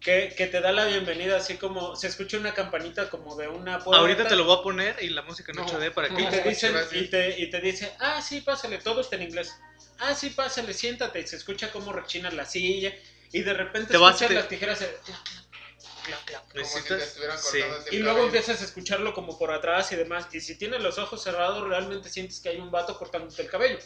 que, 0.00 0.34
que 0.36 0.46
te 0.46 0.60
da 0.60 0.72
la 0.72 0.86
bienvenida 0.86 1.36
así 1.36 1.56
como 1.56 1.94
se 1.96 2.06
escucha 2.08 2.36
una 2.38 2.54
campanita 2.54 3.08
como 3.10 3.36
de 3.36 3.48
una 3.48 3.78
puerta. 3.78 4.00
Ahorita 4.00 4.26
te 4.26 4.36
lo 4.36 4.44
voy 4.44 4.58
a 4.58 4.62
poner 4.62 4.96
y 5.02 5.10
la 5.10 5.22
música 5.22 5.52
en 5.52 5.58
No, 5.58 5.66
8D 5.66 5.92
para 5.92 6.08
Y 6.08 6.16
que. 6.16 6.22
no. 6.22 6.30
te, 6.30 6.42
dicen, 6.48 6.74
y, 6.92 7.06
te, 7.08 7.40
y 7.40 7.50
te 7.50 7.60
dice, 7.60 7.92
ah, 8.00 8.20
sí, 8.22 8.40
pásale, 8.40 8.78
todo 8.78 9.00
está 9.00 9.16
en 9.16 9.22
inglés. 9.22 9.54
Ah, 9.98 10.14
sí, 10.14 10.30
pásale, 10.30 10.72
siéntate. 10.74 11.20
Y 11.20 11.26
se 11.26 11.36
escucha 11.36 11.70
cómo 11.72 11.92
rechina 11.92 12.30
la 12.30 12.44
silla. 12.46 12.92
Y 13.32 13.40
de 13.42 13.54
repente 13.54 13.92
Te 13.92 13.96
vas, 13.98 14.14
escuchas 14.14 14.28
te- 14.28 14.34
las 14.34 14.48
tijeras. 14.48 14.76
hacer 14.82 15.00
clac, 16.02 16.24
clac, 16.24 16.24
clac, 16.24 16.48
clac. 16.48 16.52
Como 16.52 16.64
si 16.66 16.88
te 16.88 16.94
¿Necesitas? 16.94 17.02
estuvieran 17.08 17.38
Sí. 17.38 17.60
cortando 17.60 17.90
Y 17.90 17.96
luego 17.98 18.18
cabello. 18.18 18.26
empiezas 18.36 18.60
a 18.62 18.64
escucharlo 18.64 19.14
como 19.14 19.38
por 19.38 19.50
atrás 19.52 19.92
y 19.92 19.96
demás. 19.96 20.26
Y 20.32 20.40
si 20.40 20.56
tienes 20.58 20.80
los 20.80 20.98
ojos 20.98 21.22
cerrados, 21.22 21.66
realmente 21.68 22.08
sientes 22.08 22.40
que 22.40 22.50
hay 22.50 22.58
un 22.58 22.70
vato 22.70 22.98
cortándote 22.98 23.42
el 23.42 23.50
cabello. 23.50 23.78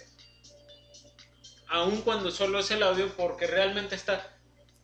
Aun 1.68 2.02
cuando 2.02 2.30
solo 2.30 2.60
es 2.60 2.70
el 2.70 2.82
audio, 2.82 3.08
porque 3.16 3.46
realmente 3.46 3.94
está 3.96 4.38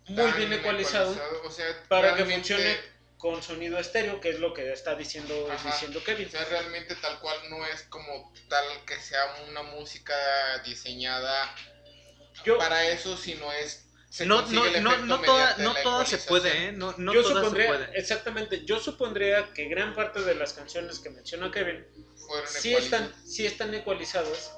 muy 0.09 0.17
Tan 0.31 0.37
bien 0.37 0.53
ecualizado 0.53 1.17
o 1.45 1.51
sea, 1.51 1.65
para 1.89 2.17
que 2.17 2.25
funcione 2.25 2.77
con 3.19 3.41
sonido 3.41 3.79
estéreo, 3.79 4.21
que 4.21 4.31
es 4.31 4.41
lo 4.41 4.53
que 4.53 4.73
está 4.73 4.97
diciendo, 4.97 5.49
Ajá. 5.49 5.71
diciendo 5.71 6.03
Kevin. 6.03 6.27
O 6.27 6.31
sea, 6.31 6.45
realmente 6.47 6.97
tal 6.97 7.21
cual 7.21 7.39
no 7.51 7.65
es 7.67 7.83
como 7.85 8.33
tal 8.49 8.65
que 8.85 8.99
sea 9.01 9.21
una 9.49 9.63
música 9.63 10.13
diseñada 10.65 11.55
Yo, 12.45 12.59
para 12.59 12.89
eso, 12.89 13.17
sino 13.17 13.53
es... 13.53 13.87
se 14.13 14.27
No, 14.27 14.43
consigue 14.43 14.61
no, 14.61 14.67
el 14.67 14.85
no, 14.85 14.91
efecto 14.91 15.07
no, 15.07 15.21
toda, 15.23 15.57
mediante 15.57 15.63
no 15.63 15.73
la 15.73 15.83
todas 15.83 16.09
se 16.11 16.19
puede, 16.19 16.67
¿eh? 16.67 16.73
No, 16.73 16.95
no 16.99 17.15
yo 17.15 17.23
se 17.25 17.51
pueden. 17.51 17.89
exactamente, 17.95 18.63
yo 18.67 18.79
supondría 18.79 19.53
que 19.55 19.69
gran 19.69 19.95
parte 19.95 20.21
de 20.21 20.35
las 20.35 20.53
canciones 20.53 20.99
que 20.99 21.09
menciona 21.09 21.51
Kevin 21.51 21.83
Fueron 22.27 22.47
sí 22.47 22.75
están, 22.75 23.11
sí 23.27 23.47
están 23.47 23.75
ecualizadas 23.75 24.53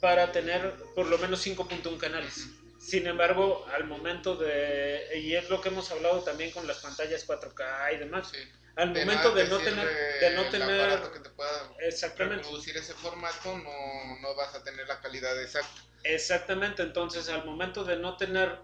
para 0.00 0.32
tener 0.32 0.74
por 0.96 1.06
lo 1.06 1.18
menos 1.18 1.46
5.1 1.46 1.98
canales. 1.98 2.46
Sin 2.80 3.06
embargo, 3.06 3.64
al 3.72 3.84
momento 3.84 4.34
de, 4.36 5.06
y 5.22 5.34
es 5.36 5.48
lo 5.50 5.60
que 5.60 5.68
hemos 5.68 5.90
hablado 5.92 6.22
también 6.24 6.50
con 6.50 6.66
las 6.66 6.78
pantallas 6.78 7.24
4K 7.26 7.94
y 7.94 7.98
demás, 7.98 8.28
Sí. 8.32 8.38
al 8.76 8.92
De 8.92 9.04
momento 9.04 9.32
de 9.32 9.46
no 9.48 9.58
tener, 9.58 9.88
de 10.20 10.30
no 10.30 10.44
tener, 10.48 11.00
que 11.12 11.20
te 11.20 11.30
pueda 11.30 11.50
exactamente, 11.80 12.42
reproducir 12.42 12.76
ese 12.76 12.94
formato, 12.94 13.56
no, 13.58 14.18
no 14.20 14.34
vas 14.34 14.54
a 14.54 14.64
tener 14.64 14.86
la 14.88 15.00
calidad 15.00 15.40
exacta. 15.40 15.82
Exactamente, 16.04 16.82
entonces 16.82 17.28
al 17.28 17.44
momento 17.44 17.84
de 17.84 17.96
no 17.96 18.16
tener 18.16 18.58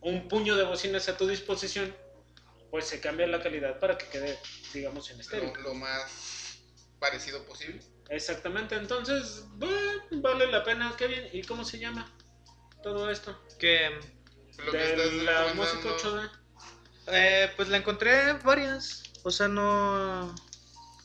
un 0.00 0.28
puño 0.28 0.56
de 0.56 0.64
bocinas 0.64 1.08
a 1.08 1.16
tu 1.16 1.26
disposición, 1.26 1.94
pues 2.70 2.86
se 2.86 3.00
cambia 3.00 3.26
la 3.26 3.42
calidad 3.42 3.78
para 3.78 3.96
que 3.98 4.06
quede, 4.06 4.38
digamos, 4.74 5.10
en 5.10 5.20
estéreo. 5.20 5.52
Lo, 5.56 5.62
lo 5.62 5.74
más 5.74 6.58
parecido 6.98 7.42
posible. 7.44 7.80
Exactamente, 8.10 8.74
entonces 8.74 9.44
bueno, 9.56 10.02
vale 10.12 10.46
la 10.50 10.64
pena, 10.64 10.94
Kevin. 10.96 11.28
¿Y 11.32 11.42
cómo 11.42 11.64
se 11.64 11.78
llama 11.78 12.10
todo 12.82 13.10
esto? 13.10 13.38
Que, 13.58 13.90
Lo 14.64 14.70
que 14.72 14.78
de 14.78 14.94
estás 14.94 15.12
la 15.24 15.54
música 15.54 15.78
recomendando- 15.88 15.96
8D. 15.96 16.30
eh, 17.08 17.52
pues 17.56 17.68
la 17.68 17.76
encontré 17.78 18.32
varias. 18.44 19.02
O 19.24 19.30
sea, 19.30 19.48
no. 19.48 20.34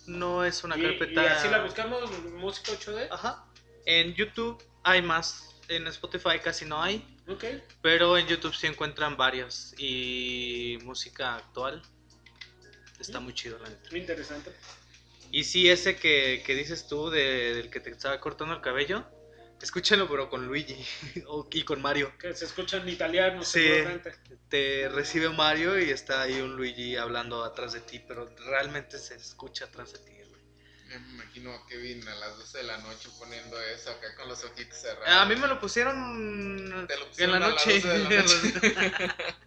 No 0.05 0.43
es 0.43 0.63
una 0.65 0.77
Y, 0.77 0.81
carpeta. 0.81 1.23
y 1.23 1.27
así 1.27 1.47
la 1.47 1.61
buscamos, 1.63 2.11
música 2.33 2.73
8D. 2.73 3.07
Ajá. 3.09 3.45
En 3.85 4.13
YouTube 4.15 4.61
hay 4.83 5.01
más. 5.01 5.52
En 5.69 5.87
Spotify 5.87 6.39
casi 6.43 6.65
no 6.65 6.81
hay. 6.81 7.05
Pero 7.81 8.17
en 8.17 8.27
YouTube 8.27 8.53
sí 8.53 8.67
encuentran 8.67 9.15
varias. 9.17 9.73
Y 9.77 10.77
música 10.83 11.35
actual. 11.35 11.81
Está 12.99 13.19
muy 13.19 13.33
chido, 13.33 13.57
la 13.59 13.69
neta. 13.69 13.89
Muy 13.91 13.99
interesante. 14.01 14.51
Y 15.31 15.43
sí, 15.45 15.69
ese 15.69 15.95
que, 15.95 16.43
que 16.45 16.55
dices 16.55 16.87
tú 16.87 17.09
de- 17.09 17.55
del 17.55 17.69
que 17.69 17.79
te 17.79 17.89
estaba 17.89 18.19
cortando 18.19 18.53
el 18.53 18.61
cabello. 18.61 19.05
Escúchalo, 19.61 20.07
pero 20.09 20.29
con 20.29 20.45
Luigi. 20.47 20.75
o- 21.27 21.47
y 21.51 21.63
con 21.63 21.81
Mario. 21.81 22.11
Que 22.19 22.33
se 22.35 22.45
escucha 22.45 22.77
en 22.77 22.89
italiano, 22.89 23.43
Sí. 23.43 23.61
seguramente. 23.61 24.13
Te 24.49 24.89
recibe 24.89 25.29
Mario 25.29 25.79
y 25.79 25.89
está 25.89 26.21
ahí 26.21 26.39
un 26.41 26.55
Luigi 26.55 26.95
hablando 26.97 27.43
atrás 27.43 27.73
de 27.73 27.79
ti. 27.79 27.99
Pero 28.07 28.29
realmente 28.45 28.99
se 28.99 29.15
escucha 29.15 29.65
atrás 29.65 29.93
de 29.93 29.99
ti. 29.99 30.13
Ya 30.93 30.99
me 30.99 31.09
imagino 31.13 31.51
a 31.51 31.65
Kevin 31.65 32.07
a 32.07 32.13
las 32.15 32.37
12 32.37 32.57
de 32.59 32.63
la 32.65 32.77
noche 32.77 33.09
poniendo 33.17 33.59
eso 33.59 33.89
acá 33.89 34.15
con 34.15 34.27
los 34.29 34.43
ojitos 34.43 34.77
cerrados. 34.79 35.07
A 35.07 35.25
mí 35.25 35.35
me 35.35 35.47
lo 35.47 35.59
pusieron 35.59 36.85
Te 36.87 36.95
lo 36.97 37.03
en 37.03 37.09
pusieron 37.09 37.39
la 37.39 37.45
a 37.47 37.49
las 37.49 37.65
noche. 37.65 37.81
12 37.81 37.87
de 37.87 37.99
la 37.99 38.21
noche. 38.21 39.15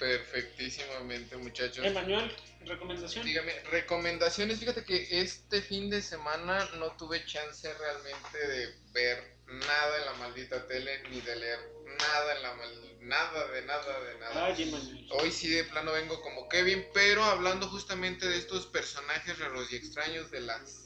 Perfectísimamente, 0.00 1.36
muchachos. 1.36 1.86
Emanuel, 1.86 2.34
recomendación. 2.66 3.24
Dígame, 3.24 3.52
recomendaciones. 3.70 4.58
Fíjate 4.58 4.84
que 4.84 5.20
este 5.20 5.62
fin 5.62 5.88
de 5.88 6.02
semana 6.02 6.68
no 6.78 6.90
tuve 6.96 7.24
chance 7.24 7.72
realmente 7.74 8.48
de 8.48 8.74
ver 8.90 9.31
nada 9.46 9.98
en 9.98 10.04
la 10.06 10.12
maldita 10.14 10.66
tele, 10.66 11.02
ni 11.08 11.20
de 11.20 11.36
leer 11.36 11.72
nada 11.98 12.36
en 12.36 12.42
la 12.42 12.54
mal... 12.54 12.88
Nada, 13.02 13.48
de 13.48 13.62
nada, 13.62 14.00
de 14.00 14.18
nada. 14.20 14.46
Ay. 14.46 15.08
Hoy 15.10 15.32
sí 15.32 15.48
de 15.48 15.64
plano 15.64 15.92
vengo 15.92 16.20
como 16.22 16.48
Kevin, 16.48 16.86
pero 16.94 17.24
hablando 17.24 17.68
justamente 17.68 18.28
de 18.28 18.38
estos 18.38 18.66
personajes 18.66 19.38
raros 19.40 19.72
y 19.72 19.76
extraños 19.76 20.30
de 20.30 20.40
las 20.40 20.84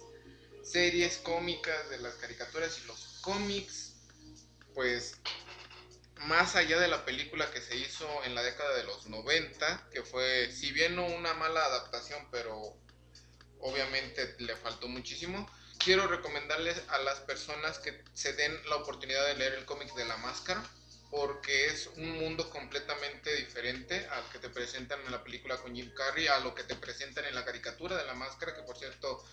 series 0.63 1.19
cómicas, 1.19 1.91
de 1.91 1.99
las 1.99 2.15
caricaturas 2.15 2.81
y 2.83 2.87
los 2.87 3.19
cómics, 3.21 3.97
pues 4.75 5.19
más 6.21 6.57
allá 6.57 6.81
de 6.81 6.89
la 6.89 7.05
película 7.05 7.51
que 7.51 7.61
se 7.61 7.77
hizo 7.77 8.09
en 8.25 8.35
la 8.35 8.43
década 8.43 8.75
de 8.77 8.85
los 8.85 9.07
90, 9.07 9.91
que 9.93 10.03
fue, 10.03 10.51
si 10.51 10.73
bien 10.73 10.97
no 10.97 11.07
una 11.07 11.35
mala 11.35 11.65
adaptación, 11.65 12.29
pero 12.31 12.77
obviamente 13.61 14.35
le 14.39 14.57
faltó 14.57 14.89
muchísimo, 14.89 15.49
quiero 15.79 16.07
recomendarles 16.07 16.81
a 16.89 16.99
las 16.99 17.21
personas 17.21 17.79
que 17.79 18.03
se 18.15 18.33
den 18.33 18.59
la 18.69 18.77
oportunidad 18.77 19.27
de 19.27 19.37
leer 19.37 19.55
el 19.55 19.65
cómic 19.65 19.95
de 19.95 20.05
la 20.05 20.17
máscara 20.19 20.63
porque 21.11 21.67
es 21.67 21.87
un 21.97 22.19
mundo 22.19 22.51
completamente 22.51 23.35
diferente 23.37 24.07
al 24.09 24.29
que 24.31 24.39
te 24.39 24.49
presentan 24.49 25.01
en 25.07 25.13
la 25.13 25.23
película 25.23 25.57
con 25.57 25.75
Jim 25.75 25.91
Carrey, 25.95 26.27
a 26.27 26.41
lo 26.41 26.55
que 26.55 26.65
te 26.65 26.75
presentan 26.75 27.25
en 27.25 27.35
la 27.35 27.45
caricatura 27.45 27.97
de 27.97 28.05
la 28.07 28.15
máscara, 28.15 28.55
que 28.57 28.63
por 28.63 28.77
cierto 28.77 29.25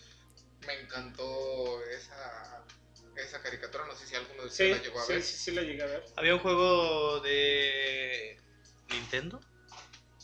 me 0.68 0.74
encantó 0.80 1.84
esa, 1.86 2.64
esa 3.18 3.42
caricatura, 3.42 3.86
no 3.88 3.96
sé 3.96 4.08
si 4.08 4.16
alguno 4.16 4.44
de 4.44 4.50
Sí, 4.50 4.72
ustedes 4.72 4.78
la 4.78 4.84
llegó 4.84 5.00
a 5.00 5.06
sí, 5.06 5.14
ver. 5.14 5.24
sí, 5.24 5.36
sí, 5.38 5.52
la 5.52 5.62
llegué 5.64 5.84
a 5.84 5.88
ver. 5.88 6.06
Había 6.16 6.36
un 6.36 6.42
juego 6.42 7.20
de 7.22 8.40
Nintendo 8.90 9.42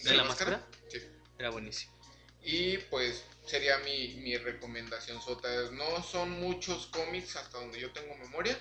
de 0.04 0.14
la 0.14 0.24
máscara. 0.24 0.66
Sí. 0.88 1.00
Era 1.38 1.50
buenísimo. 1.50 1.98
Y 2.42 2.78
pues 2.78 3.26
sería 3.50 3.78
mi, 3.80 4.16
mi 4.16 4.38
recomendación 4.38 5.22
sota. 5.22 5.50
No 5.72 6.04
son 6.04 6.30
muchos 6.40 6.88
cómics 6.88 7.36
hasta 7.36 7.58
donde 7.58 7.80
yo 7.80 7.92
tengo 7.92 8.16
memoria, 8.16 8.58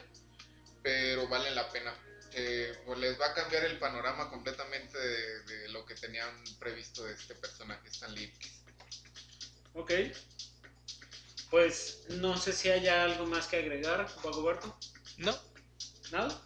pero 0.82 1.28
valen 1.28 1.55
la 1.55 1.68
pena 1.70 1.95
que 2.30 2.72
pues, 2.86 2.99
les 2.99 3.20
va 3.20 3.26
a 3.26 3.34
cambiar 3.34 3.64
el 3.64 3.78
panorama 3.78 4.28
completamente 4.30 4.99
de, 4.99 5.43
de 5.43 5.68
lo 5.68 5.84
que 5.84 5.95
tenían 5.95 6.30
previsto 6.59 7.05
de 7.05 7.14
este 7.14 7.34
personaje, 7.34 7.89
Stan 7.89 8.14
Lipkis. 8.14 8.62
Ok. 9.74 9.93
Pues 11.51 12.01
no 12.11 12.36
sé 12.36 12.53
si 12.53 12.70
haya 12.70 13.05
algo 13.05 13.26
más 13.26 13.47
que 13.47 13.57
agregar, 13.57 14.07
Dagoberto. 14.22 14.78
No, 15.16 15.36
¿Nada? 16.12 16.43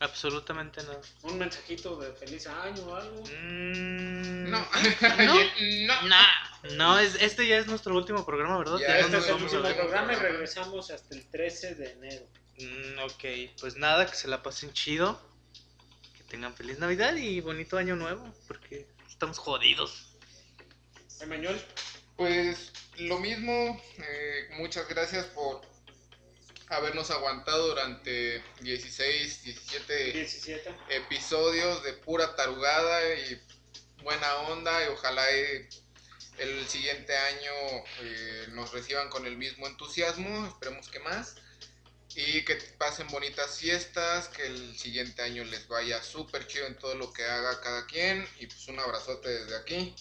absolutamente 0.00 0.82
nada. 0.82 1.00
¿Un 1.22 1.38
mensajito 1.38 1.96
de 1.96 2.12
feliz 2.14 2.46
año 2.46 2.82
o 2.84 2.94
algo? 2.96 3.22
Mm, 3.24 4.50
No, 4.50 4.58
No. 5.18 5.34
no. 5.86 6.02
Nah, 6.08 6.41
no, 6.76 6.98
es, 6.98 7.16
este 7.20 7.46
ya 7.46 7.58
es 7.58 7.66
nuestro 7.66 7.94
último 7.94 8.24
programa, 8.24 8.58
¿verdad? 8.58 8.78
Ya, 8.78 8.88
Ya 8.88 8.98
Este 9.00 9.12
no 9.12 9.18
es 9.18 9.28
a 9.28 9.34
último 9.34 9.62
programa 9.62 10.12
y 10.12 10.16
regresamos 10.16 10.90
hasta 10.90 11.14
el 11.14 11.24
13 11.26 11.74
de 11.74 11.90
enero. 11.92 12.26
Mm, 12.58 12.98
ok, 13.00 13.54
pues 13.60 13.76
nada, 13.76 14.06
que 14.06 14.14
se 14.14 14.28
la 14.28 14.42
pasen 14.42 14.72
chido. 14.72 15.20
Que 16.16 16.22
tengan 16.24 16.54
feliz 16.54 16.78
Navidad 16.78 17.16
y 17.16 17.40
bonito 17.40 17.76
año 17.76 17.96
nuevo, 17.96 18.32
porque 18.46 18.86
estamos 19.08 19.38
jodidos. 19.38 20.08
Emanuel, 21.20 21.60
Pues 22.16 22.72
lo 22.98 23.18
mismo, 23.18 23.80
eh, 23.98 24.48
muchas 24.58 24.88
gracias 24.88 25.26
por 25.26 25.62
habernos 26.68 27.10
aguantado 27.10 27.68
durante 27.68 28.42
16, 28.60 29.44
17 29.44 30.12
17. 30.12 30.74
episodios 30.90 31.82
de 31.84 31.92
pura 31.92 32.34
tarugada 32.34 33.14
y 33.14 33.40
buena 34.02 34.34
onda 34.48 34.84
y 34.84 34.88
ojalá 34.88 35.30
eh, 35.30 35.68
el 36.42 36.68
siguiente 36.68 37.16
año 37.16 37.84
eh, 38.00 38.46
nos 38.50 38.72
reciban 38.72 39.08
con 39.08 39.26
el 39.26 39.36
mismo 39.36 39.66
entusiasmo, 39.66 40.46
esperemos 40.46 40.88
que 40.88 40.98
más 41.00 41.36
y 42.14 42.44
que 42.44 42.56
pasen 42.76 43.06
bonitas 43.08 43.58
fiestas, 43.58 44.28
que 44.28 44.46
el 44.46 44.78
siguiente 44.78 45.22
año 45.22 45.44
les 45.44 45.66
vaya 45.68 46.02
súper 46.02 46.46
chido 46.46 46.66
en 46.66 46.76
todo 46.76 46.94
lo 46.94 47.12
que 47.12 47.24
haga 47.24 47.60
cada 47.60 47.86
quien 47.86 48.26
y 48.38 48.46
pues 48.46 48.68
un 48.68 48.78
abrazote 48.78 49.28
desde 49.28 49.56
aquí. 49.56 49.94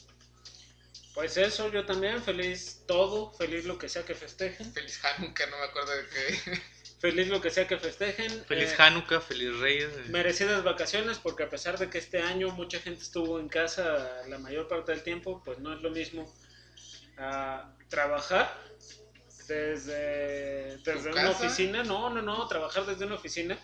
Pues 1.13 1.37
eso, 1.37 1.69
yo 1.71 1.85
también, 1.85 2.23
feliz 2.23 2.83
todo, 2.87 3.31
feliz 3.33 3.65
lo 3.65 3.77
que 3.77 3.89
sea 3.89 4.05
que 4.05 4.15
festejen, 4.15 4.71
Feliz 4.73 4.99
Hanukkah, 5.03 5.45
no 5.47 5.57
me 5.57 5.65
acuerdo 5.65 5.91
de 5.91 6.07
qué. 6.07 6.61
Feliz 7.01 7.27
lo 7.27 7.41
que 7.41 7.49
sea 7.49 7.67
que 7.67 7.77
festejen. 7.77 8.45
Feliz 8.45 8.71
eh, 8.71 8.75
Hanukkah, 8.77 9.19
feliz 9.19 9.57
Reyes. 9.59 9.91
eh. 9.91 10.05
Merecidas 10.09 10.63
vacaciones, 10.63 11.17
porque 11.17 11.43
a 11.43 11.49
pesar 11.49 11.77
de 11.79 11.89
que 11.89 11.97
este 11.97 12.21
año 12.21 12.51
mucha 12.51 12.79
gente 12.79 13.01
estuvo 13.01 13.39
en 13.39 13.49
casa 13.49 14.21
la 14.27 14.37
mayor 14.37 14.67
parte 14.67 14.91
del 14.91 15.01
tiempo, 15.01 15.41
pues 15.43 15.57
no 15.59 15.73
es 15.73 15.81
lo 15.81 15.89
mismo 15.89 16.31
ah, 17.17 17.73
trabajar 17.89 18.55
desde, 19.47 20.77
desde 20.77 21.11
una 21.11 21.23
casa? 21.23 21.31
oficina, 21.31 21.83
no, 21.83 22.09
no, 22.11 22.21
no, 22.21 22.47
trabajar 22.47 22.85
desde 22.85 23.05
una 23.05 23.15
oficina, 23.15 23.57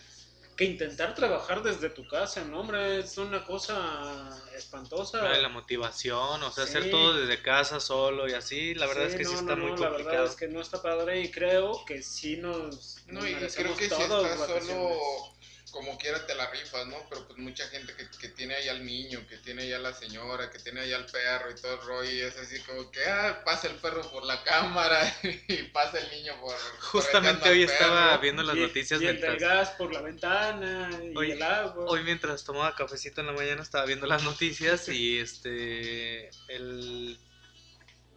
que 0.58 0.66
intentar 0.66 1.16
trabajar 1.16 1.64
desde 1.64 1.90
tu 1.90 2.06
casa, 2.08 2.44
no, 2.44 2.60
hombre, 2.62 3.00
es 3.00 3.18
una 3.18 3.46
cosa 3.46 4.30
espantosa. 4.56 5.22
La 5.38 5.48
motivación, 5.50 6.44
o 6.44 6.52
sea, 6.52 6.66
Sí. 6.66 6.72
hacer 6.78 6.92
todo 6.92 7.14
desde 7.14 7.42
casa 7.42 7.80
solo 7.80 8.28
y 8.28 8.34
así, 8.34 8.74
la 8.74 8.88
verdad 8.88 9.04
Sí, 9.06 9.10
es 9.12 9.16
que 9.16 9.26
sí 9.26 9.34
está 9.36 9.56
no, 9.56 9.64
muy 9.64 9.72
no, 9.72 9.78
La 9.78 9.88
complicado. 9.90 10.16
verdad 10.18 10.32
es 10.34 10.36
que 10.36 10.48
no 10.50 10.60
está 10.60 10.82
padre 10.82 11.22
y 11.22 11.32
creo 11.32 11.86
que 11.86 12.02
sí 12.02 12.38
nos, 12.38 12.98
No, 13.08 13.22
nos 13.22 13.30
y 13.30 13.36
creo 13.56 13.78
que 13.78 13.84
si 13.86 13.90
todos 13.90 14.30
estás 14.30 14.66
solo, 14.66 15.37
como 15.78 15.98
quiera 16.00 16.26
te 16.26 16.34
la 16.34 16.50
rifas, 16.50 16.88
¿no? 16.88 16.98
Pero 17.10 17.28
pues 17.28 17.38
mucha 17.38 17.68
gente 17.68 17.94
que, 17.96 18.10
que 18.20 18.30
tiene 18.30 18.56
ahí 18.56 18.68
al 18.68 18.84
niño, 18.84 19.26
que 19.30 19.38
tiene 19.38 19.62
ahí 19.64 19.74
a 19.74 19.80
la 19.80 19.94
señora, 19.94 20.50
que 20.50 20.58
tiene 20.58 20.82
ahí 20.82 20.92
al 20.92 21.06
perro 21.06 21.52
y 21.52 21.56
todo 21.56 21.76
el 21.76 21.82
rollo, 21.88 22.10
y 22.12 22.22
es 22.22 22.36
así 22.38 22.60
como 22.62 22.90
que, 22.90 23.06
ah, 23.06 23.44
pasa 23.46 23.68
el 23.68 23.76
perro 23.76 24.02
por 24.12 24.26
la 24.26 24.44
cámara 24.44 25.00
y 25.48 25.64
pasa 25.72 26.00
el 26.00 26.10
niño 26.10 26.34
por... 26.42 26.56
Justamente 26.80 27.48
hoy 27.50 27.64
estaba 27.64 28.10
perro. 28.10 28.22
viendo 28.22 28.42
las 28.44 28.56
Y- 28.58 28.62
noticias 28.62 29.02
y 29.02 29.06
el 29.06 29.22
del 29.22 29.30
mientras... 29.30 29.50
gas 29.58 29.70
por 29.78 29.94
la 29.94 30.02
ventana 30.02 30.90
y 31.02 31.32
el 31.32 31.42
agua. 31.44 31.86
Hoy 31.88 32.04
mientras 32.04 32.44
tomaba 32.44 32.74
cafecito 32.76 33.22
en 33.22 33.28
la 33.28 33.34
mañana 33.34 33.62
estaba 33.62 33.86
viendo 33.86 34.08
las 34.08 34.24
noticias 34.24 34.90
y 34.90 35.20
este 35.20 36.30
el 36.48 37.20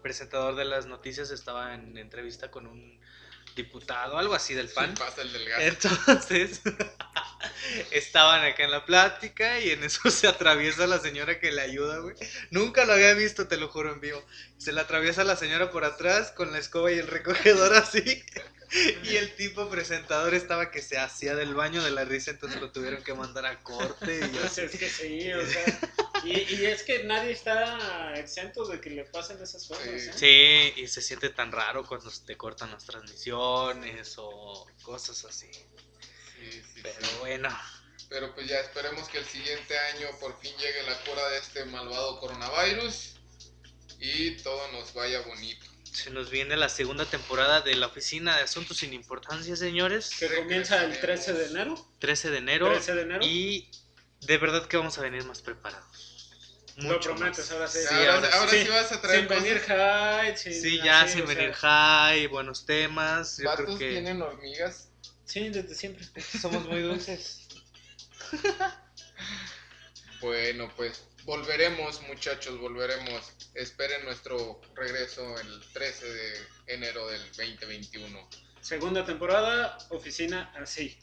presentador 0.03 0.57
de 0.57 0.65
las 0.65 0.87
noticias 0.87 1.31
estaba 1.31 1.75
en 1.75 1.99
entrevista 1.99 2.51
con 2.51 2.67
un 2.67 2.99
diputado, 3.55 4.17
algo 4.17 4.33
así 4.35 4.55
del 4.55 4.69
PAN. 4.69 4.97
Sí, 4.97 5.03
pasa 5.03 5.23
el 5.23 5.33
del 5.33 5.49
gas. 5.49 5.61
Entonces, 5.61 6.63
estaban 7.91 8.45
acá 8.45 8.65
en 8.65 8.71
la 8.71 8.85
plática 8.85 9.61
y 9.61 9.71
en 9.71 9.85
eso 9.85 10.01
se 10.11 10.27
atraviesa 10.29 10.87
la 10.87 10.99
señora 10.99 11.39
que 11.39 11.53
le 11.53 11.61
ayuda, 11.61 11.99
güey. 11.99 12.15
Nunca 12.51 12.85
lo 12.85 12.93
había 12.93 13.15
visto, 13.15 13.49
te 13.49 13.57
lo 13.57 13.69
juro 13.69 13.93
en 13.93 14.01
vivo. 14.01 14.25
Se 14.59 14.73
le 14.73 14.81
atraviesa 14.81 15.25
la 15.25 15.37
señora 15.37 15.71
por 15.71 15.85
atrás 15.85 16.33
con 16.33 16.53
la 16.53 16.59
escoba 16.59 16.93
y 16.93 16.99
el 16.99 17.07
recogedor 17.07 17.75
así. 17.75 18.23
Y 19.03 19.17
el 19.17 19.35
tipo 19.35 19.69
presentador 19.69 20.33
estaba 20.33 20.71
que 20.71 20.81
se 20.81 20.97
hacía 20.97 21.35
del 21.35 21.55
baño 21.55 21.83
de 21.83 21.91
la 21.91 22.05
risa, 22.05 22.31
entonces 22.31 22.61
lo 22.61 22.71
tuvieron 22.71 23.03
que 23.03 23.15
mandar 23.15 23.45
a 23.45 23.61
corte 23.65 24.21
y 24.33 24.39
así. 24.45 24.61
es 24.61 24.71
que 24.79 24.89
sí, 24.89 25.33
o 25.33 25.45
sea. 25.45 25.81
Y, 26.23 26.55
y 26.55 26.67
es 26.67 26.85
que 26.85 27.03
nadie 27.03 27.33
está 27.33 28.15
exento 28.15 28.65
de 28.67 28.81
que 28.81 28.91
le 28.91 29.05
pasen 29.05 29.43
esas 29.43 29.67
cosas. 29.67 29.87
¿eh? 29.87 30.13
Sí, 30.15 30.83
y 30.83 30.87
se 30.87 31.03
siente 31.03 31.31
tan 31.31 31.51
raro 31.51 31.85
cuando 31.85 32.11
te 32.25 32.37
cortan 32.37 32.71
las 32.71 32.85
transmisiones 32.85 34.15
o 34.19 34.67
cosas 34.83 35.25
así. 35.25 35.51
Sí, 36.41 36.62
sí, 36.74 36.80
Pero 36.82 36.95
sí. 37.07 37.16
bueno, 37.20 37.49
Pero 38.09 38.34
pues 38.34 38.49
ya 38.49 38.59
esperemos 38.61 39.09
que 39.09 39.18
el 39.18 39.24
siguiente 39.26 39.78
año 39.78 40.09
por 40.20 40.38
fin 40.41 40.53
llegue 40.59 40.82
la 40.84 40.97
cura 41.05 41.28
de 41.28 41.38
este 41.38 41.64
malvado 41.66 42.18
coronavirus 42.20 43.14
y 43.99 44.36
todo 44.38 44.70
nos 44.72 44.95
vaya 44.95 45.20
bonito. 45.20 45.66
se 45.93 46.11
nos 46.11 46.30
viene 46.30 46.57
la 46.57 46.68
segunda 46.68 47.05
temporada 47.05 47.61
de 47.61 47.74
la 47.74 47.86
Oficina 47.88 48.36
de 48.36 48.43
Asuntos 48.45 48.78
sin 48.78 48.93
Importancia, 48.95 49.55
señores. 49.57 50.11
Que 50.18 50.34
comienza 50.36 50.82
el 50.84 50.99
13 50.99 51.32
de 51.34 51.47
enero. 51.47 51.86
13 51.99 52.30
de 52.30 52.38
enero. 52.38 52.68
13 52.72 52.95
de 52.95 53.03
enero. 53.03 53.26
Y 53.26 53.70
de 54.22 54.38
verdad 54.38 54.66
que 54.66 54.76
vamos 54.76 54.97
a 54.99 55.03
venir 55.03 55.24
más 55.24 55.43
preparados. 55.43 55.86
Lo 56.76 56.95
Mucho 56.95 57.11
prometes, 57.14 57.38
más. 57.41 57.51
ahora 57.53 57.68
sí. 57.68 57.78
Sí, 57.86 57.95
ahora, 57.95 58.14
ahora 58.14 58.34
ahora 58.38 58.51
sí. 58.51 58.62
sí 58.62 58.68
vas 58.68 58.93
a 58.93 59.01
traer 59.03 59.18
Sin 59.20 59.28
venir 59.28 59.61
cosas. 59.61 59.76
high, 59.76 60.36
sin 60.38 60.53
Sí, 60.62 60.80
ya 60.82 61.03
así, 61.03 61.14
sin 61.14 61.22
o 61.22 61.26
sea, 61.26 61.34
venir 61.34 61.53
high, 61.55 62.26
buenos 62.28 62.64
temas. 62.64 63.36
Yo 63.38 63.55
creo 63.57 63.76
que 63.76 63.91
tienen 63.91 64.22
hormigas. 64.22 64.88
Sí, 65.31 65.49
desde 65.49 65.76
siempre. 65.76 66.05
somos 66.20 66.66
muy 66.66 66.83
dulces. 66.83 67.47
Bueno, 70.20 70.70
pues 70.76 71.03
volveremos, 71.24 72.03
muchachos, 72.03 72.59
volveremos. 72.59 73.33
Esperen 73.55 74.05
nuestro 74.05 74.61
regreso 74.74 75.22
el 75.41 75.62
13 75.72 76.12
de 76.12 76.33
enero 76.66 77.07
del 77.07 77.22
2021. 77.28 78.28
Segunda 78.61 79.07
temporada, 79.07 79.78
oficina 79.89 80.53
así. 80.61 80.99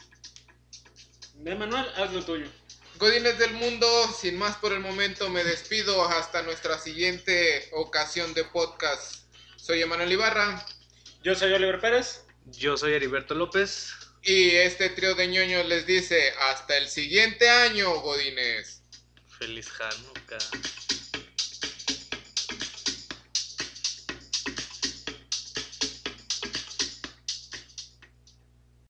De 1.33 1.55
Manuel, 1.55 1.87
haz 1.95 2.13
lo 2.13 2.23
tuyo. 2.23 2.45
Godines 2.99 3.39
del 3.39 3.53
mundo, 3.53 3.87
sin 4.21 4.37
más 4.37 4.57
por 4.57 4.71
el 4.71 4.81
momento, 4.81 5.31
me 5.31 5.43
despido 5.43 6.07
hasta 6.09 6.43
nuestra 6.43 6.77
siguiente 6.77 7.69
ocasión 7.71 8.35
de 8.35 8.43
podcast. 8.43 9.23
Soy 9.55 9.81
Emanuel 9.81 10.11
Ibarra 10.11 10.63
Yo 11.23 11.33
soy 11.33 11.53
Oliver 11.53 11.81
Pérez. 11.81 12.23
Yo 12.45 12.77
soy 12.77 12.93
Heriberto 12.93 13.33
López. 13.33 14.06
Y 14.23 14.49
este 14.51 14.89
trío 14.89 15.15
de 15.15 15.27
ñoños 15.27 15.65
les 15.67 15.85
dice 15.85 16.33
hasta 16.49 16.77
el 16.77 16.89
siguiente 16.89 17.49
año, 17.49 18.01
Godines. 18.01 18.81
Feliz 19.39 19.69
Hanukkah. 19.79 20.37